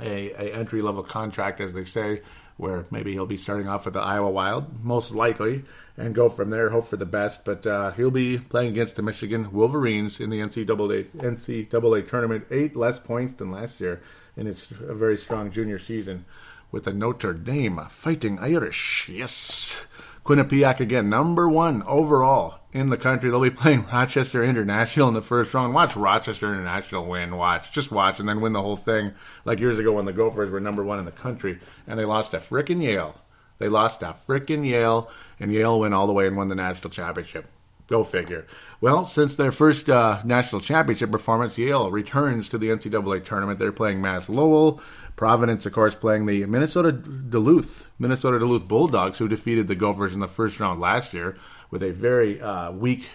a, 0.00 0.30
a 0.32 0.54
entry 0.54 0.82
level 0.82 1.02
contract, 1.02 1.60
as 1.60 1.72
they 1.72 1.84
say, 1.84 2.22
where 2.56 2.86
maybe 2.90 3.12
he'll 3.12 3.26
be 3.26 3.36
starting 3.36 3.68
off 3.68 3.84
with 3.84 3.94
the 3.94 4.00
Iowa 4.00 4.30
Wild, 4.30 4.82
most 4.84 5.14
likely, 5.14 5.64
and 5.96 6.14
go 6.14 6.28
from 6.28 6.50
there. 6.50 6.70
Hope 6.70 6.86
for 6.86 6.96
the 6.96 7.06
best. 7.06 7.44
But 7.44 7.66
uh, 7.66 7.90
he'll 7.92 8.10
be 8.10 8.38
playing 8.38 8.70
against 8.70 8.96
the 8.96 9.02
Michigan 9.02 9.52
Wolverines 9.52 10.20
in 10.20 10.30
the 10.30 10.40
NCAA 10.40 11.10
NCAA 11.16 12.08
tournament. 12.08 12.46
Eight 12.50 12.76
less 12.76 12.98
points 12.98 13.34
than 13.34 13.50
last 13.50 13.80
year, 13.80 14.00
it's 14.36 14.70
a 14.70 14.94
very 14.94 15.16
strong 15.18 15.50
junior 15.50 15.78
season 15.78 16.24
with 16.70 16.84
the 16.84 16.92
Notre 16.92 17.32
Dame 17.32 17.80
Fighting 17.88 18.38
Irish. 18.38 19.08
Yes. 19.12 19.86
Quinnipiac 20.24 20.80
again, 20.80 21.08
number 21.08 21.48
one 21.48 21.82
overall 21.84 22.58
in 22.72 22.90
the 22.90 22.96
country. 22.96 23.30
They'll 23.30 23.40
be 23.40 23.50
playing 23.50 23.86
Rochester 23.92 24.42
International 24.42 25.08
in 25.08 25.14
the 25.14 25.22
first 25.22 25.54
round. 25.54 25.72
Watch 25.72 25.94
Rochester 25.94 26.52
International 26.52 27.06
win. 27.06 27.36
Watch. 27.36 27.70
Just 27.70 27.92
watch 27.92 28.18
and 28.18 28.28
then 28.28 28.40
win 28.40 28.52
the 28.52 28.62
whole 28.62 28.76
thing. 28.76 29.12
Like 29.44 29.60
years 29.60 29.78
ago 29.78 29.92
when 29.92 30.04
the 30.04 30.12
Gophers 30.12 30.50
were 30.50 30.60
number 30.60 30.82
one 30.82 30.98
in 30.98 31.04
the 31.04 31.12
country 31.12 31.60
and 31.86 31.98
they 31.98 32.04
lost 32.04 32.32
to 32.32 32.38
frickin' 32.38 32.82
Yale. 32.82 33.20
They 33.58 33.68
lost 33.68 34.00
to 34.00 34.06
frickin' 34.06 34.66
Yale, 34.66 35.08
and 35.40 35.52
Yale 35.52 35.78
went 35.80 35.94
all 35.94 36.06
the 36.06 36.12
way 36.12 36.26
and 36.26 36.36
won 36.36 36.48
the 36.48 36.54
national 36.54 36.90
championship. 36.90 37.46
Go 37.86 38.02
figure. 38.02 38.46
Well, 38.80 39.06
since 39.06 39.36
their 39.36 39.52
first 39.52 39.88
uh, 39.88 40.20
national 40.24 40.60
championship 40.60 41.10
performance, 41.10 41.56
Yale 41.56 41.90
returns 41.90 42.48
to 42.48 42.58
the 42.58 42.68
NCAA 42.68 43.24
tournament. 43.24 43.60
They're 43.60 43.70
playing 43.70 44.02
Mass 44.02 44.28
Lowell. 44.28 44.80
Providence, 45.14 45.66
of 45.66 45.72
course, 45.72 45.94
playing 45.94 46.26
the 46.26 46.44
Minnesota 46.46 46.90
Duluth, 46.90 47.88
Minnesota 47.98 48.40
Duluth 48.40 48.66
Bulldogs, 48.66 49.18
who 49.18 49.28
defeated 49.28 49.68
the 49.68 49.76
Gophers 49.76 50.14
in 50.14 50.20
the 50.20 50.28
first 50.28 50.58
round 50.58 50.80
last 50.80 51.14
year 51.14 51.36
with 51.70 51.82
a 51.82 51.92
very 51.92 52.40
uh, 52.40 52.72
weak, 52.72 53.10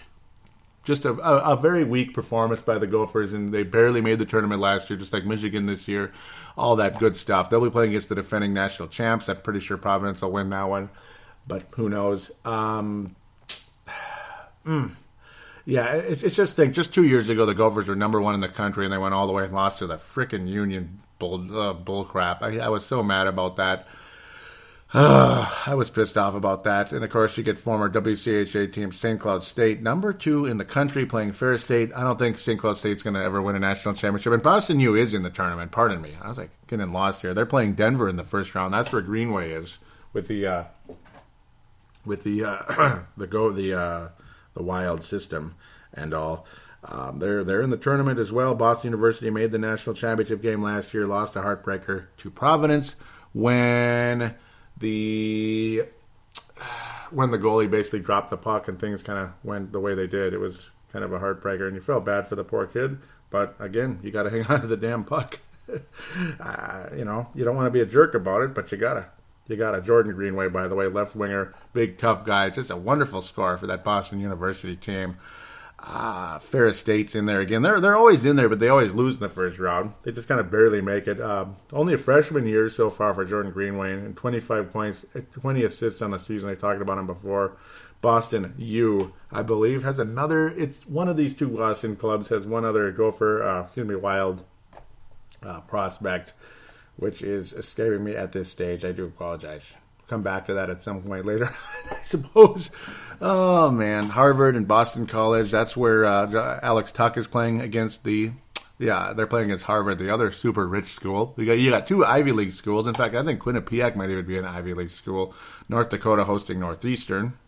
just 0.84 1.04
a, 1.04 1.10
a, 1.10 1.52
a, 1.52 1.56
very 1.56 1.84
weak 1.84 2.12
performance 2.14 2.60
by 2.60 2.78
the 2.78 2.86
Gophers, 2.86 3.32
and 3.32 3.52
they 3.52 3.62
barely 3.62 4.00
made 4.00 4.18
the 4.18 4.24
tournament 4.24 4.60
last 4.60 4.90
year, 4.90 4.98
just 4.98 5.12
like 5.12 5.24
Michigan 5.24 5.66
this 5.66 5.86
year. 5.86 6.12
All 6.56 6.76
that 6.76 6.98
good 6.98 7.16
stuff. 7.16 7.50
They'll 7.50 7.60
be 7.60 7.70
playing 7.70 7.90
against 7.90 8.08
the 8.08 8.14
defending 8.14 8.52
national 8.52 8.88
champs. 8.88 9.28
I'm 9.28 9.42
pretty 9.42 9.60
sure 9.60 9.76
Providence 9.76 10.22
will 10.22 10.32
win 10.32 10.48
that 10.50 10.68
one, 10.68 10.90
but 11.46 11.66
who 11.76 11.88
knows? 11.88 12.30
Um, 12.44 13.14
mm. 14.66 14.90
Yeah, 15.64 15.94
it's, 15.94 16.22
it's 16.22 16.34
just 16.34 16.56
think. 16.56 16.74
Just 16.74 16.92
two 16.92 17.04
years 17.04 17.28
ago, 17.28 17.46
the 17.46 17.54
Gophers 17.54 17.86
were 17.86 17.94
number 17.94 18.20
one 18.20 18.34
in 18.34 18.40
the 18.40 18.48
country, 18.48 18.84
and 18.84 18.92
they 18.92 18.98
went 18.98 19.14
all 19.14 19.26
the 19.26 19.32
way 19.32 19.44
and 19.44 19.52
lost 19.52 19.78
to 19.78 19.86
the 19.86 19.96
freaking 19.96 20.48
Union 20.48 21.00
bull 21.18 21.56
uh, 21.56 21.72
bull 21.72 22.04
crap. 22.04 22.42
I, 22.42 22.58
I, 22.58 22.68
was 22.68 22.84
so 22.84 23.02
mad 23.02 23.28
about 23.28 23.56
that. 23.56 23.86
I 24.94 25.74
was 25.74 25.88
pissed 25.88 26.18
off 26.18 26.34
about 26.34 26.64
that. 26.64 26.92
And 26.92 27.04
of 27.04 27.10
course, 27.10 27.38
you 27.38 27.44
get 27.44 27.58
former 27.58 27.88
WCHA 27.88 28.72
team 28.72 28.92
St. 28.92 29.18
Cloud 29.20 29.44
State, 29.44 29.80
number 29.80 30.12
two 30.12 30.44
in 30.44 30.58
the 30.58 30.64
country, 30.64 31.06
playing 31.06 31.32
Ferris 31.32 31.64
State. 31.64 31.92
I 31.94 32.02
don't 32.02 32.18
think 32.18 32.38
St. 32.38 32.60
Cloud 32.60 32.76
State's 32.76 33.02
going 33.02 33.14
to 33.14 33.22
ever 33.22 33.40
win 33.40 33.56
a 33.56 33.60
national 33.60 33.94
championship. 33.94 34.32
And 34.32 34.42
Boston 34.42 34.80
U 34.80 34.94
is 34.94 35.14
in 35.14 35.22
the 35.22 35.30
tournament. 35.30 35.70
Pardon 35.70 36.02
me. 36.02 36.16
I 36.20 36.28
was 36.28 36.38
like 36.38 36.50
getting 36.66 36.92
lost 36.92 37.22
here. 37.22 37.32
They're 37.32 37.46
playing 37.46 37.74
Denver 37.74 38.08
in 38.08 38.16
the 38.16 38.24
first 38.24 38.54
round. 38.54 38.74
That's 38.74 38.92
where 38.92 39.00
Greenway 39.00 39.52
is 39.52 39.78
with 40.12 40.28
the 40.28 40.46
uh, 40.46 40.64
with 42.04 42.24
the 42.24 42.44
uh, 42.44 42.98
the 43.16 43.26
go 43.26 43.50
the 43.50 43.72
uh, 43.72 44.08
the 44.54 44.62
wild 44.62 45.04
system 45.04 45.54
and 45.92 46.14
all. 46.14 46.46
Um, 46.84 47.20
they're 47.20 47.44
they're 47.44 47.62
in 47.62 47.70
the 47.70 47.76
tournament 47.76 48.18
as 48.18 48.32
well. 48.32 48.54
Boston 48.54 48.88
University 48.88 49.30
made 49.30 49.52
the 49.52 49.58
national 49.58 49.94
championship 49.94 50.42
game 50.42 50.62
last 50.62 50.92
year, 50.92 51.06
lost 51.06 51.36
a 51.36 51.42
heartbreaker 51.42 52.06
to 52.18 52.30
Providence 52.30 52.96
when 53.32 54.34
the 54.76 55.84
when 57.10 57.30
the 57.30 57.38
goalie 57.38 57.70
basically 57.70 58.00
dropped 58.00 58.30
the 58.30 58.36
puck 58.36 58.68
and 58.68 58.80
things 58.80 59.02
kind 59.02 59.18
of 59.18 59.30
went 59.44 59.72
the 59.72 59.80
way 59.80 59.94
they 59.94 60.06
did. 60.06 60.32
It 60.32 60.38
was 60.38 60.70
kind 60.92 61.04
of 61.04 61.12
a 61.12 61.20
heartbreaker, 61.20 61.66
and 61.66 61.76
you 61.76 61.82
felt 61.82 62.04
bad 62.04 62.26
for 62.26 62.34
the 62.34 62.44
poor 62.44 62.66
kid. 62.66 62.98
But 63.30 63.54
again, 63.58 64.00
you 64.02 64.10
got 64.10 64.24
to 64.24 64.30
hang 64.30 64.44
on 64.46 64.60
to 64.62 64.66
the 64.66 64.76
damn 64.76 65.04
puck. 65.04 65.38
uh, 66.40 66.86
you 66.96 67.04
know, 67.04 67.28
you 67.34 67.44
don't 67.44 67.56
want 67.56 67.66
to 67.66 67.70
be 67.70 67.80
a 67.80 67.86
jerk 67.86 68.14
about 68.14 68.42
it, 68.42 68.54
but 68.54 68.70
you 68.72 68.78
gotta. 68.78 69.06
You 69.48 69.56
got 69.56 69.74
a 69.74 69.80
Jordan 69.80 70.14
Greenway, 70.14 70.48
by 70.48 70.68
the 70.68 70.74
way, 70.74 70.86
left 70.86 71.16
winger, 71.16 71.52
big 71.72 71.98
tough 71.98 72.24
guy, 72.24 72.48
just 72.50 72.70
a 72.70 72.76
wonderful 72.76 73.22
scorer 73.22 73.56
for 73.56 73.66
that 73.66 73.84
Boston 73.84 74.20
University 74.20 74.76
team. 74.76 75.18
Ah, 75.84 76.38
Ferris 76.40 76.78
State's 76.78 77.16
in 77.16 77.26
there 77.26 77.40
again. 77.40 77.62
They're 77.62 77.80
they're 77.80 77.96
always 77.96 78.24
in 78.24 78.36
there, 78.36 78.48
but 78.48 78.60
they 78.60 78.68
always 78.68 78.94
lose 78.94 79.16
in 79.16 79.20
the 79.20 79.28
first 79.28 79.58
round. 79.58 79.94
They 80.04 80.12
just 80.12 80.28
kind 80.28 80.38
of 80.38 80.48
barely 80.48 80.80
make 80.80 81.08
it. 81.08 81.20
Um, 81.20 81.56
only 81.72 81.92
a 81.92 81.98
freshman 81.98 82.46
year 82.46 82.70
so 82.70 82.88
far 82.88 83.12
for 83.14 83.24
Jordan 83.24 83.50
Greenway, 83.50 83.92
and 83.92 84.16
25 84.16 84.72
points, 84.72 85.04
20 85.32 85.64
assists 85.64 86.00
on 86.00 86.12
the 86.12 86.20
season. 86.20 86.48
I 86.48 86.54
talked 86.54 86.80
about 86.80 86.98
him 86.98 87.08
before. 87.08 87.56
Boston 88.00 88.54
U, 88.58 89.12
I 89.32 89.42
believe, 89.42 89.82
has 89.82 89.98
another. 89.98 90.48
It's 90.48 90.86
one 90.86 91.08
of 91.08 91.16
these 91.16 91.34
two 91.34 91.48
Boston 91.48 91.96
clubs 91.96 92.28
has 92.28 92.46
one 92.46 92.64
other 92.64 92.92
Gopher, 92.92 93.42
uh, 93.42 93.62
excuse 93.62 93.86
me, 93.86 93.96
Wild 93.96 94.44
uh, 95.42 95.60
prospect, 95.62 96.32
which 97.02 97.22
is 97.22 97.52
escaping 97.52 98.04
me 98.04 98.16
at 98.16 98.32
this 98.32 98.50
stage. 98.50 98.84
I 98.84 98.92
do 98.92 99.04
apologize 99.04 99.74
come 100.12 100.22
back 100.22 100.44
to 100.44 100.52
that 100.54 100.68
at 100.68 100.82
some 100.82 101.02
point 101.02 101.24
later, 101.24 101.48
I 101.90 102.02
suppose. 102.04 102.70
Oh 103.18 103.70
man, 103.70 104.10
Harvard 104.10 104.56
and 104.56 104.68
Boston 104.68 105.06
College. 105.06 105.50
That's 105.50 105.74
where 105.74 106.04
uh, 106.04 106.60
Alex 106.62 106.92
Tuch 106.92 107.16
is 107.16 107.26
playing 107.26 107.62
against 107.62 108.04
the. 108.04 108.32
Yeah, 108.78 109.14
they're 109.14 109.26
playing 109.26 109.46
against 109.46 109.64
Harvard, 109.64 109.98
the 109.98 110.12
other 110.12 110.30
super 110.30 110.66
rich 110.66 110.92
school. 110.92 111.34
You 111.38 111.46
got, 111.46 111.52
you 111.52 111.70
got 111.70 111.86
two 111.86 112.04
Ivy 112.04 112.32
League 112.32 112.52
schools. 112.52 112.86
In 112.86 112.94
fact, 112.94 113.14
I 113.14 113.22
think 113.22 113.40
Quinnipiac 113.40 113.94
might 113.94 114.10
even 114.10 114.26
be 114.26 114.36
an 114.38 114.44
Ivy 114.44 114.74
League 114.74 114.90
school. 114.90 115.34
North 115.68 115.88
Dakota 115.88 116.24
hosting 116.24 116.58
Northeastern. 116.58 117.38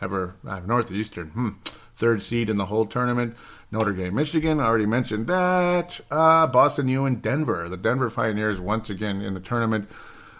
Ever 0.00 0.36
uh, 0.46 0.60
Northeastern? 0.60 1.30
Hmm. 1.30 1.48
Third 1.96 2.22
seed 2.22 2.48
in 2.48 2.56
the 2.56 2.66
whole 2.66 2.86
tournament. 2.86 3.36
Notre 3.74 3.92
Dame, 3.92 4.14
Michigan. 4.14 4.60
I 4.60 4.66
already 4.66 4.86
mentioned 4.86 5.26
that. 5.26 6.00
Uh, 6.08 6.46
Boston 6.46 6.86
U 6.86 7.06
and 7.06 7.20
Denver. 7.20 7.68
The 7.68 7.76
Denver 7.76 8.08
Pioneers 8.08 8.60
once 8.60 8.88
again 8.88 9.20
in 9.20 9.34
the 9.34 9.40
tournament. 9.40 9.90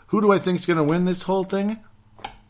Who 0.07 0.21
do 0.21 0.31
I 0.31 0.39
think 0.39 0.61
is 0.61 0.67
going 0.67 0.77
to 0.77 0.85
win 0.85 1.05
this 1.05 1.23
whole 1.23 1.43
thing? 1.43 1.81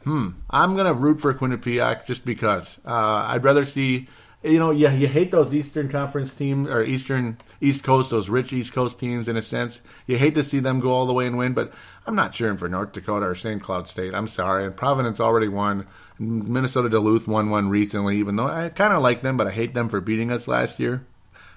Hmm. 0.02 0.32
I'm 0.50 0.74
going 0.74 0.86
to 0.86 0.92
root 0.92 1.22
for 1.22 1.32
Quinnipiac 1.32 2.04
just 2.04 2.26
because. 2.26 2.78
Uh, 2.84 2.92
I'd 2.92 3.44
rather 3.44 3.64
see, 3.64 4.08
you 4.42 4.58
know, 4.58 4.72
yeah, 4.72 4.92
you 4.92 5.08
hate 5.08 5.30
those 5.30 5.54
Eastern 5.54 5.88
Conference 5.88 6.34
teams 6.34 6.68
or 6.68 6.82
Eastern 6.84 7.38
East 7.62 7.82
Coast, 7.82 8.10
those 8.10 8.28
rich 8.28 8.52
East 8.52 8.74
Coast 8.74 8.98
teams 8.98 9.26
in 9.26 9.38
a 9.38 9.42
sense. 9.42 9.80
You 10.06 10.18
hate 10.18 10.34
to 10.34 10.42
see 10.42 10.60
them 10.60 10.80
go 10.80 10.92
all 10.92 11.06
the 11.06 11.14
way 11.14 11.26
and 11.26 11.38
win, 11.38 11.54
but 11.54 11.72
I'm 12.06 12.14
not 12.14 12.34
cheering 12.34 12.58
for 12.58 12.68
North 12.68 12.92
Dakota 12.92 13.24
or 13.24 13.34
St. 13.34 13.62
Cloud 13.62 13.88
State. 13.88 14.14
I'm 14.14 14.28
sorry. 14.28 14.66
And 14.66 14.76
Providence 14.76 15.18
already 15.18 15.48
won. 15.48 15.86
Minnesota 16.18 16.88
Duluth 16.88 17.26
won 17.26 17.50
one 17.50 17.68
recently, 17.68 18.18
even 18.18 18.36
though 18.36 18.46
I 18.46 18.68
kind 18.68 18.92
of 18.92 19.02
like 19.02 19.22
them, 19.22 19.36
but 19.36 19.46
I 19.46 19.52
hate 19.52 19.74
them 19.74 19.88
for 19.88 20.00
beating 20.00 20.30
us 20.30 20.46
last 20.46 20.78
year. 20.78 21.06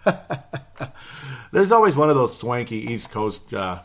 There's 1.51 1.71
always 1.71 1.95
one 1.95 2.09
of 2.09 2.15
those 2.15 2.37
swanky 2.37 2.77
East 2.77 3.11
Coast 3.11 3.53
uh, 3.53 3.81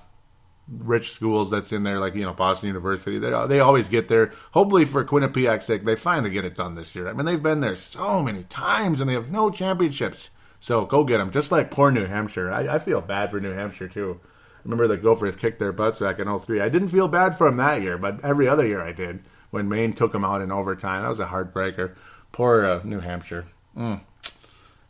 rich 0.68 1.12
schools 1.12 1.50
that's 1.50 1.72
in 1.72 1.82
there, 1.82 1.98
like 1.98 2.14
you 2.14 2.24
know 2.24 2.32
Boston 2.32 2.68
University. 2.68 3.18
They 3.18 3.30
they 3.46 3.60
always 3.60 3.88
get 3.88 4.08
there. 4.08 4.32
Hopefully 4.52 4.84
for 4.84 5.04
Quinnipiac's 5.04 5.66
sake, 5.66 5.84
they 5.84 5.96
finally 5.96 6.30
get 6.30 6.44
it 6.44 6.56
done 6.56 6.74
this 6.74 6.94
year. 6.94 7.08
I 7.08 7.12
mean, 7.12 7.26
they've 7.26 7.42
been 7.42 7.60
there 7.60 7.76
so 7.76 8.22
many 8.22 8.44
times 8.44 9.00
and 9.00 9.08
they 9.08 9.14
have 9.14 9.30
no 9.30 9.50
championships. 9.50 10.30
So 10.60 10.86
go 10.86 11.04
get 11.04 11.18
them. 11.18 11.32
Just 11.32 11.50
like 11.50 11.70
poor 11.70 11.90
New 11.90 12.06
Hampshire. 12.06 12.50
I, 12.50 12.74
I 12.74 12.78
feel 12.78 13.00
bad 13.00 13.30
for 13.30 13.40
New 13.40 13.52
Hampshire 13.52 13.88
too. 13.88 14.20
Remember 14.64 14.86
the 14.86 14.96
Gophers 14.96 15.34
kicked 15.34 15.58
their 15.58 15.72
butts 15.72 15.98
back 15.98 16.20
in 16.20 16.38
03. 16.38 16.60
I 16.60 16.68
didn't 16.68 16.88
feel 16.88 17.08
bad 17.08 17.36
for 17.36 17.48
them 17.48 17.56
that 17.56 17.82
year, 17.82 17.98
but 17.98 18.24
every 18.24 18.46
other 18.46 18.66
year 18.66 18.80
I 18.80 18.92
did. 18.92 19.24
When 19.52 19.68
Maine 19.68 19.92
took 19.92 20.12
them 20.12 20.24
out 20.24 20.40
in 20.40 20.50
overtime, 20.50 21.02
that 21.02 21.10
was 21.10 21.20
a 21.20 21.26
heartbreaker. 21.26 21.94
Poor 22.32 22.64
uh, 22.64 22.80
New 22.84 23.00
Hampshire. 23.00 23.44
Mm. 23.76 24.00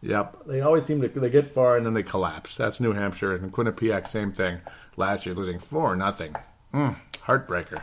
Yep, 0.01 0.47
they 0.47 0.61
always 0.61 0.87
seem 0.87 1.01
to 1.01 1.09
they 1.09 1.31
get 1.31 1.49
far 1.49 1.77
and 1.77 1.85
then 1.85 1.95
they 1.95 2.05
collapse. 2.05 2.55
That's 2.55 2.79
New 2.79 2.93
Hampshire 2.93 3.35
and 3.35 3.53
Quinnipiac, 3.53 4.09
same 4.09 4.31
thing. 4.31 4.61
Last 4.97 5.27
year, 5.27 5.35
losing 5.35 5.59
four 5.59 5.97
nothing. 5.97 6.37
Mm, 6.73 6.95
heartbreaker. 7.25 7.83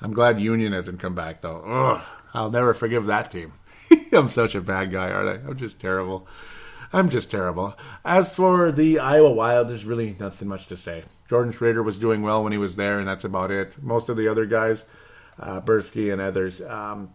I'm 0.00 0.12
glad 0.12 0.40
Union 0.40 0.72
hasn't 0.72 0.98
come 0.98 1.14
back 1.14 1.42
though. 1.42 1.62
Ugh, 1.64 2.04
I'll 2.34 2.50
never 2.50 2.74
forgive 2.74 3.06
that 3.06 3.30
team. 3.30 3.52
I'm 4.12 4.28
such 4.28 4.56
a 4.56 4.60
bad 4.60 4.90
guy, 4.90 5.12
aren't 5.12 5.44
I? 5.44 5.48
I'm 5.48 5.56
just 5.56 5.78
terrible. 5.78 6.26
I'm 6.92 7.08
just 7.08 7.30
terrible. 7.30 7.78
As 8.04 8.32
for 8.32 8.72
the 8.72 8.98
Iowa 8.98 9.30
Wild, 9.30 9.68
there's 9.68 9.84
really 9.84 10.16
nothing 10.18 10.48
much 10.48 10.66
to 10.66 10.76
say. 10.76 11.04
Jordan 11.28 11.52
Schroeder 11.52 11.84
was 11.84 11.98
doing 11.98 12.22
well 12.22 12.42
when 12.42 12.52
he 12.52 12.58
was 12.58 12.74
there, 12.74 12.98
and 12.98 13.06
that's 13.06 13.24
about 13.24 13.52
it. 13.52 13.80
Most 13.80 14.08
of 14.08 14.16
the 14.16 14.28
other 14.28 14.46
guys, 14.46 14.84
uh, 15.38 15.60
Bertschy 15.60 16.12
and 16.12 16.20
others, 16.20 16.60
um, 16.62 17.14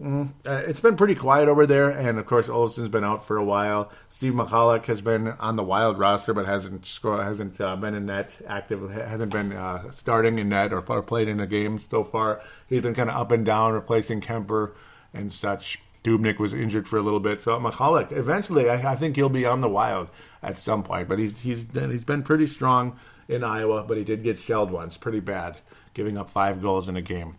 Mm, 0.00 0.34
uh, 0.44 0.62
it's 0.66 0.80
been 0.80 0.94
pretty 0.94 1.14
quiet 1.14 1.48
over 1.48 1.66
there, 1.66 1.88
and 1.88 2.18
of 2.18 2.26
course 2.26 2.50
Olson's 2.50 2.90
been 2.90 3.04
out 3.04 3.26
for 3.26 3.38
a 3.38 3.44
while. 3.44 3.90
Steve 4.10 4.34
Michalek 4.34 4.84
has 4.86 5.00
been 5.00 5.28
on 5.28 5.56
the 5.56 5.62
Wild 5.62 5.98
roster, 5.98 6.34
but 6.34 6.44
hasn't 6.44 6.84
score, 6.84 7.24
hasn't 7.24 7.58
uh, 7.58 7.76
been 7.76 7.94
in 7.94 8.04
net 8.04 8.38
active, 8.46 8.90
hasn't 8.90 9.32
been 9.32 9.54
uh, 9.54 9.90
starting 9.92 10.38
in 10.38 10.50
net 10.50 10.70
or, 10.70 10.80
or, 10.80 11.02
played 11.02 11.28
in 11.28 11.40
a 11.40 11.46
game 11.46 11.78
so 11.78 12.04
far. 12.04 12.42
He's 12.68 12.82
been 12.82 12.94
kind 12.94 13.08
of 13.08 13.16
up 13.16 13.30
and 13.30 13.44
down, 13.44 13.72
replacing 13.72 14.20
Kuemper 14.20 14.72
and 15.14 15.32
such. 15.32 15.80
Dubnyk 16.04 16.38
was 16.38 16.54
injured 16.54 16.86
for 16.86 16.98
a 16.98 17.02
little 17.02 17.18
bit, 17.18 17.42
so 17.42 17.58
Michalek 17.58 18.12
eventually, 18.12 18.68
I, 18.68 18.92
I, 18.92 18.96
think 18.96 19.16
he'll 19.16 19.28
be 19.28 19.46
on 19.46 19.60
the 19.60 19.68
Wild 19.68 20.08
at 20.40 20.56
some 20.56 20.84
point. 20.84 21.08
But 21.08 21.18
he's 21.18 21.40
he's 21.40 21.64
he's 21.72 22.04
been 22.04 22.22
pretty 22.22 22.46
strong 22.46 22.96
in 23.28 23.42
Iowa, 23.42 23.82
but 23.82 23.96
he 23.96 24.04
did 24.04 24.22
get 24.22 24.38
shelled 24.38 24.70
once, 24.70 24.96
pretty 24.96 25.20
bad, 25.20 25.56
giving 25.96 26.18
up 26.18 26.28
five 26.28 26.60
goals 26.60 26.90
in 26.90 26.96
a 26.96 27.00
game 27.00 27.38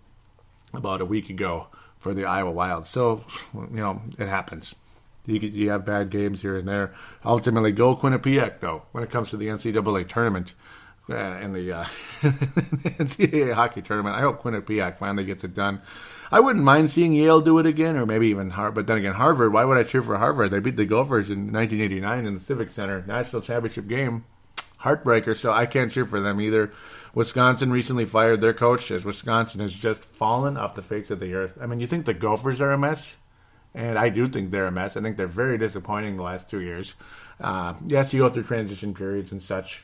about 0.73 0.99
a 0.99 1.05
week 1.05 1.29
ago 1.29 1.67
for 1.99 2.15
the 2.15 2.25
Iowa 2.25 2.49
Wild. 2.49 2.87
So, 2.87 3.23
you 3.53 3.67
know, 3.69 4.01
it 4.17 4.27
happens. 4.27 4.73
You, 5.27 5.39
you 5.39 5.69
have 5.69 5.85
bad 5.85 6.09
games 6.09 6.41
here 6.41 6.57
and 6.57 6.67
there. 6.67 6.91
Ultimately, 7.23 7.71
go 7.71 7.95
Quinnipiac, 7.95 8.59
though, 8.59 8.81
when 8.93 9.03
it 9.03 9.11
comes 9.11 9.29
to 9.29 9.37
the 9.37 9.45
NCAA 9.47 10.07
tournament. 10.07 10.55
uh, 11.07 11.37
in 11.39 11.53
the 11.53 11.71
uh, 11.71 11.83
NCAA 12.97 13.53
hockey 13.53 13.83
tournament. 13.83 14.15
I 14.15 14.21
hope 14.21 14.41
Quinnipiac 14.41 14.97
finally 14.97 15.23
gets 15.23 15.43
it 15.43 15.53
done. 15.53 15.81
I 16.31 16.39
wouldn't 16.39 16.65
mind 16.65 16.89
seeing 16.89 17.13
Yale 17.13 17.41
do 17.41 17.59
it 17.59 17.65
again, 17.67 17.95
or 17.95 18.05
maybe 18.05 18.27
even 18.27 18.49
Harvard. 18.49 18.75
But 18.75 18.87
then 18.87 18.97
again, 18.97 19.13
Harvard. 19.13 19.53
Why 19.53 19.65
would 19.65 19.77
I 19.77 19.83
cheer 19.83 20.01
for 20.01 20.17
Harvard? 20.17 20.49
They 20.51 20.59
beat 20.59 20.77
the 20.77 20.85
Gophers 20.85 21.29
in 21.29 21.53
1989 21.53 22.25
in 22.25 22.33
the 22.33 22.39
Civic 22.39 22.69
Center 22.71 23.03
national 23.07 23.41
championship 23.43 23.87
game. 23.87 24.25
Heartbreaker. 24.82 25.36
So 25.36 25.51
I 25.51 25.65
can't 25.65 25.91
cheer 25.91 26.05
for 26.05 26.19
them 26.19 26.39
either. 26.39 26.71
Wisconsin 27.13 27.71
recently 27.71 28.05
fired 28.05 28.41
their 28.41 28.53
coach 28.53 28.91
as 28.91 29.05
Wisconsin 29.05 29.61
has 29.61 29.73
just 29.73 30.03
fallen 30.03 30.57
off 30.57 30.75
the 30.75 30.82
face 30.82 31.09
of 31.09 31.19
the 31.19 31.34
earth. 31.34 31.57
I 31.59 31.65
mean, 31.65 31.80
you 31.80 31.88
think 31.88 32.05
the 32.05 32.13
Gophers 32.13 32.61
are 32.61 32.71
a 32.71 32.78
mess? 32.78 33.15
And 33.73 33.97
I 33.97 34.09
do 34.09 34.28
think 34.28 34.49
they're 34.51 34.65
a 34.65 34.71
mess. 34.71 34.97
I 34.97 35.01
think 35.01 35.17
they're 35.17 35.28
very 35.28 35.57
disappointing 35.57 36.17
the 36.17 36.23
last 36.23 36.49
two 36.49 36.61
years. 36.61 36.95
Uh, 37.39 37.75
yes, 37.86 38.11
you 38.13 38.19
go 38.19 38.30
through 38.30 38.43
transition 38.43 38.93
periods 38.93 39.32
and 39.32 39.41
such. 39.41 39.84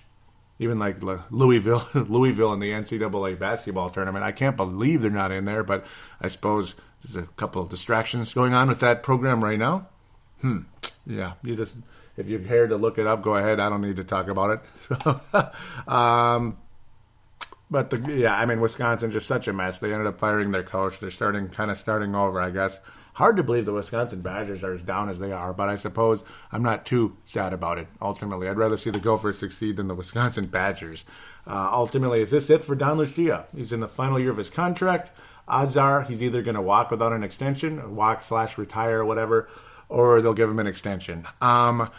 Even 0.60 0.80
like 0.80 1.02
Louisville, 1.32 1.88
Louisville 1.94 2.54
in 2.54 2.60
the 2.60 2.72
NCAA 2.72 3.38
basketball 3.38 3.90
tournament. 3.90 4.24
I 4.24 4.32
can't 4.32 4.56
believe 4.56 5.02
they're 5.02 5.12
not 5.12 5.32
in 5.32 5.46
there, 5.46 5.64
but 5.64 5.86
I 6.22 6.28
suppose 6.28 6.76
there's 7.04 7.24
a 7.24 7.28
couple 7.34 7.62
of 7.62 7.70
distractions 7.70 8.34
going 8.34 8.54
on 8.54 8.68
with 8.68 8.80
that 8.80 9.04
program 9.04 9.44
right 9.44 9.60
now. 9.60 9.88
Hmm. 10.42 10.60
Yeah, 11.06 11.34
you 11.44 11.56
just 11.56 11.76
if 12.18 12.30
you 12.30 12.40
care 12.40 12.68
to 12.68 12.76
look 12.76 12.98
it 12.98 13.08
up, 13.08 13.22
go 13.22 13.36
ahead. 13.36 13.60
I 13.60 13.70
don't 13.70 13.82
need 13.82 13.96
to 13.98 14.04
talk 14.04 14.28
about 14.28 14.62
it. 15.32 15.88
um, 15.88 16.58
but 17.72 17.90
the, 17.90 18.14
yeah, 18.14 18.36
I 18.36 18.46
mean, 18.46 18.62
Wisconsin 18.62 19.12
just 19.12 19.28
such 19.28 19.48
a 19.48 19.54
mess. 19.54 19.80
They 19.80 19.92
ended 19.92 20.08
up 20.08 20.20
firing 20.20 20.52
their 20.52 20.64
coach. 20.64 21.00
They're 21.00 21.12
starting 21.12 21.50
kind 21.50 21.72
of 21.72 21.78
starting 21.78 22.14
over, 22.14 22.40
I 22.40 22.52
guess. 22.52 22.80
Hard 23.14 23.38
to 23.38 23.44
believe 23.44 23.66
the 23.66 23.74
Wisconsin 23.74 24.22
Badgers 24.22 24.64
are 24.64 24.74
as 24.74 24.82
down 24.82 25.08
as 25.08 25.20
they 25.20 25.32
are, 25.32 25.54
but 25.54 25.70
I 25.70 25.76
suppose 25.76 26.24
I'm 26.52 26.64
not 26.64 26.86
too 26.86 27.16
sad 27.26 27.54
about 27.54 27.78
it. 27.78 27.88
Ultimately, 28.02 28.48
I'd 28.48 28.58
rather 28.58 28.78
see 28.78 28.90
the 28.90 29.00
Gophers 29.00 29.38
succeed 29.38 29.78
than 29.78 29.88
the 29.88 29.94
Wisconsin 29.94 30.48
Badgers. 30.48 31.06
Uh, 31.46 31.70
ultimately, 31.72 32.22
is 32.22 32.32
this 32.32 32.50
it 32.50 32.64
for 32.64 32.76
Don 32.76 32.98
Lucia? 32.98 33.46
He's 33.56 33.72
in 33.72 33.82
the 33.82 33.88
final 33.88 34.20
year 34.20 34.32
of 34.32 34.38
his 34.38 34.50
contract. 34.50 35.12
Odds 35.48 35.78
are 35.78 36.04
he's 36.04 36.24
either 36.24 36.42
going 36.42 36.56
to 36.56 36.62
walk 36.62 36.90
without 36.90 37.14
an 37.14 37.24
extension, 37.24 37.96
walk 37.96 38.24
slash 38.24 38.58
retire 38.58 39.04
whatever, 39.06 39.48
or 39.90 40.22
they'll 40.22 40.34
give 40.34 40.50
him 40.50 40.60
an 40.60 40.68
extension. 40.68 41.26
Um, 41.42 41.90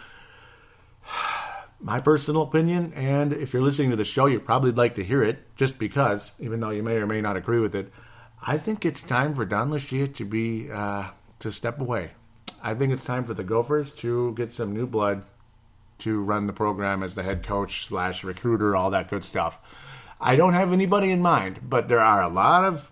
my 1.79 1.99
personal 1.99 2.41
opinion, 2.41 2.93
and 2.93 3.33
if 3.33 3.53
you're 3.53 3.61
listening 3.61 3.91
to 3.91 3.95
the 3.95 4.05
show, 4.05 4.25
you'd 4.25 4.45
probably 4.45 4.71
like 4.71 4.95
to 4.95 5.03
hear 5.03 5.23
it, 5.23 5.55
just 5.55 5.77
because, 5.77 6.31
even 6.39 6.59
though 6.59 6.71
you 6.71 6.83
may 6.83 6.95
or 6.95 7.05
may 7.05 7.21
not 7.21 7.37
agree 7.37 7.59
with 7.59 7.75
it. 7.75 7.91
I 8.41 8.57
think 8.57 8.85
it's 8.85 9.01
time 9.01 9.33
for 9.33 9.45
Don 9.45 9.71
Lucia 9.71 10.07
to 10.07 10.25
be 10.25 10.71
uh, 10.71 11.09
to 11.39 11.51
step 11.51 11.79
away. 11.79 12.11
I 12.61 12.73
think 12.73 12.93
it's 12.93 13.03
time 13.03 13.25
for 13.25 13.33
the 13.33 13.43
Gophers 13.43 13.91
to 13.93 14.33
get 14.33 14.51
some 14.51 14.73
new 14.73 14.87
blood 14.87 15.23
to 15.99 16.21
run 16.21 16.47
the 16.47 16.53
program 16.53 17.03
as 17.03 17.15
the 17.15 17.23
head 17.23 17.43
coach 17.43 17.85
slash 17.85 18.23
recruiter, 18.23 18.75
all 18.75 18.89
that 18.89 19.09
good 19.09 19.23
stuff. 19.23 19.59
I 20.19 20.35
don't 20.35 20.53
have 20.53 20.73
anybody 20.73 21.11
in 21.11 21.21
mind, 21.21 21.59
but 21.69 21.87
there 21.87 21.99
are 21.99 22.23
a 22.23 22.29
lot 22.29 22.63
of 22.63 22.91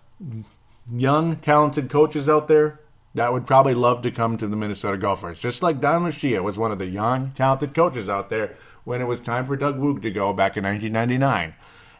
young, 0.90 1.36
talented 1.36 1.90
coaches 1.90 2.28
out 2.28 2.48
there 2.48 2.80
that 3.14 3.32
would 3.32 3.46
probably 3.46 3.74
love 3.74 4.02
to 4.02 4.10
come 4.10 4.36
to 4.38 4.46
the 4.48 4.56
Minnesota 4.56 4.98
Gophers. 4.98 5.38
Just 5.38 5.62
like 5.62 5.80
Don 5.80 6.04
Lucia 6.04 6.42
was 6.42 6.58
one 6.58 6.72
of 6.72 6.78
the 6.78 6.86
young, 6.86 7.30
talented 7.32 7.74
coaches 7.74 8.08
out 8.08 8.28
there 8.28 8.54
when 8.82 9.00
it 9.00 9.06
was 9.06 9.20
time 9.20 9.46
for 9.46 9.56
Doug 9.56 9.78
Woog 9.78 10.02
to 10.02 10.10
go 10.10 10.32
back 10.32 10.56
in 10.56 10.64
1999. 10.64 11.54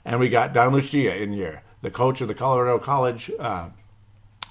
And 0.05 0.21
we 0.21 0.29
got 0.29 0.53
Don 0.53 0.73
Lucia 0.73 1.17
in 1.17 1.33
here 1.33 1.63
the 1.83 1.91
coach 1.91 2.23
of 2.23 2.29
the 2.29 2.35
Colorado 2.35 2.79
College, 2.79 3.31
uh, 3.39 3.69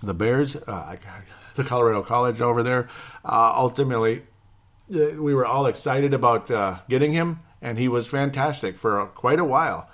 the 0.04 0.14
Bears, 0.14 0.56
uh, 0.56 0.96
the 1.56 1.64
Colorado 1.64 2.04
College 2.04 2.40
over 2.42 2.64
there. 2.64 2.88
Uh, 3.26 3.54
ultimately, 3.56 4.22
uh, 4.94 5.22
we 5.22 5.34
were 5.34 5.46
all 5.46 5.66
excited 5.66 6.14
about 6.14 6.50
uh, 6.52 6.80
getting 6.88 7.12
him, 7.12 7.40
and 7.62 7.78
he 7.78 7.88
was 7.88 8.06
fantastic 8.06 8.78
for 8.78 9.06
quite 9.08 9.40
a 9.40 9.46
while. 9.46 9.90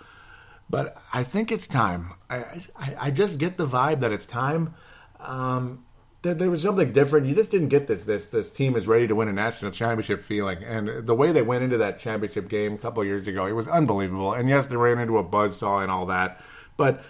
But 0.70 1.02
I 1.14 1.24
think 1.24 1.52
it's 1.52 1.66
time. 1.66 2.14
I, 2.30 2.64
I, 2.76 2.96
I 3.00 3.12
just 3.12 3.38
get 3.38 3.58
the 3.58 3.66
vibe 3.66 4.02
that 4.02 4.12
it's 4.12 4.26
time. 4.26 4.76
Um, 5.20 5.86
there, 6.22 6.34
there, 6.34 6.50
was 6.50 6.62
something 6.62 6.92
different. 6.92 7.28
You 7.28 7.36
just 7.36 7.52
didn't 7.52 7.70
get 7.70 7.88
this. 7.88 8.04
This 8.04 8.26
this 8.26 8.52
team 8.52 8.76
is 8.76 8.88
ready 8.88 9.08
to 9.08 9.16
win 9.16 9.28
a 9.28 9.34
national 9.34 9.72
championship 9.72 10.24
feeling, 10.24 10.64
and 10.64 11.08
the 11.08 11.16
way 11.16 11.32
they 11.32 11.42
went 11.42 11.64
into 11.64 11.78
that 11.78 12.00
championship 12.00 12.50
game 12.50 12.74
a 12.74 12.78
couple 12.78 13.04
years 13.06 13.28
ago, 13.28 13.46
it 13.46 13.54
was 13.54 13.68
unbelievable. 13.68 14.34
And 14.34 14.50
yes, 14.50 14.68
they 14.68 14.76
ran 14.76 15.00
into 15.00 15.18
a 15.18 15.24
buzzsaw 15.24 15.82
and 15.82 15.92
all 15.92 16.06
that, 16.08 16.42
but 16.78 17.04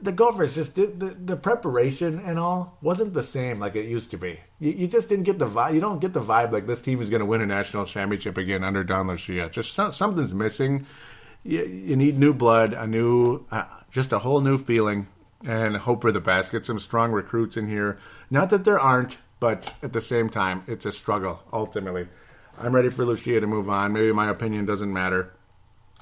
the 0.00 0.12
Gophers 0.12 0.54
just 0.54 0.74
did 0.74 1.00
the, 1.00 1.06
the 1.06 1.36
preparation 1.36 2.18
and 2.24 2.38
all 2.38 2.78
wasn't 2.80 3.12
the 3.14 3.22
same 3.22 3.58
like 3.58 3.76
it 3.76 3.86
used 3.86 4.10
to 4.12 4.16
be. 4.16 4.40
You, 4.58 4.72
you 4.72 4.88
just 4.88 5.08
didn't 5.08 5.24
get 5.24 5.38
the 5.38 5.48
vibe. 5.48 5.74
You 5.74 5.80
don't 5.80 6.00
get 6.00 6.12
the 6.12 6.20
vibe 6.20 6.52
like 6.52 6.66
this 6.66 6.80
team 6.80 7.02
is 7.02 7.10
going 7.10 7.20
to 7.20 7.26
win 7.26 7.40
a 7.40 7.46
national 7.46 7.84
championship 7.84 8.38
again 8.38 8.64
under 8.64 8.82
Don 8.82 9.08
Lucia. 9.08 9.50
Just 9.50 9.74
so, 9.74 9.90
something's 9.90 10.32
missing. 10.32 10.86
You, 11.44 11.64
you, 11.64 11.96
need 11.96 12.18
new 12.18 12.32
blood, 12.32 12.72
a 12.72 12.86
new, 12.86 13.44
uh, 13.50 13.64
just 13.90 14.12
a 14.12 14.20
whole 14.20 14.40
new 14.40 14.58
feeling, 14.58 15.06
and 15.44 15.76
hope 15.76 16.02
for 16.02 16.12
the 16.12 16.20
best. 16.20 16.52
Get 16.52 16.66
some 16.66 16.78
strong 16.78 17.12
recruits 17.12 17.56
in 17.56 17.68
here. 17.68 17.98
Not 18.30 18.50
that 18.50 18.64
there 18.64 18.78
aren't, 18.78 19.18
but 19.40 19.74
at 19.82 19.92
the 19.92 20.00
same 20.00 20.28
time, 20.28 20.64
it's 20.66 20.86
a 20.86 20.92
struggle. 20.92 21.42
Ultimately, 21.52 22.08
I'm 22.58 22.74
ready 22.74 22.90
for 22.90 23.04
Lucia 23.04 23.40
to 23.40 23.46
move 23.46 23.68
on. 23.68 23.92
Maybe 23.92 24.12
my 24.12 24.28
opinion 24.28 24.66
doesn't 24.66 24.92
matter 24.92 25.32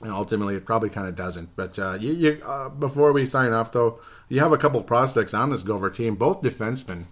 and 0.03 0.13
ultimately 0.13 0.57
it 0.57 0.67
probably 0.67 0.91
kind 0.91 1.09
of 1.09 1.17
doesn't. 1.17 1.57
But 1.57 1.79
uh, 1.79 1.95
you, 2.01 2.13
you 2.13 2.43
uh, 2.45 2.69
before 2.69 3.13
we 3.13 3.27
sign 3.27 3.53
off, 3.53 3.73
though, 3.73 4.01
you 4.29 4.41
have 4.41 4.53
a 4.53 4.59
couple 4.59 4.83
prospects 4.83 5.35
on 5.35 5.51
this 5.51 5.63
Gopher 5.63 5.91
team, 5.91 6.17
both 6.17 6.43
defensemen 6.43 7.07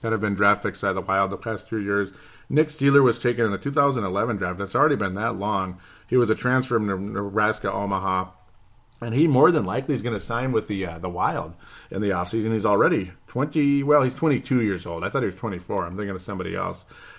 that 0.00 0.12
have 0.12 0.20
been 0.20 0.34
draft 0.34 0.62
picks 0.62 0.80
by 0.80 0.92
the 0.92 1.02
Wild 1.02 1.30
the 1.30 1.36
past 1.36 1.68
two 1.68 1.80
years. 1.80 2.10
Nick 2.48 2.68
Seeler 2.68 3.02
was 3.02 3.18
taken 3.18 3.44
in 3.44 3.50
the 3.50 3.58
2011 3.58 4.38
draft. 4.38 4.60
It's 4.60 4.74
already 4.74 4.96
been 4.96 5.14
that 5.14 5.36
long. 5.36 5.78
He 6.06 6.16
was 6.16 6.30
a 6.30 6.34
transfer 6.34 6.76
from 6.76 7.12
Nebraska 7.12 7.70
Omaha. 7.70 8.30
And 9.02 9.14
he 9.14 9.26
more 9.26 9.50
than 9.50 9.64
likely 9.64 9.94
is 9.94 10.02
going 10.02 10.18
to 10.18 10.24
sign 10.24 10.52
with 10.52 10.68
the 10.68 10.86
uh, 10.86 10.98
the 10.98 11.08
Wild 11.08 11.54
in 11.90 12.02
the 12.02 12.10
offseason. 12.10 12.52
He's 12.52 12.66
already 12.66 13.12
20, 13.28 13.82
well, 13.82 14.02
he's 14.02 14.14
22 14.14 14.60
years 14.60 14.84
old. 14.84 15.04
I 15.04 15.08
thought 15.08 15.22
he 15.22 15.26
was 15.26 15.36
24. 15.36 15.86
I'm 15.86 15.96
thinking 15.96 16.14
of 16.14 16.22
somebody 16.22 16.54
else. 16.54 16.78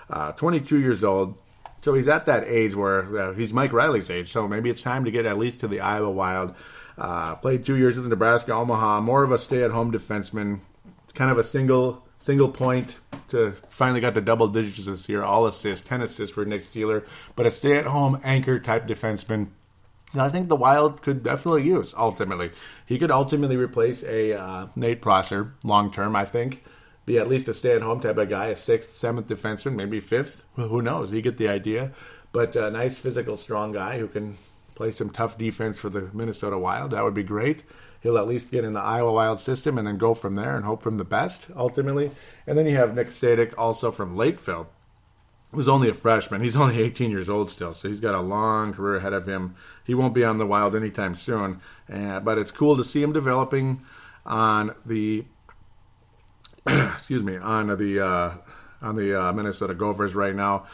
Uh, 0.10 0.32
22 0.34 0.80
years 0.80 1.04
old 1.04 1.38
so 1.82 1.96
he's 1.96 2.08
at 2.08 2.28
that 2.28 2.44
age 2.46 2.76
where 2.76 3.18
uh, 3.18 3.34
he's 3.34 3.54
Mike 3.54 3.74
Reilly's 3.74 4.10
age. 4.10 4.32
So 4.32 4.48
maybe 4.48 4.70
it's 4.70 4.82
time 4.82 5.06
to 5.06 5.12
get 5.12 5.26
at 5.26 5.38
least 5.38 5.60
to 5.62 5.68
the 5.68 5.80
Iowa 5.80 6.12
Wild. 6.12 6.56
Uh, 6.98 7.36
played 7.36 7.66
two 7.66 7.76
years 7.76 7.98
in 7.98 8.04
the 8.04 8.10
Nebraska 8.10 8.54
Omaha. 8.54 9.02
More 9.02 9.24
of 9.24 9.32
a 9.32 9.38
stay-at-home 9.38 9.92
defenseman. 9.92 10.60
Kind 11.14 11.32
of 11.32 11.38
a 11.38 11.44
single 11.44 12.06
single 12.20 12.50
point 12.50 12.98
to 13.30 13.54
finally 13.70 14.00
got 14.00 14.14
the 14.14 14.22
double 14.22 14.48
digits 14.48 14.86
this 14.86 15.10
year. 15.10 15.24
All 15.24 15.48
assists, 15.48 15.88
ten 15.88 16.02
assists 16.02 16.34
for 16.34 16.46
Nick 16.46 16.62
Seeler. 16.62 17.06
But 17.36 17.48
a 17.48 17.52
stay-at-home 17.52 18.22
anchor 18.24 18.60
type 18.60 18.88
defenseman. 18.88 19.50
I 20.16 20.30
think 20.30 20.50
the 20.50 20.56
Wild 20.56 21.02
could 21.02 21.24
definitely 21.24 21.64
use 21.64 21.94
ultimately. 21.98 22.52
He 22.86 23.00
could 23.00 23.12
ultimately 23.12 23.56
replace 23.56 24.04
a 24.04 24.34
uh, 24.34 24.68
Nate 24.76 25.02
Prosser 25.02 25.54
long 25.64 25.92
term. 25.92 26.16
I 26.16 26.26
think 26.26 26.64
be 27.06 27.18
at 27.18 27.28
least 27.28 27.48
a 27.48 27.54
stay 27.54 27.76
at 27.76 27.82
home 27.82 28.00
type 28.00 28.18
of 28.18 28.30
guy, 28.30 28.48
a 28.48 28.56
sixth, 28.56 28.96
seventh 28.96 29.28
defenseman, 29.28 29.76
maybe 29.76 30.00
fifth. 30.00 30.44
Who 30.56 30.82
knows? 30.82 31.12
You 31.12 31.22
get 31.22 31.38
the 31.38 31.48
idea. 31.48 31.92
But 32.32 32.56
a 32.56 32.72
nice, 32.72 32.98
physical, 32.98 33.38
strong 33.38 33.72
guy 33.72 34.00
who 34.00 34.08
can 34.08 34.38
play 34.76 34.92
some 34.92 35.10
tough 35.10 35.38
defense 35.38 35.78
for 35.78 35.90
the 35.90 36.10
Minnesota 36.14 36.58
Wild. 36.58 36.92
That 36.92 37.04
would 37.04 37.14
be 37.14 37.24
great. 37.24 37.64
He'll 38.02 38.18
at 38.18 38.28
least 38.28 38.52
get 38.52 38.64
in 38.64 38.74
the 38.74 38.80
Iowa 38.80 39.12
Wild 39.12 39.40
system 39.40 39.78
and 39.78 39.86
then 39.88 39.98
go 39.98 40.14
from 40.14 40.36
there 40.36 40.56
and 40.56 40.66
hope 40.66 40.82
from 40.82 40.98
the 40.98 41.04
best 41.04 41.48
ultimately. 41.56 42.12
And 42.48 42.58
then 42.58 42.66
you 42.66 42.76
have 42.78 42.96
Nick 42.96 43.10
Sadek 43.10 43.54
also 43.58 43.92
from 43.92 44.16
Lakeville, 44.16 44.70
who's 45.52 45.68
only 45.68 45.90
a 45.90 45.94
freshman. 45.94 46.42
He's 46.42 46.56
only 46.56 46.82
18 46.82 47.12
years 47.12 47.30
old 47.30 47.50
still, 47.50 47.74
so 47.74 47.90
he's 47.90 48.00
got 48.00 48.16
a 48.16 48.22
long 48.22 48.74
career 48.74 48.98
ahead 48.98 49.14
of 49.14 49.28
him. 49.28 49.56
He 49.84 49.94
won't 49.94 50.14
be 50.14 50.24
on 50.24 50.38
the 50.38 50.46
Wild 50.46 50.76
anytime 50.76 51.16
soon, 51.16 51.62
uh, 51.92 52.20
but 52.22 52.38
it's 52.38 52.52
cool 52.52 52.78
to 52.78 52.84
see 52.84 53.02
him 53.02 53.14
developing 53.14 53.82
on 54.26 54.76
the 54.86 55.26
excuse 56.68 57.24
me, 57.24 57.38
on 57.38 57.76
the 57.78 58.00
uh, 58.00 58.32
on 58.82 58.96
the 58.96 59.20
uh, 59.20 59.34
Minnesota 59.34 59.74
Gophers 59.74 60.16
right 60.16 60.36
now. 60.36 60.66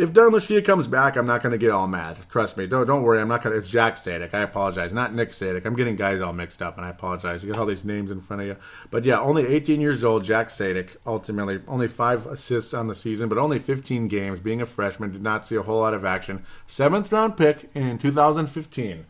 If 0.00 0.14
Don 0.14 0.32
Lucia 0.32 0.62
comes 0.62 0.86
back, 0.86 1.14
I'm 1.14 1.26
not 1.26 1.42
going 1.42 1.52
to 1.52 1.58
get 1.58 1.72
all 1.72 1.86
mad. 1.86 2.16
Trust 2.30 2.56
me. 2.56 2.66
Don't 2.66 2.86
don't 2.86 3.02
worry. 3.02 3.20
I'm 3.20 3.28
not 3.28 3.42
going. 3.42 3.52
to 3.52 3.60
It's 3.60 3.68
Jack 3.68 3.96
Sadek. 3.96 4.32
I 4.32 4.40
apologize. 4.40 4.94
Not 4.94 5.14
Nick 5.14 5.32
Sadek. 5.32 5.66
I'm 5.66 5.76
getting 5.76 5.94
guys 5.94 6.22
all 6.22 6.32
mixed 6.32 6.62
up, 6.62 6.78
and 6.78 6.86
I 6.86 6.88
apologize. 6.88 7.42
You 7.42 7.52
got 7.52 7.60
all 7.60 7.66
these 7.66 7.84
names 7.84 8.10
in 8.10 8.22
front 8.22 8.40
of 8.40 8.48
you. 8.48 8.56
But 8.90 9.04
yeah, 9.04 9.20
only 9.20 9.46
18 9.46 9.78
years 9.78 10.02
old. 10.02 10.24
Jack 10.24 10.48
Sadek. 10.48 10.96
Ultimately, 11.06 11.60
only 11.68 11.86
five 11.86 12.26
assists 12.26 12.72
on 12.72 12.86
the 12.86 12.94
season, 12.94 13.28
but 13.28 13.36
only 13.36 13.58
15 13.58 14.08
games. 14.08 14.40
Being 14.40 14.62
a 14.62 14.66
freshman, 14.66 15.12
did 15.12 15.22
not 15.22 15.46
see 15.46 15.56
a 15.56 15.62
whole 15.62 15.80
lot 15.80 15.92
of 15.92 16.02
action. 16.02 16.46
Seventh 16.66 17.12
round 17.12 17.36
pick 17.36 17.68
in 17.74 17.98
2015. 17.98 19.04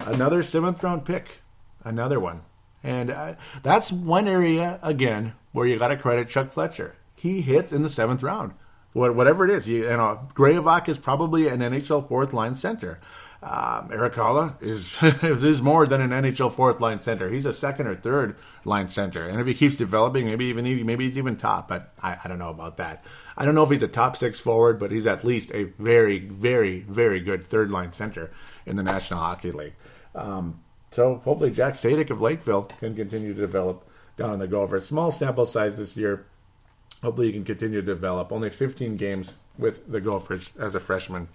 Another 0.00 0.42
seventh 0.42 0.82
round 0.82 1.06
pick. 1.06 1.40
Another 1.84 2.20
one. 2.20 2.42
And 2.82 3.08
uh, 3.08 3.36
that's 3.62 3.90
one 3.90 4.28
area 4.28 4.78
again 4.82 5.32
where 5.52 5.66
you 5.66 5.78
got 5.78 5.88
to 5.88 5.96
credit 5.96 6.28
Chuck 6.28 6.52
Fletcher. 6.52 6.96
He 7.14 7.40
hits 7.40 7.72
in 7.72 7.82
the 7.82 7.88
seventh 7.88 8.22
round. 8.22 8.52
Whatever 8.94 9.44
it 9.44 9.50
is, 9.50 9.66
you, 9.66 9.82
you 9.82 9.88
know, 9.88 10.20
Graovac 10.34 10.88
is 10.88 10.98
probably 10.98 11.48
an 11.48 11.58
NHL 11.58 12.08
fourth 12.08 12.32
line 12.32 12.54
center. 12.54 13.00
Um, 13.42 13.90
Erik 13.92 14.14
Haula 14.14 14.54
is 14.62 14.96
is 15.22 15.60
more 15.60 15.86
than 15.86 16.00
an 16.00 16.10
NHL 16.10 16.50
fourth 16.50 16.80
line 16.80 17.02
center. 17.02 17.28
He's 17.28 17.44
a 17.44 17.52
second 17.52 17.88
or 17.88 17.94
third 17.94 18.36
line 18.64 18.88
center, 18.88 19.28
and 19.28 19.38
if 19.38 19.46
he 19.46 19.52
keeps 19.52 19.76
developing, 19.76 20.26
maybe 20.26 20.46
even 20.46 20.64
maybe 20.86 21.06
he's 21.06 21.18
even 21.18 21.36
top. 21.36 21.68
But 21.68 21.92
I, 22.00 22.16
I 22.24 22.28
don't 22.28 22.38
know 22.38 22.48
about 22.48 22.78
that. 22.78 23.04
I 23.36 23.44
don't 23.44 23.54
know 23.54 23.64
if 23.64 23.70
he's 23.70 23.82
a 23.82 23.88
top 23.88 24.16
six 24.16 24.40
forward, 24.40 24.78
but 24.78 24.92
he's 24.92 25.06
at 25.06 25.24
least 25.24 25.50
a 25.52 25.64
very 25.64 26.20
very 26.20 26.80
very 26.80 27.20
good 27.20 27.46
third 27.46 27.70
line 27.70 27.92
center 27.92 28.30
in 28.64 28.76
the 28.76 28.82
National 28.82 29.20
Hockey 29.20 29.52
League. 29.52 29.74
Um, 30.14 30.60
so 30.92 31.16
hopefully 31.16 31.50
Jack 31.50 31.74
Sadek 31.74 32.08
of 32.10 32.22
Lakeville 32.22 32.70
can 32.78 32.94
continue 32.94 33.34
to 33.34 33.40
develop 33.40 33.86
down 34.16 34.34
in 34.34 34.38
the 34.38 34.46
Gophers. 34.46 34.86
Small 34.86 35.10
sample 35.10 35.44
size 35.44 35.76
this 35.76 35.96
year. 35.96 36.26
Hopefully 37.04 37.26
he 37.26 37.32
can 37.34 37.44
continue 37.44 37.82
to 37.82 37.86
develop. 37.86 38.32
Only 38.32 38.48
15 38.48 38.96
games 38.96 39.34
with 39.58 39.90
the 39.90 40.00
Gophers 40.00 40.52
as 40.58 40.74
a 40.74 40.80
freshman. 40.80 41.28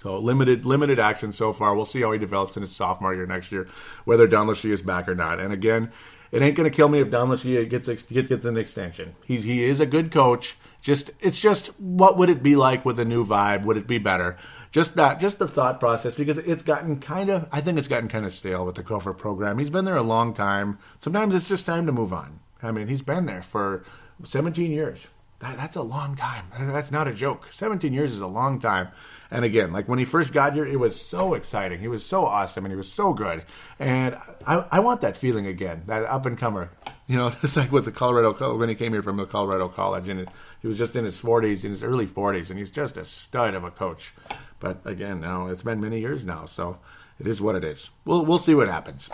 So 0.00 0.18
limited 0.18 0.64
limited 0.64 0.98
action 0.98 1.32
so 1.32 1.52
far. 1.52 1.74
We'll 1.74 1.86
see 1.86 2.02
how 2.02 2.12
he 2.12 2.18
develops 2.18 2.56
in 2.56 2.62
his 2.62 2.74
sophomore 2.74 3.14
year 3.14 3.26
next 3.26 3.52
year, 3.52 3.68
whether 4.04 4.26
Don 4.26 4.48
Lucia 4.48 4.72
is 4.72 4.82
back 4.82 5.08
or 5.08 5.14
not. 5.14 5.38
And 5.38 5.52
again, 5.52 5.92
it 6.30 6.42
ain't 6.42 6.56
going 6.56 6.70
to 6.70 6.76
kill 6.76 6.88
me 6.88 7.00
if 7.00 7.10
Don 7.10 7.28
Lucia 7.28 7.64
gets 7.64 7.88
gets 7.88 8.44
an 8.44 8.56
extension. 8.56 9.14
He's 9.24 9.44
he 9.44 9.64
is 9.64 9.80
a 9.80 9.86
good 9.86 10.10
coach. 10.10 10.56
Just 10.82 11.10
it's 11.20 11.40
just 11.40 11.68
what 11.78 12.16
would 12.16 12.28
it 12.28 12.42
be 12.42 12.56
like 12.56 12.84
with 12.84 12.98
a 12.98 13.04
new 13.04 13.24
vibe? 13.24 13.64
Would 13.64 13.76
it 13.76 13.86
be 13.86 13.98
better? 13.98 14.36
Just 14.70 14.96
that, 14.96 15.20
just 15.20 15.38
the 15.38 15.48
thought 15.48 15.80
process 15.80 16.16
because 16.16 16.38
it's 16.38 16.62
gotten 16.62 17.00
kind 17.00 17.30
of. 17.30 17.48
I 17.50 17.60
think 17.60 17.78
it's 17.78 17.88
gotten 17.88 18.08
kind 18.08 18.26
of 18.26 18.32
stale 18.32 18.66
with 18.66 18.74
the 18.74 18.82
Gopher 18.82 19.14
program. 19.14 19.58
He's 19.58 19.70
been 19.70 19.84
there 19.84 19.96
a 19.96 20.02
long 20.02 20.34
time. 20.34 20.78
Sometimes 20.98 21.34
it's 21.34 21.48
just 21.48 21.64
time 21.64 21.86
to 21.86 21.92
move 21.92 22.12
on. 22.12 22.40
I 22.62 22.72
mean, 22.72 22.88
he's 22.88 23.02
been 23.02 23.26
there 23.26 23.42
for 23.42 23.84
17 24.24 24.70
years. 24.70 25.06
That, 25.40 25.56
that's 25.56 25.76
a 25.76 25.82
long 25.82 26.16
time. 26.16 26.46
That's 26.58 26.90
not 26.90 27.06
a 27.06 27.14
joke. 27.14 27.52
17 27.52 27.92
years 27.92 28.12
is 28.12 28.20
a 28.20 28.26
long 28.26 28.60
time. 28.60 28.88
And 29.30 29.44
again, 29.44 29.72
like 29.72 29.88
when 29.88 30.00
he 30.00 30.04
first 30.04 30.32
got 30.32 30.54
here, 30.54 30.66
it 30.66 30.80
was 30.80 31.00
so 31.00 31.34
exciting. 31.34 31.78
He 31.78 31.86
was 31.86 32.04
so 32.04 32.26
awesome 32.26 32.64
and 32.64 32.72
he 32.72 32.76
was 32.76 32.90
so 32.90 33.12
good. 33.12 33.44
And 33.78 34.16
I, 34.46 34.64
I 34.72 34.80
want 34.80 35.00
that 35.02 35.16
feeling 35.16 35.46
again, 35.46 35.84
that 35.86 36.02
up 36.04 36.26
and 36.26 36.36
comer. 36.36 36.70
You 37.06 37.18
know, 37.18 37.28
it's 37.42 37.56
like 37.56 37.70
with 37.70 37.84
the 37.84 37.92
Colorado, 37.92 38.56
when 38.56 38.68
he 38.68 38.74
came 38.74 38.92
here 38.92 39.02
from 39.02 39.16
the 39.16 39.26
Colorado 39.26 39.68
College 39.68 40.08
and 40.08 40.28
he 40.60 40.66
was 40.66 40.76
just 40.76 40.96
in 40.96 41.04
his 41.04 41.16
40s, 41.16 41.62
in 41.62 41.70
his 41.70 41.84
early 41.84 42.06
40s, 42.06 42.50
and 42.50 42.58
he's 42.58 42.70
just 42.70 42.96
a 42.96 43.04
stud 43.04 43.54
of 43.54 43.62
a 43.62 43.70
coach. 43.70 44.14
But 44.58 44.80
again, 44.84 45.20
now 45.20 45.46
it's 45.46 45.62
been 45.62 45.80
many 45.80 46.00
years 46.00 46.24
now, 46.24 46.46
so 46.46 46.78
it 47.20 47.28
is 47.28 47.40
what 47.40 47.54
it 47.54 47.62
is. 47.62 47.90
We'll, 48.04 48.24
we'll 48.24 48.38
see 48.38 48.56
what 48.56 48.66
happens. 48.66 49.08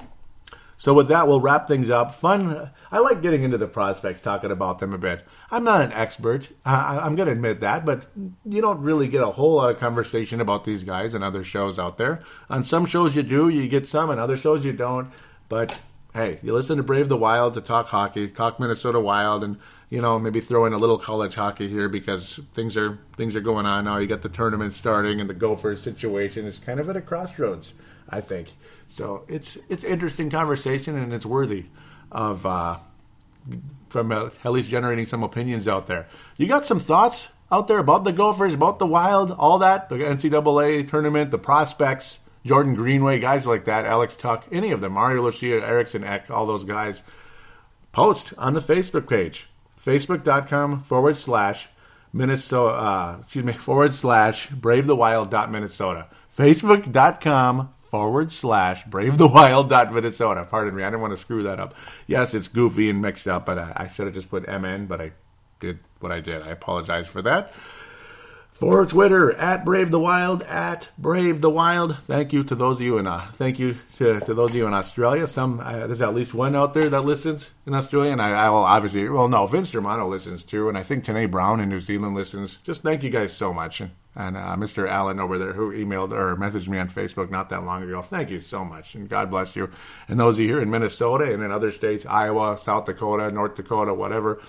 So 0.84 0.92
with 0.92 1.08
that, 1.08 1.26
we'll 1.26 1.40
wrap 1.40 1.66
things 1.66 1.88
up. 1.88 2.12
Fun. 2.12 2.68
I 2.92 2.98
like 2.98 3.22
getting 3.22 3.42
into 3.42 3.56
the 3.56 3.66
prospects, 3.66 4.20
talking 4.20 4.50
about 4.50 4.80
them 4.80 4.92
a 4.92 4.98
bit. 4.98 5.24
I'm 5.50 5.64
not 5.64 5.80
an 5.80 5.92
expert. 5.92 6.50
I, 6.62 7.06
am 7.06 7.16
going 7.16 7.24
to 7.24 7.32
admit 7.32 7.60
that, 7.60 7.86
but 7.86 8.04
you 8.44 8.60
don't 8.60 8.82
really 8.82 9.08
get 9.08 9.22
a 9.22 9.30
whole 9.30 9.54
lot 9.54 9.70
of 9.70 9.80
conversation 9.80 10.42
about 10.42 10.64
these 10.64 10.84
guys 10.84 11.14
and 11.14 11.24
other 11.24 11.42
shows 11.42 11.78
out 11.78 11.96
there. 11.96 12.20
On 12.50 12.62
some 12.62 12.84
shows 12.84 13.16
you 13.16 13.22
do, 13.22 13.48
you 13.48 13.66
get 13.66 13.88
some, 13.88 14.10
and 14.10 14.20
other 14.20 14.36
shows 14.36 14.62
you 14.62 14.74
don't. 14.74 15.10
But 15.48 15.78
hey, 16.12 16.38
you 16.42 16.52
listen 16.52 16.76
to 16.76 16.82
Brave 16.82 17.08
the 17.08 17.16
Wild 17.16 17.54
to 17.54 17.62
talk 17.62 17.86
hockey, 17.86 18.28
talk 18.28 18.60
Minnesota 18.60 19.00
Wild, 19.00 19.42
and 19.42 19.56
you 19.88 20.02
know 20.02 20.18
maybe 20.18 20.40
throw 20.40 20.66
in 20.66 20.74
a 20.74 20.78
little 20.78 20.98
college 20.98 21.36
hockey 21.36 21.66
here 21.66 21.88
because 21.88 22.40
things 22.52 22.76
are 22.76 22.98
things 23.16 23.34
are 23.34 23.40
going 23.40 23.64
on 23.64 23.86
now. 23.86 23.96
You 23.96 24.06
got 24.06 24.20
the 24.20 24.28
tournament 24.28 24.74
starting, 24.74 25.18
and 25.18 25.30
the 25.30 25.34
Gophers 25.34 25.80
situation 25.82 26.44
is 26.44 26.58
kind 26.58 26.78
of 26.78 26.90
at 26.90 26.96
a 26.96 27.00
crossroads. 27.00 27.72
I 28.08 28.20
think. 28.20 28.52
So 28.94 29.24
it's 29.26 29.58
it's 29.68 29.82
interesting 29.82 30.30
conversation 30.30 30.96
and 30.96 31.12
it's 31.12 31.26
worthy 31.26 31.66
of 32.12 32.46
uh, 32.46 32.78
from 33.88 34.12
uh, 34.12 34.30
at 34.44 34.52
least 34.52 34.68
generating 34.68 35.04
some 35.04 35.24
opinions 35.24 35.66
out 35.66 35.88
there. 35.88 36.06
You 36.36 36.46
got 36.46 36.64
some 36.64 36.78
thoughts 36.78 37.28
out 37.50 37.66
there 37.66 37.78
about 37.78 38.04
the 38.04 38.12
Gophers, 38.12 38.54
about 38.54 38.78
the 38.78 38.86
Wild, 38.86 39.32
all 39.32 39.58
that, 39.58 39.88
the 39.88 39.96
NCAA 39.96 40.88
tournament, 40.88 41.32
the 41.32 41.38
prospects, 41.38 42.20
Jordan 42.46 42.74
Greenway, 42.74 43.18
guys 43.18 43.46
like 43.46 43.64
that, 43.64 43.84
Alex 43.84 44.16
Tuch, 44.16 44.44
any 44.52 44.70
of 44.70 44.80
them, 44.80 44.92
Mario 44.92 45.22
Lucia, 45.22 45.60
Eriksson 45.66 46.04
Ek, 46.04 46.30
all 46.30 46.46
those 46.46 46.64
guys. 46.64 47.02
Post 47.90 48.32
on 48.38 48.54
the 48.54 48.60
Facebook 48.60 49.08
page, 49.08 49.48
facebook.com 49.84 50.82
forward 50.82 51.16
slash 51.16 51.68
Minnesota, 52.12 52.74
uh, 52.76 53.16
excuse 53.22 53.44
me, 53.44 53.52
forward 53.52 53.92
slash 53.92 54.50
brave 54.50 54.86
the 54.86 54.94
wild 54.94 55.30
dot 55.30 55.50
Minnesota. 55.50 56.06
Facebook.com 56.36 57.73
forward 57.94 58.32
slash 58.32 58.82
brave 58.86 59.18
the 59.18 59.28
wild 59.28 59.68
dot 59.68 59.94
Minnesota. 59.94 60.44
Pardon 60.50 60.74
me, 60.74 60.82
I 60.82 60.86
didn't 60.86 61.00
want 61.00 61.12
to 61.12 61.16
screw 61.16 61.44
that 61.44 61.60
up. 61.60 61.76
Yes, 62.08 62.34
it's 62.34 62.48
goofy 62.48 62.90
and 62.90 63.00
mixed 63.00 63.28
up, 63.28 63.46
but 63.46 63.56
I, 63.56 63.72
I 63.76 63.86
should 63.86 64.06
have 64.06 64.14
just 64.16 64.28
put 64.28 64.48
MN, 64.48 64.86
but 64.86 65.00
I 65.00 65.12
did 65.60 65.78
what 66.00 66.10
I 66.10 66.18
did. 66.18 66.42
I 66.42 66.48
apologize 66.48 67.06
for 67.06 67.22
that. 67.22 67.52
For 68.54 68.86
Twitter, 68.86 69.32
at 69.32 69.64
Brave 69.64 69.90
the 69.90 69.98
Wild, 69.98 70.42
at 70.44 70.88
Brave 70.96 71.40
the 71.40 71.50
Wild. 71.50 71.98
Thank 72.02 72.32
you 72.32 72.44
to 72.44 72.54
those 72.54 72.76
of 72.76 72.82
you 72.82 72.98
in 72.98 73.06
uh, 73.08 73.26
thank 73.32 73.58
you 73.58 73.78
to, 73.96 74.20
to 74.20 74.32
those 74.32 74.50
of 74.50 74.56
you 74.56 74.68
in 74.68 74.72
Australia. 74.72 75.26
Some 75.26 75.58
uh, 75.58 75.88
there's 75.88 76.00
at 76.00 76.14
least 76.14 76.34
one 76.34 76.54
out 76.54 76.72
there 76.72 76.88
that 76.88 77.00
listens 77.00 77.50
in 77.66 77.74
Australia, 77.74 78.12
and 78.12 78.22
I, 78.22 78.30
I 78.30 78.50
will 78.50 78.58
obviously 78.58 79.08
well 79.08 79.26
no 79.26 79.44
Vince 79.48 79.70
Germano 79.70 80.08
listens 80.08 80.44
too, 80.44 80.68
and 80.68 80.78
I 80.78 80.84
think 80.84 81.04
Tanae 81.04 81.28
Brown 81.28 81.58
in 81.58 81.68
New 81.68 81.80
Zealand 81.80 82.14
listens. 82.14 82.58
Just 82.58 82.82
thank 82.82 83.02
you 83.02 83.10
guys 83.10 83.32
so 83.32 83.52
much, 83.52 83.80
and 83.80 83.90
and 84.14 84.36
uh, 84.36 84.54
Mr. 84.56 84.88
Allen 84.88 85.18
over 85.18 85.36
there 85.36 85.54
who 85.54 85.72
emailed 85.72 86.12
or 86.12 86.36
messaged 86.36 86.68
me 86.68 86.78
on 86.78 86.88
Facebook 86.88 87.30
not 87.30 87.48
that 87.48 87.64
long 87.64 87.82
ago. 87.82 88.02
Thank 88.02 88.30
you 88.30 88.40
so 88.40 88.64
much, 88.64 88.94
and 88.94 89.08
God 89.08 89.32
bless 89.32 89.56
you. 89.56 89.68
And 90.06 90.20
those 90.20 90.36
of 90.36 90.42
you 90.42 90.46
here 90.46 90.62
in 90.62 90.70
Minnesota 90.70 91.24
and 91.24 91.42
in 91.42 91.50
other 91.50 91.72
states, 91.72 92.06
Iowa, 92.06 92.56
South 92.62 92.84
Dakota, 92.84 93.32
North 93.32 93.56
Dakota, 93.56 93.92
whatever, 93.92 94.40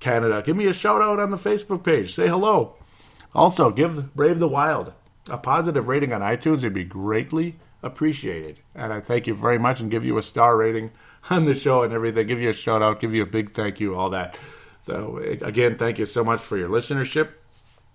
Canada, 0.00 0.42
give 0.44 0.56
me 0.56 0.66
a 0.66 0.72
shout 0.72 1.00
out 1.00 1.20
on 1.20 1.30
the 1.30 1.36
Facebook 1.36 1.84
page. 1.84 2.16
Say 2.16 2.26
hello. 2.26 2.74
Also, 3.34 3.70
give 3.70 4.14
Brave 4.14 4.38
the 4.38 4.48
Wild 4.48 4.92
a 5.28 5.38
positive 5.38 5.88
rating 5.88 6.12
on 6.12 6.20
iTunes. 6.20 6.58
It'd 6.58 6.72
be 6.72 6.84
greatly 6.84 7.56
appreciated. 7.82 8.60
And 8.74 8.92
I 8.92 9.00
thank 9.00 9.26
you 9.26 9.34
very 9.34 9.58
much 9.58 9.80
and 9.80 9.90
give 9.90 10.04
you 10.04 10.18
a 10.18 10.22
star 10.22 10.56
rating 10.56 10.90
on 11.30 11.44
the 11.44 11.54
show 11.54 11.82
and 11.82 11.92
everything. 11.92 12.26
Give 12.26 12.40
you 12.40 12.50
a 12.50 12.54
shout 12.54 12.82
out, 12.82 13.00
give 13.00 13.14
you 13.14 13.22
a 13.22 13.26
big 13.26 13.52
thank 13.52 13.80
you, 13.80 13.94
all 13.94 14.10
that. 14.10 14.38
So, 14.84 15.18
again, 15.18 15.78
thank 15.78 15.98
you 15.98 16.06
so 16.06 16.24
much 16.24 16.40
for 16.40 16.56
your 16.56 16.68
listenership. 16.68 17.30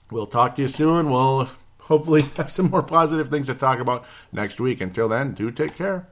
We'll 0.10 0.26
talk 0.26 0.56
to 0.56 0.62
you 0.62 0.70
soon. 0.70 1.12
We'll 1.12 1.50
hopefully 1.82 2.22
have 2.38 2.50
some 2.50 2.70
more 2.70 2.84
positive 2.84 3.30
things 3.30 3.48
to 3.48 3.56
talk 3.56 3.80
about 3.80 4.06
next 4.32 4.60
week. 4.60 4.80
Until 4.80 5.10
then, 5.10 5.34
do 5.34 5.52
take 5.52 5.76
care. 5.76 6.08